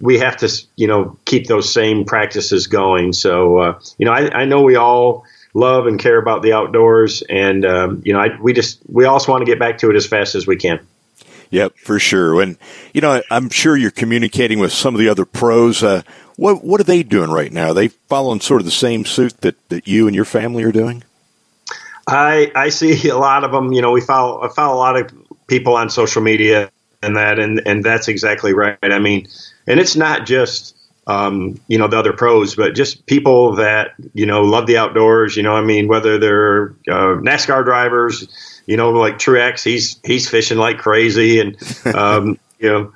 we 0.01 0.19
have 0.19 0.37
to, 0.37 0.67
you 0.77 0.87
know, 0.87 1.17
keep 1.25 1.47
those 1.47 1.73
same 1.73 2.05
practices 2.05 2.67
going. 2.67 3.15
So, 3.15 3.59
uh, 3.59 3.81
you 3.97 4.05
know, 4.05 4.13
I, 4.13 4.43
I 4.43 4.45
know 4.45 4.61
we 4.61 4.77
all 4.77 5.25
love 5.55 5.87
and 5.87 5.99
care 5.99 6.19
about 6.19 6.43
the 6.43 6.53
outdoors. 6.53 7.23
And 7.23 7.65
um, 7.65 8.03
you 8.05 8.13
know, 8.13 8.21
I, 8.21 8.41
we 8.41 8.53
just 8.53 8.81
we 8.87 9.05
also 9.05 9.33
want 9.33 9.43
to 9.43 9.47
get 9.47 9.59
back 9.59 9.79
to 9.79 9.91
it 9.91 9.97
as 9.97 10.07
fast 10.07 10.35
as 10.35 10.47
we 10.47 10.57
can. 10.57 10.81
Yep, 11.51 11.79
for 11.79 11.99
sure. 11.99 12.41
And 12.41 12.57
you 12.95 13.01
know, 13.01 13.23
I'm 13.31 13.51
sure 13.51 13.77
you're 13.77 13.91
communicating 13.91 14.59
with 14.59 14.73
some 14.73 14.95
of 14.95 15.01
the 15.01 15.09
other 15.09 15.25
pros. 15.25 15.83
Uh, 15.83 16.03
what 16.37 16.65
what 16.65 16.81
are 16.81 16.85
they 16.85 17.03
doing 17.03 17.31
right 17.31 17.53
now? 17.53 17.69
Are 17.69 17.75
they 17.75 17.89
following 17.89 18.41
sort 18.41 18.61
of 18.61 18.65
the 18.65 18.71
same 18.71 19.05
suit 19.05 19.41
that, 19.41 19.57
that 19.69 19.89
you 19.89 20.07
and 20.07 20.15
your 20.15 20.25
family 20.25 20.63
are 20.63 20.73
doing? 20.73 21.03
I 22.07 22.53
I 22.55 22.69
see 22.69 23.09
a 23.09 23.19
lot 23.19 23.45
of 23.45 23.53
them. 23.53 23.73
You 23.73 23.83
know, 23.83 23.91
we 23.91 24.01
follow 24.01 24.43
I 24.43 24.49
follow 24.49 24.77
a 24.77 24.79
lot 24.79 24.97
of 24.97 25.13
people 25.49 25.75
on 25.75 25.91
social 25.91 26.23
media 26.23 26.71
and 27.03 27.17
that, 27.17 27.39
and 27.39 27.61
and 27.67 27.85
that's 27.85 28.09
exactly 28.09 28.55
right. 28.55 28.79
I 28.83 28.99
mean, 28.99 29.29
and 29.67 29.81
it's 29.81 29.97
not 29.97 30.27
just 30.27 30.77
um, 31.11 31.61
you 31.67 31.77
know, 31.77 31.89
the 31.89 31.99
other 31.99 32.13
pros, 32.13 32.55
but 32.55 32.75
just 32.75 33.05
people 33.07 33.57
that, 33.57 33.95
you 34.15 34.27
know, 34.27 34.43
love 34.43 34.67
the 34.69 34.77
outdoors, 34.77 35.37
you 35.37 35.43
know, 35.43 35.55
I 35.55 35.63
mean, 35.63 35.89
whether 35.89 36.19
they're 36.19 36.69
uh, 36.89 37.19
NASCAR 37.19 37.65
drivers, 37.65 38.29
you 38.67 38.77
know, 38.77 38.91
like 38.91 39.15
Truex, 39.15 39.65
he's, 39.65 39.99
he's 40.05 40.29
fishing 40.29 40.59
like 40.59 40.79
crazy. 40.79 41.41
And, 41.41 41.57
um, 41.97 42.39
you 42.61 42.69
know, 42.69 42.93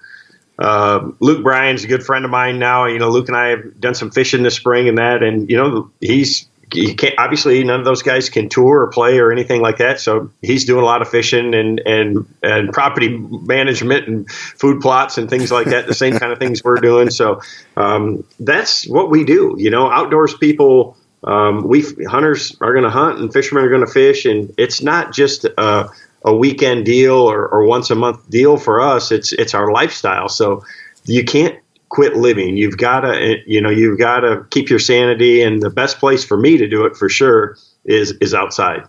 uh, 0.60 1.10
Luke 1.18 1.42
Bryan's 1.42 1.82
a 1.82 1.88
good 1.88 2.04
friend 2.04 2.24
of 2.24 2.30
mine 2.30 2.60
now. 2.60 2.86
You 2.86 3.00
know, 3.00 3.10
Luke 3.10 3.26
and 3.26 3.36
I 3.36 3.48
have 3.48 3.80
done 3.80 3.96
some 3.96 4.12
fishing 4.12 4.44
this 4.44 4.54
spring 4.54 4.88
and 4.88 4.98
that, 4.98 5.24
and, 5.24 5.50
you 5.50 5.56
know, 5.56 5.90
he's, 6.00 6.46
he 6.74 6.94
can't 6.94 7.14
obviously 7.18 7.62
none 7.64 7.78
of 7.78 7.84
those 7.84 8.02
guys 8.02 8.28
can 8.28 8.48
tour 8.48 8.80
or 8.80 8.88
play 8.88 9.18
or 9.18 9.32
anything 9.32 9.62
like 9.62 9.78
that. 9.78 10.00
So 10.00 10.30
he's 10.42 10.64
doing 10.64 10.82
a 10.82 10.86
lot 10.86 11.02
of 11.02 11.08
fishing 11.08 11.54
and 11.54 11.80
and 11.86 12.26
and 12.42 12.72
property 12.72 13.08
management 13.08 14.06
and 14.08 14.30
food 14.30 14.80
plots 14.80 15.18
and 15.18 15.30
things 15.30 15.50
like 15.50 15.66
that. 15.68 15.86
The 15.86 15.94
same 15.94 16.18
kind 16.18 16.32
of 16.32 16.38
things 16.38 16.62
we're 16.62 16.76
doing. 16.76 17.10
So 17.10 17.40
um, 17.76 18.24
that's 18.40 18.86
what 18.88 19.10
we 19.10 19.24
do. 19.24 19.54
You 19.58 19.70
know, 19.70 19.90
outdoors 19.90 20.34
people. 20.34 20.96
Um, 21.24 21.66
we 21.66 21.82
hunters 22.06 22.54
are 22.60 22.72
going 22.72 22.84
to 22.84 22.90
hunt 22.90 23.18
and 23.18 23.32
fishermen 23.32 23.64
are 23.64 23.70
going 23.70 23.80
to 23.80 23.90
fish, 23.90 24.26
and 24.26 24.52
it's 24.58 24.82
not 24.82 25.14
just 25.14 25.46
a, 25.46 25.88
a 26.22 26.36
weekend 26.36 26.84
deal 26.84 27.14
or, 27.14 27.48
or 27.48 27.64
once 27.64 27.90
a 27.90 27.94
month 27.94 28.28
deal 28.28 28.58
for 28.58 28.82
us. 28.82 29.10
It's 29.10 29.32
it's 29.32 29.54
our 29.54 29.72
lifestyle. 29.72 30.28
So 30.28 30.62
you 31.06 31.24
can't 31.24 31.58
quit 31.94 32.16
living. 32.16 32.56
You've 32.56 32.76
got 32.76 33.02
to, 33.02 33.38
you 33.46 33.60
know, 33.60 33.70
you've 33.70 34.00
got 34.00 34.20
to 34.20 34.44
keep 34.50 34.68
your 34.68 34.80
sanity. 34.80 35.42
And 35.42 35.62
the 35.62 35.70
best 35.70 35.98
place 35.98 36.24
for 36.24 36.36
me 36.36 36.56
to 36.56 36.66
do 36.66 36.84
it 36.86 36.96
for 36.96 37.08
sure 37.08 37.56
is 37.84 38.12
is 38.20 38.34
outside. 38.34 38.82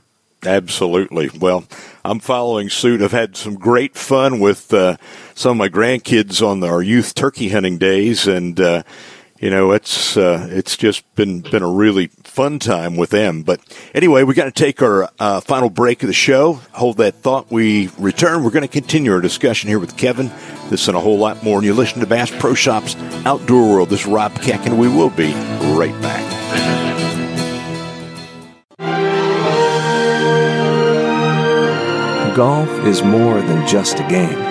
Absolutely. 0.43 1.30
Well, 1.39 1.66
I'm 2.03 2.20
following 2.20 2.70
suit. 2.70 3.01
I've 3.01 3.12
had 3.12 3.38
some 3.38 3.56
great 3.56 3.95
fun 3.95 4.39
with 4.39 4.74
uh, 4.74 4.97
some 5.36 5.51
of 5.51 5.58
my 5.58 5.70
grandkids 5.70 6.45
on 6.45 6.64
our 6.64 6.82
youth 6.82 7.14
turkey 7.14 7.49
hunting 7.49 7.78
days, 7.78 8.28
and 8.28 8.60
uh, 8.60 8.84
you 9.45 9.51
know, 9.51 9.73
it's 9.73 10.17
uh, 10.17 10.47
it's 10.49 10.75
just 10.75 11.03
been 11.13 11.41
been 11.41 11.61
a 11.61 11.69
really 11.69 12.07
fun 12.23 12.57
time 12.57 12.95
with 12.95 13.11
them. 13.11 13.43
But 13.43 13.61
anyway, 13.93 14.23
we 14.23 14.33
got 14.33 14.45
to 14.45 14.51
take 14.51 14.81
our 14.81 15.07
uh, 15.19 15.39
final 15.39 15.69
break 15.69 16.01
of 16.01 16.07
the 16.07 16.13
show. 16.13 16.53
Hold 16.71 16.97
that 16.97 17.13
thought. 17.13 17.51
We 17.51 17.91
return. 17.99 18.43
We're 18.43 18.49
going 18.49 18.63
to 18.63 18.67
continue 18.67 19.11
our 19.11 19.21
discussion 19.21 19.69
here 19.69 19.77
with 19.77 19.97
Kevin. 19.97 20.31
This 20.71 20.87
and 20.87 20.97
a 20.97 20.99
whole 20.99 21.19
lot 21.19 21.43
more. 21.43 21.59
And 21.59 21.65
you 21.65 21.75
listen 21.75 21.99
to 21.99 22.07
Bass 22.07 22.31
Pro 22.39 22.55
Shops 22.55 22.95
Outdoor 23.23 23.69
World. 23.69 23.89
This 23.89 23.99
is 24.01 24.07
Rob 24.07 24.33
Keck, 24.41 24.65
and 24.65 24.79
we 24.79 24.87
will 24.87 25.11
be 25.11 25.31
right 25.75 25.93
back. 26.01 26.25
Golf 32.35 32.69
is 32.87 33.03
more 33.03 33.39
than 33.43 33.67
just 33.67 33.99
a 33.99 34.07
game. 34.09 34.41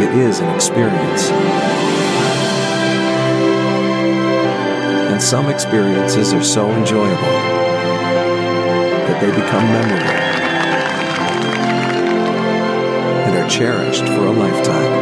It 0.00 0.16
is 0.16 0.38
an 0.38 0.54
experience 0.54 1.67
and 5.18 5.24
some 5.24 5.50
experiences 5.50 6.32
are 6.32 6.44
so 6.44 6.70
enjoyable 6.70 7.34
that 9.08 9.20
they 9.20 9.26
become 9.32 9.64
memorable 9.64 10.06
and 13.26 13.34
are 13.36 13.48
cherished 13.50 14.04
for 14.04 14.26
a 14.26 14.30
lifetime. 14.30 14.92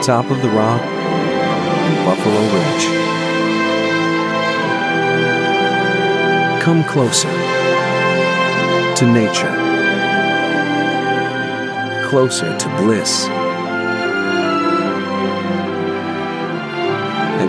Top 0.00 0.30
of 0.30 0.40
the 0.42 0.48
Rock 0.50 0.80
and 0.80 2.06
Buffalo 2.06 2.40
Ridge. 2.54 2.86
Come 6.62 6.84
closer 6.84 7.32
to 8.94 9.06
nature, 9.12 9.56
closer 12.08 12.56
to 12.56 12.68
bliss 12.76 13.28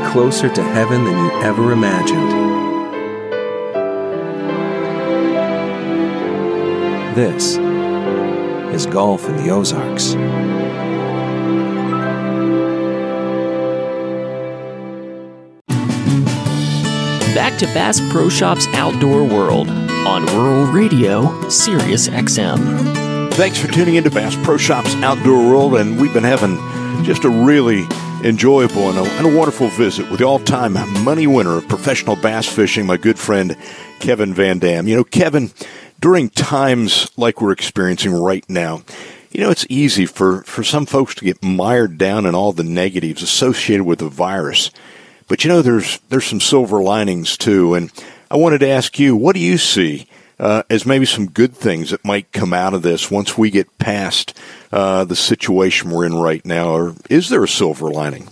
closer 0.10 0.49
to 0.49 0.64
heaven 0.64 1.05
than 1.05 1.16
you 1.16 1.32
ever 1.43 1.72
imagined. 1.72 2.32
This 7.16 7.57
is 8.74 8.88
golf 8.88 9.30
in 9.30 9.36
the 9.38 9.51
Ozarks. 9.51 10.16
Back 17.36 17.60
to 17.60 17.68
Bass 17.68 18.01
Pro 18.12 18.30
Shops 18.30 18.66
Outdoor 18.70 19.24
World 19.24 19.70
on 19.70 20.26
Rural 20.26 20.66
Radio, 20.72 21.49
Sirius 21.49 22.10
XM. 22.10 23.32
Thanks 23.36 23.60
for 23.60 23.72
tuning 23.72 23.93
into 23.93 24.10
Bass 24.10 24.36
Pro 24.43 24.57
Shops 24.57 24.95
Outdoor 24.95 25.47
World, 25.47 25.76
and 25.76 26.01
we've 26.01 26.14
been 26.14 26.24
having 26.24 26.57
just 27.03 27.26
a 27.26 27.30
really 27.30 27.86
enjoyable 28.24 28.89
and 28.89 28.97
a, 28.97 29.03
and 29.17 29.28
a 29.28 29.38
wonderful 29.38 29.70
visit 29.70 30.09
with 30.09 30.20
the 30.20 30.26
all 30.26 30.39
time 30.39 30.74
money 31.03 31.28
winner 31.28 31.57
of 31.57 31.67
professional 31.67 32.15
bass 32.15 32.47
fishing, 32.47 32.86
my 32.86 32.97
good 32.97 33.17
friend 33.17 33.55
Kevin 33.99 34.34
Van 34.34 34.59
Dam. 34.59 34.88
You 34.88 34.97
know, 34.97 35.03
Kevin, 35.03 35.51
during 35.99 36.30
times 36.30 37.09
like 37.17 37.41
we're 37.41 37.51
experiencing 37.51 38.13
right 38.13 38.47
now, 38.49 38.84
you 39.32 39.41
know, 39.41 39.51
it's 39.51 39.65
easy 39.70 40.05
for, 40.05 40.41
for 40.43 40.63
some 40.63 40.86
folks 40.86 41.15
to 41.15 41.26
get 41.26 41.43
mired 41.43 41.97
down 41.97 42.26
in 42.26 42.36
all 42.36 42.51
the 42.51 42.63
negatives 42.63 43.22
associated 43.22 43.84
with 43.84 43.99
the 43.99 44.09
virus. 44.09 44.72
But 45.28 45.43
you 45.43 45.49
know, 45.49 45.61
there's 45.61 45.99
there's 46.09 46.26
some 46.26 46.41
silver 46.41 46.82
linings 46.82 47.38
too. 47.38 47.76
And 47.76 47.91
I 48.32 48.38
wanted 48.38 48.59
to 48.59 48.70
ask 48.70 48.97
you, 48.99 49.15
what 49.15 49.36
do 49.36 49.39
you 49.39 49.57
see 49.57 50.07
uh, 50.40 50.64
as 50.70 50.86
maybe 50.86 51.06
some 51.06 51.28
good 51.28 51.54
things 51.54 51.92
that 51.92 52.06
might 52.06 52.32
come 52.32 52.54
out 52.54 52.74
of 52.74 52.82
this 52.82 53.12
once 53.12 53.38
we 53.38 53.50
get 53.50 53.78
past 53.78 54.38
uh, 54.72 55.04
the 55.04 55.16
situation 55.16 55.92
we're 55.92 56.06
in 56.06 56.16
right 56.16 56.46
now? 56.46 56.70
Or 56.70 56.96
is 57.10 57.30
there 57.30 57.44
a 57.44 57.48
silver 57.48 57.90
lining? 57.90 58.30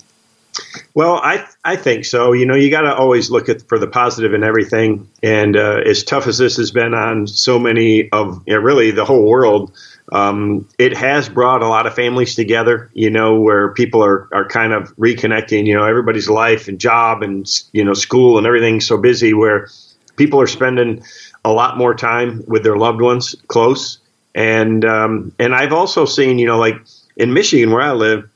Well, 0.93 1.16
I 1.16 1.45
I 1.64 1.76
think 1.76 2.05
so. 2.05 2.34
You 2.34 2.45
know, 2.45 2.55
you 2.55 2.72
got 2.72 2.82
to 2.82 2.95
always 2.95 3.30
look 3.30 3.49
at 3.49 3.62
for 3.64 3.78
the 3.78 3.88
positive 3.88 4.34
in 4.34 4.43
everything. 4.43 5.08
And 5.22 5.55
uh, 5.55 5.82
as 5.86 6.03
tough 6.03 6.28
as 6.28 6.38
this 6.38 6.58
has 6.58 6.72
been 6.72 6.93
on 6.93 7.28
so 7.28 7.60
many 7.60 8.10
of 8.12 8.41
you 8.47 8.55
know, 8.55 8.60
really 8.60 8.91
the 8.91 9.05
whole 9.05 9.28
world, 9.28 9.72
um, 10.12 10.68
it 10.80 10.97
has 10.97 11.30
brought 11.30 11.62
a 11.62 11.68
lot 11.68 11.86
of 11.86 11.93
families 11.93 12.34
together. 12.34 12.89
You 12.93 13.12
know, 13.12 13.39
where 13.39 13.74
people 13.74 14.03
are 14.03 14.28
are 14.32 14.47
kind 14.47 14.74
of 14.74 14.95
reconnecting. 14.97 15.68
You 15.68 15.76
know, 15.76 15.86
everybody's 15.86 16.30
life 16.30 16.68
and 16.68 16.80
job 16.80 17.22
and 17.22 17.47
you 17.74 17.84
know 17.84 17.93
school 17.93 18.39
and 18.39 18.47
everything's 18.47 18.88
so 18.88 18.97
busy 18.97 19.36
where 19.36 19.70
people 20.16 20.41
are 20.41 20.47
spending 20.47 21.03
a 21.47 21.53
lot 21.53 21.77
more 21.77 21.95
time 21.95 22.43
with 22.45 22.63
their 22.63 22.75
loved 22.75 22.99
ones 22.99 23.33
close. 23.47 23.99
And 24.35 24.83
um, 24.83 25.31
and 25.39 25.55
I've 25.55 25.73
also 25.73 26.05
seen, 26.05 26.37
you 26.39 26.45
know, 26.45 26.59
like 26.59 26.75
in 27.15 27.33
Michigan 27.33 27.71
where 27.71 27.81
I 27.81 27.93
live, 27.93 28.29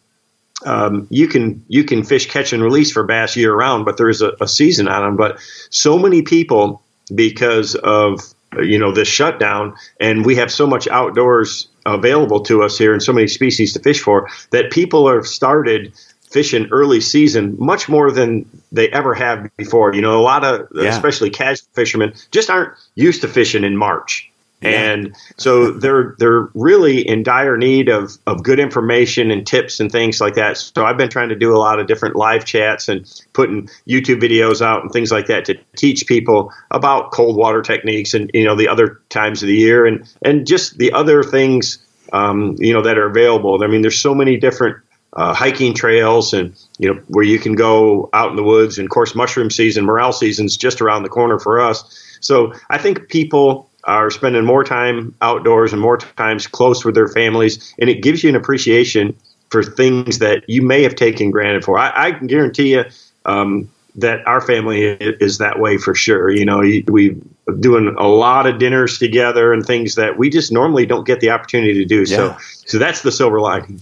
um, 0.66 1.08
you 1.10 1.28
can 1.28 1.64
you 1.68 1.84
can 1.84 2.04
fish 2.04 2.30
catch 2.30 2.54
and 2.54 2.64
release 2.64 2.92
for 2.92 3.04
bass 3.04 3.36
year 3.36 3.54
round, 3.54 3.84
but 3.84 3.98
there 3.98 4.10
is 4.10 4.22
a, 4.22 4.32
a 4.40 4.48
season 4.48 4.88
on 4.88 5.04
them. 5.04 5.18
But 5.18 5.40
so 5.70 6.00
many 6.00 6.22
people 6.22 6.82
because 7.14 7.76
of 7.76 8.22
you 8.64 8.80
know 8.80 8.92
this 8.94 9.10
shutdown, 9.10 9.76
and 10.00 10.26
we 10.26 10.36
have 10.36 10.52
so 10.52 10.66
much 10.66 10.88
outdoors 10.88 11.68
available 11.86 12.40
to 12.42 12.64
us 12.64 12.78
here 12.78 12.94
and 12.94 13.04
so 13.04 13.12
many 13.12 13.28
species 13.28 13.74
to 13.74 13.80
fish 13.80 14.00
for 14.00 14.30
that 14.52 14.72
people 14.72 15.12
have 15.12 15.28
started 15.28 15.94
fishing 16.32 16.68
early 16.72 17.02
season 17.02 17.56
much 17.60 17.90
more 17.90 18.12
than 18.12 18.46
they 18.72 18.90
ever 18.90 19.14
have 19.14 19.50
before. 19.58 19.94
You 19.94 20.02
know, 20.02 20.20
a 20.20 20.24
lot 20.24 20.44
of 20.44 20.68
yeah. 20.74 20.90
especially 20.90 21.30
casual 21.30 21.68
fishermen 21.74 22.14
just 22.32 22.50
aren't 22.50 22.74
used 22.96 23.22
to 23.22 23.28
fishing 23.28 23.64
in 23.64 23.78
March. 23.78 24.32
And 24.64 25.16
so 25.38 25.72
they're 25.72 26.16
they're 26.20 26.50
really 26.54 27.08
in 27.08 27.24
dire 27.24 27.58
need 27.58 27.90
of, 27.90 28.18
of 28.28 28.44
good 28.44 28.60
information 28.60 29.32
and 29.32 29.46
tips 29.46 29.80
and 29.80 29.92
things 29.92 30.22
like 30.22 30.36
that. 30.36 30.56
So 30.58 30.86
I've 30.86 30.98
been 30.98 31.10
trying 31.10 31.30
to 31.30 31.36
do 31.36 31.56
a 31.56 31.58
lot 31.58 31.80
of 31.80 31.88
different 31.88 32.16
live 32.16 32.46
chats 32.46 32.88
and 32.88 33.12
putting 33.34 33.70
YouTube 33.88 34.22
videos 34.22 34.62
out 34.62 34.84
and 34.84 34.92
things 34.92 35.12
like 35.12 35.28
that 35.28 35.46
to 35.46 35.56
teach 35.76 36.06
people 36.06 36.54
about 36.70 37.12
cold 37.12 37.38
water 37.38 37.64
techniques 37.64 38.14
and 38.14 38.30
you 38.36 38.44
know 38.44 38.56
the 38.56 38.68
other 38.68 39.02
times 39.10 39.42
of 39.42 39.48
the 39.48 39.56
year 39.56 39.88
and 39.88 40.08
and 40.22 40.46
just 40.46 40.78
the 40.78 40.92
other 40.92 41.24
things 41.24 41.80
um, 42.14 42.56
you 42.60 42.74
know 42.74 42.84
that 42.84 43.00
are 43.00 43.08
available. 43.08 43.64
I 43.64 43.68
mean, 43.68 43.82
there's 43.82 44.00
so 44.00 44.14
many 44.14 44.38
different 44.38 44.78
uh, 45.14 45.34
hiking 45.34 45.74
trails 45.74 46.34
and 46.34 46.56
you 46.80 46.94
know 46.94 47.00
where 47.08 47.26
you 47.26 47.40
can 47.40 47.54
go 47.54 48.10
out 48.14 48.30
in 48.30 48.36
the 48.36 48.44
woods. 48.44 48.78
And 48.78 48.86
of 48.86 48.92
course, 48.92 49.16
mushroom 49.16 49.50
season, 49.52 49.86
morel 49.86 50.14
season's 50.14 50.58
just 50.58 50.82
around 50.82 51.04
the 51.04 51.10
corner 51.10 51.40
for 51.40 51.60
us. 51.60 52.18
So 52.22 52.54
I 52.70 52.78
think 52.78 53.10
people 53.10 53.70
are 53.84 54.12
spending 54.12 54.46
more 54.46 54.64
time 54.64 55.16
outdoors 55.22 55.74
and 55.74 55.82
more 55.82 55.98
times 55.98 56.48
close 56.48 56.86
with 56.86 56.96
their 56.96 57.08
families, 57.08 57.74
and 57.80 57.90
it 57.90 58.02
gives 58.02 58.24
you 58.24 58.30
an 58.30 58.36
appreciation 58.36 59.16
for 59.50 59.64
things 59.64 60.20
that 60.20 60.44
you 60.48 60.62
may 60.62 60.84
have 60.84 60.96
taken 60.96 61.30
granted 61.30 61.66
for. 61.66 61.78
I, 61.78 62.08
I 62.08 62.12
can 62.14 62.28
guarantee 62.28 62.74
you 62.74 62.86
um, 63.26 63.70
that 63.96 64.26
our 64.26 64.40
family 64.40 64.84
is 64.84 65.40
that 65.40 65.60
way 65.60 65.78
for 65.78 65.94
sure. 65.94 66.30
You 66.30 66.46
know, 66.46 66.60
we 66.60 67.22
doing 67.60 67.96
a 67.98 68.08
lot 68.08 68.48
of 68.48 68.60
dinners 68.60 68.98
together 68.98 69.52
and 69.52 69.66
things 69.66 69.96
that 69.96 70.18
we 70.18 70.30
just 70.30 70.52
normally 70.52 70.86
don't 70.86 71.06
get 71.06 71.20
the 71.20 71.32
opportunity 71.32 71.74
to 71.74 71.86
do. 71.86 72.00
Yeah. 72.00 72.06
So, 72.06 72.38
so 72.66 72.78
that's 72.78 73.02
the 73.02 73.12
silver 73.12 73.42
lining. 73.42 73.82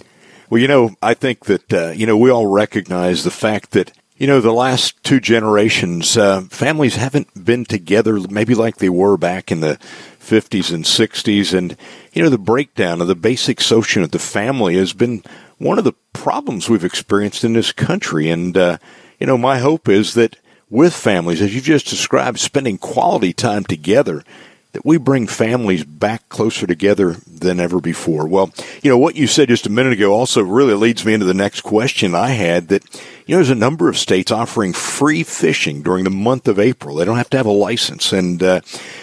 Well, 0.50 0.62
you 0.62 0.68
know, 0.68 0.96
I 1.02 1.14
think 1.14 1.46
that 1.46 1.74
uh, 1.74 1.90
you 1.92 2.06
know 2.06 2.18
we 2.18 2.32
all 2.32 2.48
recognize 2.48 3.24
the 3.24 3.32
fact 3.32 3.72
that 3.72 3.92
you 4.20 4.28
know, 4.28 4.42
the 4.42 4.52
last 4.52 5.02
two 5.02 5.22
generations, 5.22 6.18
uh, 6.18 6.42
families 6.50 6.98
haven't 6.98 7.46
been 7.46 7.64
together 7.64 8.20
maybe 8.30 8.54
like 8.54 8.76
they 8.76 8.90
were 8.90 9.16
back 9.16 9.50
in 9.50 9.62
the 9.62 9.80
50s 10.20 10.74
and 10.74 10.84
60s. 10.84 11.58
And, 11.58 11.78
you 12.12 12.22
know, 12.22 12.30
the 12.30 12.38
breakdown 12.38 13.00
of 13.00 13.08
the 13.08 13.16
basic 13.16 13.62
social 13.62 14.04
of 14.04 14.12
the 14.12 14.20
family 14.20 14.76
has 14.76 14.92
been 14.92 15.24
one 15.58 15.78
of 15.78 15.86
the 15.86 15.94
problems 16.12 16.68
we've 16.68 16.84
experienced 16.84 17.46
in 17.46 17.54
this 17.54 17.72
country. 17.72 18.30
And, 18.30 18.58
uh, 18.58 18.78
you 19.22 19.26
know, 19.26 19.38
my 19.38 19.60
hope 19.60 19.88
is 19.88 20.16
that 20.16 20.36
with 20.70 20.94
families, 20.94 21.42
as 21.42 21.56
you 21.56 21.62
just 21.62 21.88
described, 21.88 22.40
spending 22.40 22.78
quality 22.78 23.32
time 23.32 23.64
together, 23.64 24.26
that 24.72 24.86
we 24.86 24.98
bring 24.98 25.26
families 25.26 25.84
back 25.84 26.30
closer 26.30 26.68
together 26.68 27.16
than 27.26 27.60
ever 27.60 27.80
before. 27.80 28.28
Well, 28.28 28.52
you 28.84 28.90
know, 28.90 28.98
what 28.98 29.16
you 29.16 29.26
said 29.26 29.50
just 29.50 29.66
a 29.66 29.72
minute 29.72 29.94
ago 29.94 30.14
also 30.14 30.44
really 30.44 30.76
leads 30.76 31.04
me 31.04 31.14
into 31.14 31.26
the 31.26 31.34
next 31.34 31.62
question 31.62 32.14
I 32.14 32.30
had 32.30 32.68
that, 32.68 32.84
you 33.26 33.34
know, 33.34 33.38
there's 33.38 33.50
a 33.50 33.56
number 33.56 33.90
of 33.90 33.98
states 33.98 34.32
offering 34.32 34.74
free 34.74 35.24
fishing 35.24 35.82
during 35.82 36.04
the 36.04 36.12
month 36.12 36.48
of 36.48 36.60
April. 36.60 36.96
They 36.96 37.06
don't 37.06 37.18
have 37.18 37.32
to 37.32 37.38
have 37.38 37.48
a 37.48 37.52
license. 37.52 38.14
And, 38.14 38.44
uh, 38.44 38.62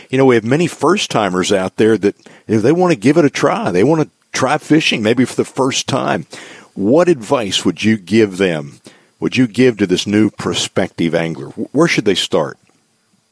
you 0.09 0.19
know, 0.19 0.27
we 0.27 0.37
have 0.37 0.45
many 0.45 0.69
first 0.69 1.11
timers 1.11 1.53
out 1.53 1.77
there 1.77 1.99
that 1.99 2.15
if 2.47 2.63
they 2.63 2.73
want 2.73 2.93
to 2.93 2.99
give 2.99 3.17
it 3.17 3.25
a 3.25 3.31
try, 3.31 3.73
they 3.73 3.85
want 3.85 4.03
to 4.03 4.11
try 4.33 4.59
fishing 4.59 5.03
maybe 5.03 5.25
for 5.25 5.35
the 5.35 5.45
first 5.45 5.89
time. 5.89 6.27
What 6.75 7.09
advice 7.09 7.65
would 7.65 7.83
you 7.83 7.97
give 7.97 8.37
them? 8.37 8.81
Would 9.19 9.37
you 9.37 9.47
give 9.49 9.79
to 9.79 9.87
this 9.87 10.07
new 10.07 10.31
prospective 10.31 11.15
angler? 11.15 11.49
Where 11.49 11.89
should 11.89 12.05
they 12.05 12.15
start? 12.15 12.59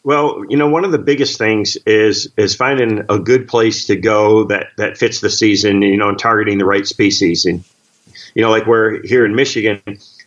Well, 0.04 0.44
you 0.50 0.58
know, 0.58 0.68
one 0.68 0.84
of 0.84 0.92
the 0.92 0.98
biggest 0.98 1.38
things 1.38 1.76
is 1.86 2.30
is 2.36 2.54
finding 2.54 3.04
a 3.08 3.18
good 3.18 3.48
place 3.48 3.86
to 3.86 3.96
go 3.96 4.44
that 4.44 4.66
that 4.76 4.98
fits 4.98 5.20
the 5.20 5.30
season. 5.30 5.80
You 5.80 5.96
know, 5.96 6.10
and 6.10 6.18
targeting 6.18 6.58
the 6.58 6.66
right 6.66 6.86
species. 6.86 7.46
And 7.46 7.64
you 8.34 8.42
know, 8.42 8.50
like 8.50 8.66
we're 8.66 9.02
here 9.02 9.24
in 9.24 9.34
Michigan, 9.34 9.80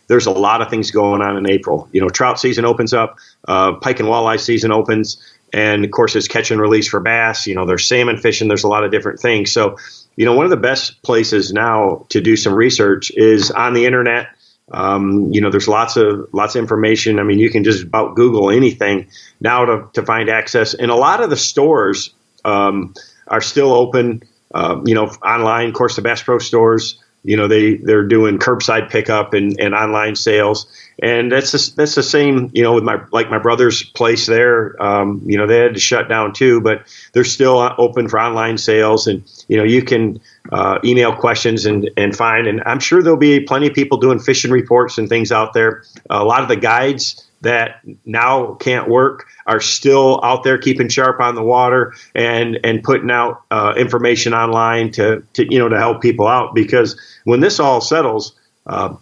there's 0.08 0.26
a 0.26 0.32
lot 0.32 0.62
of 0.62 0.68
things 0.68 0.90
going 0.90 1.22
on 1.22 1.36
in 1.36 1.48
April. 1.48 1.88
You 1.92 2.00
know, 2.00 2.08
trout 2.08 2.40
season 2.40 2.64
opens 2.64 2.92
up, 2.92 3.18
uh, 3.46 3.74
pike 3.74 4.00
and 4.00 4.08
walleye 4.08 4.40
season 4.40 4.72
opens, 4.72 5.22
and 5.52 5.84
of 5.84 5.92
course, 5.92 6.16
it's 6.16 6.26
catch 6.26 6.50
and 6.50 6.60
release 6.60 6.88
for 6.88 6.98
bass. 6.98 7.46
You 7.46 7.54
know, 7.54 7.64
there's 7.64 7.86
salmon 7.86 8.18
fishing. 8.18 8.48
There's 8.48 8.64
a 8.64 8.68
lot 8.68 8.82
of 8.82 8.90
different 8.90 9.20
things. 9.20 9.52
So, 9.52 9.76
you 10.16 10.24
know, 10.24 10.34
one 10.34 10.44
of 10.44 10.50
the 10.50 10.56
best 10.56 11.00
places 11.02 11.52
now 11.52 12.04
to 12.08 12.20
do 12.20 12.36
some 12.36 12.52
research 12.52 13.12
is 13.14 13.52
on 13.52 13.74
the 13.74 13.86
internet. 13.86 14.28
Um, 14.70 15.32
you 15.32 15.40
know, 15.40 15.50
there's 15.50 15.68
lots 15.68 15.96
of 15.96 16.28
lots 16.32 16.54
of 16.54 16.60
information. 16.60 17.18
I 17.18 17.22
mean, 17.22 17.38
you 17.38 17.50
can 17.50 17.64
just 17.64 17.82
about 17.82 18.16
Google 18.16 18.50
anything 18.50 19.08
now 19.40 19.64
to, 19.64 19.88
to 19.94 20.02
find 20.04 20.28
access. 20.28 20.74
And 20.74 20.90
a 20.90 20.96
lot 20.96 21.22
of 21.22 21.30
the 21.30 21.36
stores 21.36 22.10
um, 22.44 22.94
are 23.26 23.40
still 23.40 23.72
open. 23.72 24.22
Uh, 24.52 24.80
you 24.84 24.94
know, 24.94 25.06
online. 25.06 25.68
Of 25.68 25.74
course, 25.74 25.96
the 25.96 26.02
Bass 26.02 26.22
Pro 26.22 26.38
stores. 26.38 27.02
You 27.24 27.36
know, 27.36 27.48
they 27.48 27.74
they're 27.74 28.06
doing 28.06 28.38
curbside 28.38 28.90
pickup 28.90 29.34
and, 29.34 29.58
and 29.60 29.74
online 29.74 30.16
sales, 30.16 30.66
and 31.02 31.30
that's 31.30 31.52
the, 31.52 31.72
that's 31.76 31.94
the 31.94 32.02
same. 32.02 32.50
You 32.54 32.62
know, 32.62 32.74
with 32.74 32.84
my 32.84 33.02
like 33.12 33.28
my 33.28 33.38
brother's 33.38 33.82
place 33.82 34.26
there. 34.26 34.80
Um, 34.82 35.22
you 35.26 35.36
know, 35.36 35.46
they 35.46 35.58
had 35.58 35.74
to 35.74 35.80
shut 35.80 36.08
down 36.08 36.32
too, 36.32 36.60
but 36.60 36.86
they're 37.12 37.24
still 37.24 37.74
open 37.78 38.08
for 38.08 38.20
online 38.20 38.56
sales, 38.56 39.06
and 39.06 39.22
you 39.48 39.56
know, 39.56 39.64
you 39.64 39.82
can 39.82 40.20
uh, 40.52 40.78
email 40.84 41.14
questions 41.14 41.66
and 41.66 41.90
and 41.96 42.16
find. 42.16 42.46
And 42.46 42.62
I'm 42.64 42.80
sure 42.80 43.02
there'll 43.02 43.18
be 43.18 43.40
plenty 43.40 43.66
of 43.66 43.74
people 43.74 43.98
doing 43.98 44.20
fishing 44.20 44.50
reports 44.50 44.96
and 44.98 45.08
things 45.08 45.32
out 45.32 45.52
there. 45.52 45.82
a 46.08 46.24
lot 46.24 46.42
of 46.42 46.48
the 46.48 46.56
guides 46.56 47.27
that 47.40 47.80
now 48.04 48.54
can't 48.54 48.88
work 48.88 49.26
are 49.46 49.60
still 49.60 50.20
out 50.24 50.42
there 50.42 50.58
keeping 50.58 50.88
sharp 50.88 51.20
on 51.20 51.34
the 51.34 51.42
water 51.42 51.94
and 52.14 52.58
and 52.64 52.82
putting 52.82 53.10
out 53.10 53.42
uh, 53.50 53.74
information 53.76 54.34
online 54.34 54.90
to, 54.92 55.22
to 55.34 55.46
you 55.50 55.58
know 55.58 55.68
to 55.68 55.78
help 55.78 56.02
people 56.02 56.26
out. 56.26 56.54
Because 56.54 57.00
when 57.24 57.40
this 57.40 57.60
all 57.60 57.80
settles 57.80 58.34
uh, 58.66 58.94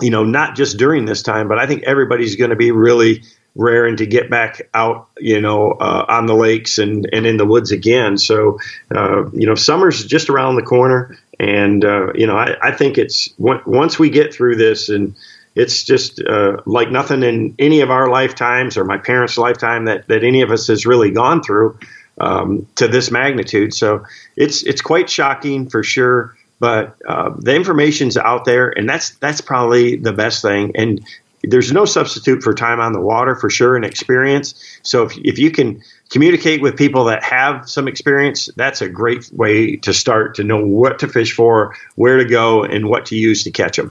you 0.00 0.10
know 0.10 0.24
not 0.24 0.56
just 0.56 0.78
during 0.78 1.04
this 1.04 1.22
time 1.22 1.48
but 1.48 1.58
I 1.58 1.66
think 1.66 1.82
everybody's 1.84 2.36
going 2.36 2.50
to 2.50 2.56
be 2.56 2.70
really 2.70 3.22
raring 3.56 3.96
to 3.96 4.06
get 4.06 4.28
back 4.28 4.62
out 4.74 5.08
you 5.18 5.40
know 5.40 5.72
uh, 5.72 6.06
on 6.08 6.26
the 6.26 6.34
lakes 6.34 6.78
and 6.78 7.08
and 7.12 7.26
in 7.26 7.36
the 7.36 7.46
woods 7.46 7.70
again. 7.70 8.16
So 8.16 8.58
uh, 8.94 9.28
you 9.30 9.46
know 9.46 9.54
summer's 9.54 10.04
just 10.06 10.30
around 10.30 10.56
the 10.56 10.62
corner 10.62 11.18
and 11.38 11.84
uh, 11.84 12.12
you 12.14 12.26
know 12.26 12.36
I, 12.36 12.56
I 12.62 12.72
think 12.72 12.98
it's 12.98 13.28
once 13.38 13.98
we 13.98 14.08
get 14.08 14.32
through 14.32 14.56
this 14.56 14.88
and 14.88 15.14
it's 15.54 15.84
just 15.84 16.20
uh, 16.22 16.56
like 16.66 16.90
nothing 16.90 17.22
in 17.22 17.54
any 17.58 17.80
of 17.80 17.90
our 17.90 18.08
lifetimes 18.08 18.76
or 18.76 18.84
my 18.84 18.98
parents' 18.98 19.38
lifetime 19.38 19.84
that, 19.84 20.08
that 20.08 20.24
any 20.24 20.42
of 20.42 20.50
us 20.50 20.66
has 20.66 20.84
really 20.84 21.10
gone 21.10 21.42
through 21.42 21.78
um, 22.18 22.66
to 22.76 22.88
this 22.88 23.10
magnitude. 23.10 23.74
So 23.74 24.04
it's 24.36 24.62
it's 24.62 24.80
quite 24.80 25.08
shocking 25.10 25.68
for 25.68 25.82
sure. 25.82 26.36
But 26.60 26.96
uh, 27.06 27.30
the 27.38 27.54
information's 27.54 28.16
out 28.16 28.44
there, 28.44 28.70
and 28.70 28.88
that's 28.88 29.10
that's 29.16 29.40
probably 29.40 29.96
the 29.96 30.12
best 30.12 30.42
thing. 30.42 30.72
And 30.76 31.04
there's 31.42 31.72
no 31.72 31.84
substitute 31.84 32.42
for 32.42 32.54
time 32.54 32.80
on 32.80 32.92
the 32.92 33.00
water 33.00 33.36
for 33.36 33.50
sure 33.50 33.76
and 33.76 33.84
experience. 33.84 34.54
So 34.82 35.04
if, 35.04 35.18
if 35.18 35.38
you 35.38 35.50
can 35.50 35.82
communicate 36.10 36.62
with 36.62 36.76
people 36.76 37.04
that 37.04 37.22
have 37.22 37.68
some 37.68 37.86
experience, 37.86 38.48
that's 38.56 38.80
a 38.80 38.88
great 38.88 39.30
way 39.32 39.76
to 39.76 39.92
start 39.92 40.36
to 40.36 40.44
know 40.44 40.64
what 40.64 40.98
to 41.00 41.08
fish 41.08 41.34
for, 41.34 41.76
where 41.96 42.16
to 42.16 42.24
go, 42.24 42.64
and 42.64 42.88
what 42.88 43.06
to 43.06 43.16
use 43.16 43.42
to 43.44 43.50
catch 43.50 43.76
them. 43.76 43.90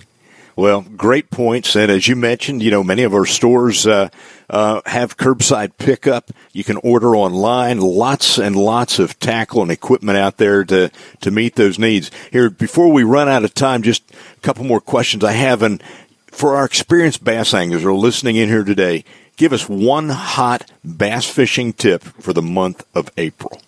Well, 0.56 0.82
great 0.82 1.32
points. 1.32 1.76
And 1.76 1.92
as 1.92 2.08
you 2.08 2.16
mentioned, 2.16 2.62
you 2.62 2.70
know, 2.70 2.84
many 2.84 3.04
of 3.04 3.14
our 3.14 3.26
stores 3.26 3.88
uh, 3.88 4.10
uh, 4.50 4.82
have 4.86 5.18
curbside 5.18 5.78
pickup. 5.78 6.32
You 6.52 6.64
can 6.64 6.78
order 6.78 7.16
online. 7.16 7.80
Lots 7.80 8.38
and 8.38 8.56
lots 8.56 9.00
of 9.00 9.20
tackle 9.20 9.64
and 9.64 9.72
equipment 9.72 10.18
out 10.18 10.38
there 10.38 10.64
to, 10.66 10.92
to 11.22 11.32
meet 11.32 11.56
those 11.56 11.80
needs. 11.80 12.12
Here, 12.32 12.50
before 12.50 12.92
we 12.92 13.04
run 13.04 13.30
out 13.30 13.44
of 13.44 13.54
time, 13.54 13.82
just 13.82 14.04
a 14.12 14.40
couple 14.42 14.64
more 14.64 14.82
questions 14.82 15.24
I 15.24 15.32
have. 15.32 15.64
And 15.64 15.82
for 16.28 16.56
our 16.56 16.66
experienced 16.66 17.24
bass 17.24 17.54
anglers 17.54 17.82
who 17.82 17.90
are 17.90 17.94
listening 17.94 18.36
in 18.36 18.50
here 18.50 18.64
today, 18.64 19.06
give 19.38 19.54
us 19.54 19.68
one 19.68 20.10
hot 20.10 20.70
bass 20.86 21.28
fishing 21.28 21.74
tip 21.74 22.04
for 22.04 22.34
the 22.34 22.42
month 22.44 22.86
of 22.94 23.10
April. 23.18 23.60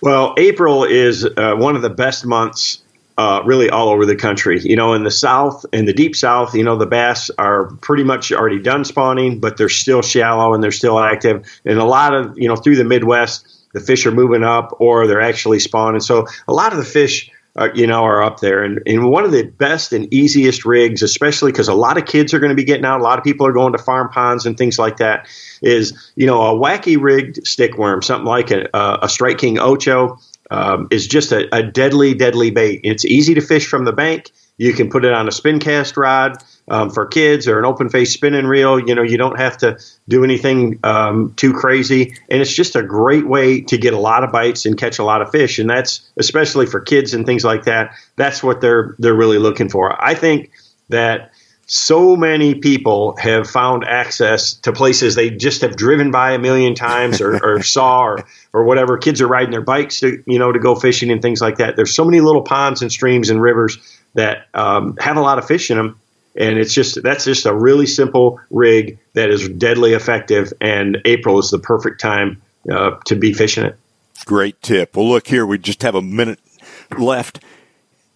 Well, 0.00 0.34
April 0.36 0.84
is 0.84 1.24
uh, 1.24 1.54
one 1.56 1.74
of 1.74 1.82
the 1.82 1.90
best 1.90 2.24
months 2.24 2.82
uh, 3.18 3.42
really 3.44 3.70
all 3.70 3.88
over 3.88 4.04
the 4.04 4.16
country. 4.16 4.60
You 4.60 4.76
know, 4.76 4.92
in 4.94 5.04
the 5.04 5.10
South, 5.10 5.64
in 5.72 5.86
the 5.86 5.92
deep 5.92 6.14
South, 6.14 6.54
you 6.54 6.62
know, 6.62 6.76
the 6.76 6.86
bass 6.86 7.30
are 7.38 7.66
pretty 7.76 8.04
much 8.04 8.32
already 8.32 8.60
done 8.60 8.84
spawning, 8.84 9.40
but 9.40 9.56
they're 9.56 9.68
still 9.68 10.02
shallow 10.02 10.54
and 10.54 10.62
they're 10.62 10.72
still 10.72 10.98
active. 10.98 11.46
And 11.64 11.78
a 11.78 11.84
lot 11.84 12.14
of, 12.14 12.38
you 12.38 12.48
know, 12.48 12.56
through 12.56 12.76
the 12.76 12.84
Midwest, 12.84 13.70
the 13.72 13.80
fish 13.80 14.06
are 14.06 14.12
moving 14.12 14.42
up 14.42 14.76
or 14.80 15.06
they're 15.06 15.20
actually 15.20 15.60
spawning. 15.60 16.00
So 16.00 16.26
a 16.46 16.52
lot 16.52 16.72
of 16.72 16.78
the 16.78 16.84
fish 16.84 17.30
uh, 17.56 17.70
you 17.74 17.86
know, 17.86 18.04
are 18.04 18.22
up 18.22 18.40
there. 18.40 18.62
And, 18.62 18.82
and 18.86 19.10
one 19.10 19.24
of 19.24 19.32
the 19.32 19.44
best 19.44 19.92
and 19.92 20.12
easiest 20.12 20.66
rigs, 20.66 21.02
especially 21.02 21.52
because 21.52 21.68
a 21.68 21.74
lot 21.74 21.96
of 21.96 22.04
kids 22.04 22.34
are 22.34 22.38
going 22.38 22.50
to 22.50 22.56
be 22.56 22.64
getting 22.64 22.84
out, 22.84 23.00
a 23.00 23.02
lot 23.02 23.18
of 23.18 23.24
people 23.24 23.46
are 23.46 23.52
going 23.52 23.72
to 23.72 23.78
farm 23.78 24.10
ponds 24.10 24.44
and 24.44 24.58
things 24.58 24.78
like 24.78 24.98
that, 24.98 25.26
is, 25.62 26.12
you 26.16 26.26
know, 26.26 26.42
a 26.42 26.54
wacky 26.54 27.00
rigged 27.00 27.46
stick 27.46 27.78
worm, 27.78 28.02
something 28.02 28.26
like 28.26 28.50
a, 28.50 28.68
a 28.74 29.08
Strike 29.08 29.38
King 29.38 29.58
Ocho, 29.58 30.18
um, 30.50 30.88
is 30.90 31.06
just 31.06 31.32
a, 31.32 31.54
a 31.54 31.62
deadly, 31.62 32.14
deadly 32.14 32.50
bait. 32.50 32.80
It's 32.84 33.04
easy 33.04 33.34
to 33.34 33.40
fish 33.40 33.66
from 33.66 33.84
the 33.84 33.92
bank. 33.92 34.30
You 34.58 34.72
can 34.72 34.88
put 34.88 35.04
it 35.04 35.12
on 35.12 35.28
a 35.28 35.32
spin 35.32 35.58
cast 35.58 35.96
rod 35.96 36.38
um, 36.68 36.90
for 36.90 37.06
kids 37.06 37.46
or 37.46 37.58
an 37.58 37.64
open 37.64 37.88
face 37.88 38.12
spinning 38.12 38.46
reel. 38.46 38.78
You 38.78 38.94
know, 38.94 39.02
you 39.02 39.18
don't 39.18 39.38
have 39.38 39.58
to 39.58 39.78
do 40.08 40.24
anything 40.24 40.78
um, 40.82 41.34
too 41.36 41.52
crazy, 41.52 42.14
and 42.30 42.40
it's 42.40 42.52
just 42.52 42.74
a 42.74 42.82
great 42.82 43.26
way 43.26 43.60
to 43.62 43.76
get 43.76 43.92
a 43.92 43.98
lot 43.98 44.24
of 44.24 44.32
bites 44.32 44.64
and 44.64 44.78
catch 44.78 44.98
a 44.98 45.04
lot 45.04 45.20
of 45.20 45.30
fish. 45.30 45.58
And 45.58 45.68
that's 45.68 46.00
especially 46.16 46.66
for 46.66 46.80
kids 46.80 47.12
and 47.12 47.26
things 47.26 47.44
like 47.44 47.64
that. 47.64 47.94
That's 48.16 48.42
what 48.42 48.60
they're 48.60 48.94
they're 48.98 49.14
really 49.14 49.38
looking 49.38 49.68
for. 49.68 50.02
I 50.02 50.14
think 50.14 50.50
that 50.88 51.32
so 51.66 52.16
many 52.16 52.54
people 52.54 53.16
have 53.16 53.48
found 53.50 53.84
access 53.84 54.54
to 54.54 54.72
places 54.72 55.14
they 55.16 55.30
just 55.30 55.60
have 55.62 55.76
driven 55.76 56.12
by 56.12 56.32
a 56.32 56.38
million 56.38 56.74
times 56.74 57.20
or, 57.20 57.44
or 57.44 57.62
saw 57.64 58.04
or, 58.04 58.24
or 58.52 58.64
whatever. 58.64 58.96
Kids 58.96 59.20
are 59.20 59.26
riding 59.26 59.50
their 59.50 59.60
bikes 59.60 60.00
to 60.00 60.22
you 60.26 60.38
know 60.38 60.52
to 60.52 60.58
go 60.58 60.74
fishing 60.74 61.10
and 61.10 61.20
things 61.20 61.40
like 61.40 61.58
that. 61.58 61.76
There's 61.76 61.94
so 61.94 62.04
many 62.04 62.20
little 62.20 62.42
ponds 62.42 62.82
and 62.82 62.92
streams 62.92 63.30
and 63.30 63.42
rivers 63.42 63.78
that 64.14 64.46
um, 64.54 64.96
have 64.98 65.16
a 65.16 65.20
lot 65.20 65.38
of 65.38 65.46
fish 65.46 65.70
in 65.70 65.76
them. 65.76 66.00
And 66.38 66.58
it's 66.58 66.74
just 66.74 67.02
that's 67.02 67.24
just 67.24 67.46
a 67.46 67.54
really 67.54 67.86
simple 67.86 68.40
rig 68.50 68.98
that 69.14 69.30
is 69.30 69.48
deadly 69.48 69.94
effective. 69.94 70.52
And 70.60 70.98
April 71.04 71.38
is 71.38 71.50
the 71.50 71.58
perfect 71.58 72.00
time 72.00 72.40
uh, 72.70 72.92
to 73.06 73.16
be 73.16 73.32
fishing 73.32 73.64
it. 73.64 73.76
Great 74.24 74.60
tip. 74.62 74.96
Well, 74.96 75.08
look 75.08 75.28
here, 75.28 75.46
we 75.46 75.58
just 75.58 75.82
have 75.82 75.94
a 75.94 76.02
minute 76.02 76.40
left. 76.98 77.40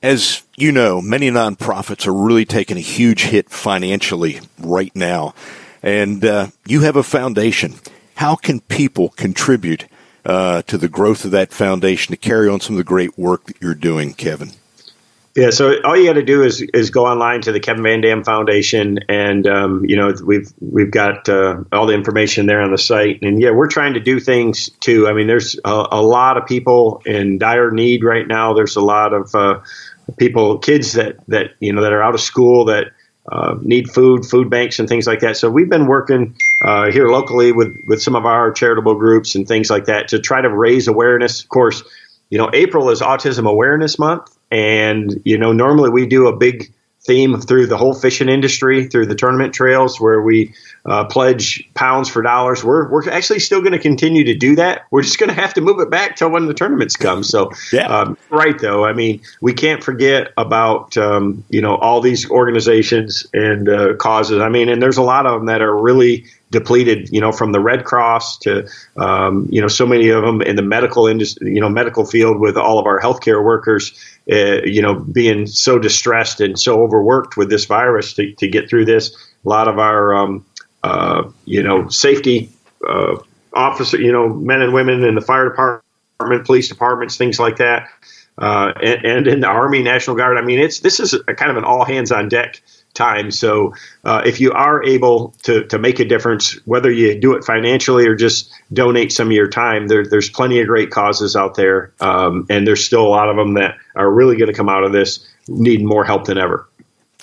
As 0.03 0.43
you 0.57 0.73
know, 0.73 1.03
many 1.03 1.31
nonprofits 1.31 2.07
are 2.07 2.15
really 2.15 2.47
taking 2.47 2.79
a 2.79 2.81
huge 2.81 3.25
hit 3.25 3.51
financially 3.51 4.41
right 4.59 4.95
now. 4.97 5.35
And 5.83 6.25
uh, 6.25 6.49
you 6.67 6.81
have 6.81 6.97
a 6.97 7.03
foundation. 7.03 7.75
How 8.17 8.35
can 8.35 8.61
people 8.61 9.11
contribute 9.11 9.87
uh, 10.25 10.63
to 10.63 10.79
the 10.79 10.89
growth 10.89 11.25
of 11.25 11.31
that 11.33 11.53
foundation 11.53 12.13
to 12.13 12.17
carry 12.17 12.49
on 12.49 12.61
some 12.61 12.77
of 12.77 12.79
the 12.79 12.85
great 12.85 13.19
work 13.19 13.45
that 13.45 13.61
you're 13.61 13.75
doing, 13.75 14.15
Kevin? 14.15 14.53
Yeah, 15.37 15.51
so 15.51 15.81
all 15.85 15.97
you 15.97 16.07
got 16.07 16.15
to 16.15 16.25
do 16.25 16.43
is 16.43 16.61
is 16.61 16.91
go 16.91 17.07
online 17.07 17.41
to 17.43 17.53
the 17.53 17.61
Kevin 17.61 17.85
Van 17.85 18.01
Dam 18.01 18.25
Foundation, 18.25 18.99
and 19.09 19.47
um, 19.47 19.85
you 19.85 19.97
know 19.97 20.13
we've 20.25 20.53
we've 20.61 20.91
got 20.91 21.29
uh, 21.29 21.63
all 21.71 21.87
the 21.87 21.95
information 21.95 22.47
there 22.47 22.61
on 22.61 22.73
the 22.73 22.79
site. 22.79 23.23
And 23.23 23.41
yeah, 23.41 23.51
we're 23.53 23.69
trying 23.69 23.95
to 23.95 24.01
do 24.01 24.19
things 24.19 24.71
too. 24.81 25.07
I 25.07 25.13
mean, 25.13 25.29
there's 25.29 25.57
a, 25.65 25.87
a 25.93 26.03
lot 26.03 26.37
of 26.37 26.47
people 26.47 27.01
in 27.07 27.39
dire 27.39 27.71
need 27.71 28.03
right 28.03 28.27
now. 28.27 28.55
There's 28.55 28.75
a 28.75 28.81
lot 28.81 29.13
of 29.13 29.33
uh, 29.33 29.61
people, 30.19 30.59
kids 30.59 30.93
that 30.93 31.17
that 31.29 31.53
you 31.61 31.73
know 31.73 31.83
that 31.83 31.93
are 31.93 32.03
out 32.03 32.15
of 32.15 32.21
school 32.21 32.65
that 32.67 32.87
uh, 33.31 33.57
need 33.63 33.91
food, 33.91 34.25
food 34.25 34.51
banks, 34.51 34.79
and 34.79 34.89
things 34.89 35.07
like 35.07 35.21
that. 35.21 35.37
So 35.37 35.51
we've 35.51 35.69
been 35.69 35.87
working 35.87 36.35
uh, 36.65 36.91
here 36.91 37.09
locally 37.09 37.53
with 37.53 37.73
with 37.87 38.03
some 38.03 38.17
of 38.17 38.25
our 38.25 38.51
charitable 38.53 38.95
groups 38.95 39.35
and 39.35 39.47
things 39.47 39.71
like 39.71 39.85
that 39.87 40.09
to 40.09 40.19
try 40.19 40.41
to 40.41 40.49
raise 40.49 40.89
awareness. 40.89 41.43
Of 41.43 41.49
course, 41.49 41.83
you 42.31 42.39
know, 42.39 42.51
April 42.53 42.91
is 42.91 43.01
Autism 43.01 43.49
Awareness 43.49 43.99
Month 43.99 44.37
and, 44.51 45.21
you 45.25 45.39
know, 45.39 45.53
normally 45.53 45.91
we 45.91 46.07
do 46.07 46.27
a 46.27 46.37
big 46.37 46.73
theme 47.03 47.41
through 47.41 47.67
the 47.67 47.77
whole 47.77 47.95
fishing 47.95 48.29
industry, 48.29 48.87
through 48.87 49.07
the 49.07 49.15
tournament 49.15 49.55
trails 49.55 50.01
where 50.01 50.21
we 50.21 50.55
uh, 50.87 51.05
pledge 51.05 51.69
pounds 51.75 52.09
for 52.09 52.23
dollars. 52.23 52.65
We're, 52.65 52.89
we're 52.91 53.09
actually 53.11 53.41
still 53.41 53.61
going 53.61 53.73
to 53.73 53.79
continue 53.79 54.25
to 54.25 54.35
do 54.35 54.57
that. 54.57 54.87
We're 54.91 55.03
just 55.03 55.19
going 55.19 55.29
to 55.29 55.41
have 55.41 55.55
to 55.55 55.61
move 55.61 55.81
it 55.81 55.91
back 55.91 56.17
till 56.17 56.31
when 56.31 56.47
the 56.47 56.55
tournaments 56.55 56.97
come. 56.97 57.23
So, 57.23 57.51
yeah. 57.73 57.87
Um, 57.89 58.17
right 58.31 58.59
though, 58.59 58.85
I 58.85 58.93
mean, 58.93 59.21
we 59.41 59.53
can't 59.53 59.83
forget 59.83 60.33
about, 60.37 60.97
um, 60.97 61.45
you 61.51 61.61
know, 61.61 61.77
all 61.77 62.01
these 62.01 62.31
organizations 62.31 63.27
and 63.35 63.69
uh, 63.69 63.95
causes. 63.97 64.41
I 64.41 64.49
mean, 64.49 64.69
and 64.69 64.83
there's 64.83 64.99
a 64.99 65.03
lot 65.03 65.27
of 65.27 65.39
them 65.39 65.47
that 65.47 65.61
are 65.61 65.77
really 65.77 66.25
depleted, 66.51 67.09
you 67.13 67.21
know, 67.21 67.31
from 67.31 67.53
the 67.53 67.61
Red 67.61 67.85
Cross 67.85 68.39
to, 68.39 68.69
um, 68.97 69.47
you 69.51 69.61
know, 69.61 69.69
so 69.69 69.87
many 69.87 70.09
of 70.09 70.23
them 70.25 70.43
in 70.43 70.57
the 70.57 70.63
medical 70.63 71.07
industry, 71.07 71.55
you 71.55 71.61
know, 71.61 71.69
medical 71.69 72.05
field 72.05 72.41
with 72.41 72.57
all 72.57 72.79
of 72.79 72.87
our 72.87 73.01
healthcare 73.01 73.45
workers, 73.45 73.93
uh, 74.33 74.63
you 74.65 74.83
know, 74.83 74.95
being 74.95 75.47
so 75.47 75.79
distressed 75.79 76.41
and 76.41 76.59
so 76.59 76.83
overworked 76.83 77.37
with 77.37 77.51
this 77.51 77.67
virus 77.67 78.15
to, 78.15 78.33
to 78.33 78.49
get 78.49 78.69
through 78.69 78.85
this. 78.85 79.15
A 79.45 79.49
lot 79.49 79.69
of 79.69 79.79
our, 79.79 80.13
um, 80.13 80.45
you 81.45 81.63
know, 81.63 81.89
safety 81.89 82.51
uh, 82.87 83.17
officer, 83.53 84.01
you 84.01 84.13
know, 84.13 84.29
men 84.29 84.63
and 84.63 84.73
women 84.73 85.05
in 85.05 85.15
the 85.15 85.21
fire 85.21 85.49
department, 85.49 86.47
police 86.47 86.69
departments, 86.69 87.17
things 87.17 87.39
like 87.39 87.57
that. 87.57 87.89
Uh, 88.39 88.73
and, 88.83 89.05
and, 89.05 89.27
in 89.27 89.41
the 89.41 89.47
Army, 89.47 89.83
National 89.83 90.17
Guard. 90.17 90.39
I 90.39 90.43
mean, 90.43 90.59
it's 90.59 90.81
this 90.81 90.99
is 90.99 91.13
a 91.13 91.35
kind 91.35 91.51
of 91.51 91.59
an 91.59 91.65
all 91.65 91.85
hands 91.85 92.11
on 92.11 92.29
deck 92.29 92.63
time. 92.95 93.31
So 93.31 93.75
uh, 94.05 94.23
if 94.25 94.41
you 94.41 94.53
are 94.53 94.83
able 94.83 95.35
to, 95.43 95.65
to 95.67 95.79
make 95.79 96.01
a 96.01 96.05
difference, 96.05 96.55
whether 96.67 96.91
you 96.91 97.21
do 97.21 97.35
it 97.35 97.45
financially 97.45 98.07
or 98.07 98.15
just 98.15 98.51
donate 98.73 99.13
some 99.13 99.29
of 99.29 99.33
your 99.33 99.49
time, 99.49 99.89
there, 99.89 100.07
there's 100.07 100.31
plenty 100.31 100.61
of 100.61 100.67
great 100.67 100.91
causes 100.91 101.37
out 101.37 101.55
there. 101.55 101.93
Um, 102.01 102.47
and 102.49 102.67
there's 102.67 102.85
still 102.85 103.07
a 103.07 103.09
lot 103.09 103.29
of 103.29 103.37
them 103.37 103.55
that 103.55 103.77
are 103.95 104.11
really 104.11 104.37
going 104.37 104.49
to 104.51 104.57
come 104.57 104.69
out 104.69 104.85
of 104.85 104.93
this 104.93 105.27
needing 105.47 105.87
more 105.87 106.05
help 106.05 106.25
than 106.25 106.39
ever. 106.39 106.67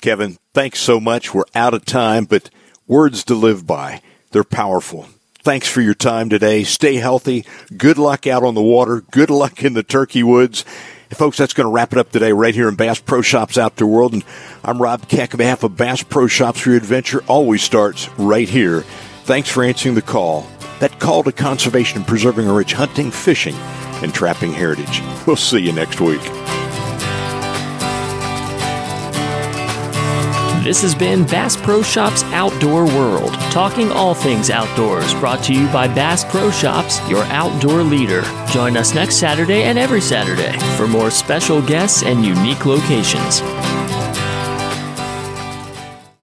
Kevin, 0.01 0.37
thanks 0.53 0.79
so 0.79 0.99
much. 0.99 1.33
We're 1.33 1.43
out 1.55 1.73
of 1.73 1.83
time, 1.83 2.25
but 2.25 2.49
words 2.87 3.23
to 3.25 3.35
live 3.35 3.67
by. 3.67 4.01
They're 4.31 4.43
powerful. 4.43 5.07
Thanks 5.39 5.69
for 5.69 5.81
your 5.81 5.93
time 5.93 6.29
today. 6.29 6.63
Stay 6.63 6.95
healthy. 6.95 7.45
Good 7.75 7.97
luck 7.97 8.27
out 8.27 8.43
on 8.43 8.55
the 8.55 8.61
water. 8.61 9.01
Good 9.11 9.29
luck 9.29 9.63
in 9.63 9.73
the 9.73 9.83
turkey 9.83 10.23
woods. 10.23 10.65
Folks, 11.11 11.37
that's 11.37 11.53
going 11.53 11.65
to 11.65 11.71
wrap 11.71 11.93
it 11.93 11.99
up 11.99 12.11
today 12.11 12.33
right 12.33 12.53
here 12.53 12.67
in 12.67 12.75
Bass 12.75 12.99
Pro 12.99 13.21
Shops 13.21 13.57
Outdoor 13.57 13.87
World. 13.87 14.13
And 14.13 14.25
I'm 14.63 14.81
Rob 14.81 15.07
Keck 15.07 15.33
on 15.33 15.37
behalf 15.37 15.63
of 15.63 15.77
Bass 15.77 16.03
Pro 16.03 16.27
Shops. 16.27 16.65
Your 16.65 16.75
adventure 16.75 17.23
always 17.27 17.63
starts 17.63 18.09
right 18.17 18.49
here. 18.49 18.81
Thanks 19.23 19.49
for 19.49 19.63
answering 19.63 19.95
the 19.95 20.01
call. 20.01 20.45
That 20.79 20.99
call 20.99 21.23
to 21.23 21.31
conservation 21.31 21.99
and 21.99 22.07
preserving 22.07 22.49
our 22.49 22.57
rich 22.57 22.73
hunting, 22.73 23.09
fishing, 23.09 23.55
and 23.55 24.13
trapping 24.13 24.51
heritage. 24.51 25.01
We'll 25.25 25.37
see 25.37 25.59
you 25.59 25.71
next 25.71 26.01
week. 26.01 26.21
This 30.67 30.81
has 30.81 30.93
been 30.93 31.23
Bass 31.25 31.55
Pro 31.55 31.81
Shops 31.81 32.23
Outdoor 32.23 32.83
World, 32.87 33.31
talking 33.51 33.89
all 33.89 34.13
things 34.13 34.49
outdoors, 34.49 35.13
brought 35.13 35.41
to 35.45 35.53
you 35.53 35.65
by 35.67 35.87
Bass 35.87 36.25
Pro 36.25 36.51
Shops, 36.51 36.99
your 37.09 37.23
outdoor 37.27 37.83
leader. 37.83 38.21
Join 38.51 38.75
us 38.75 38.93
next 38.93 39.15
Saturday 39.15 39.63
and 39.63 39.79
every 39.79 40.01
Saturday 40.01 40.59
for 40.75 40.85
more 40.85 41.09
special 41.09 41.61
guests 41.61 42.03
and 42.03 42.25
unique 42.25 42.65
locations. 42.65 43.39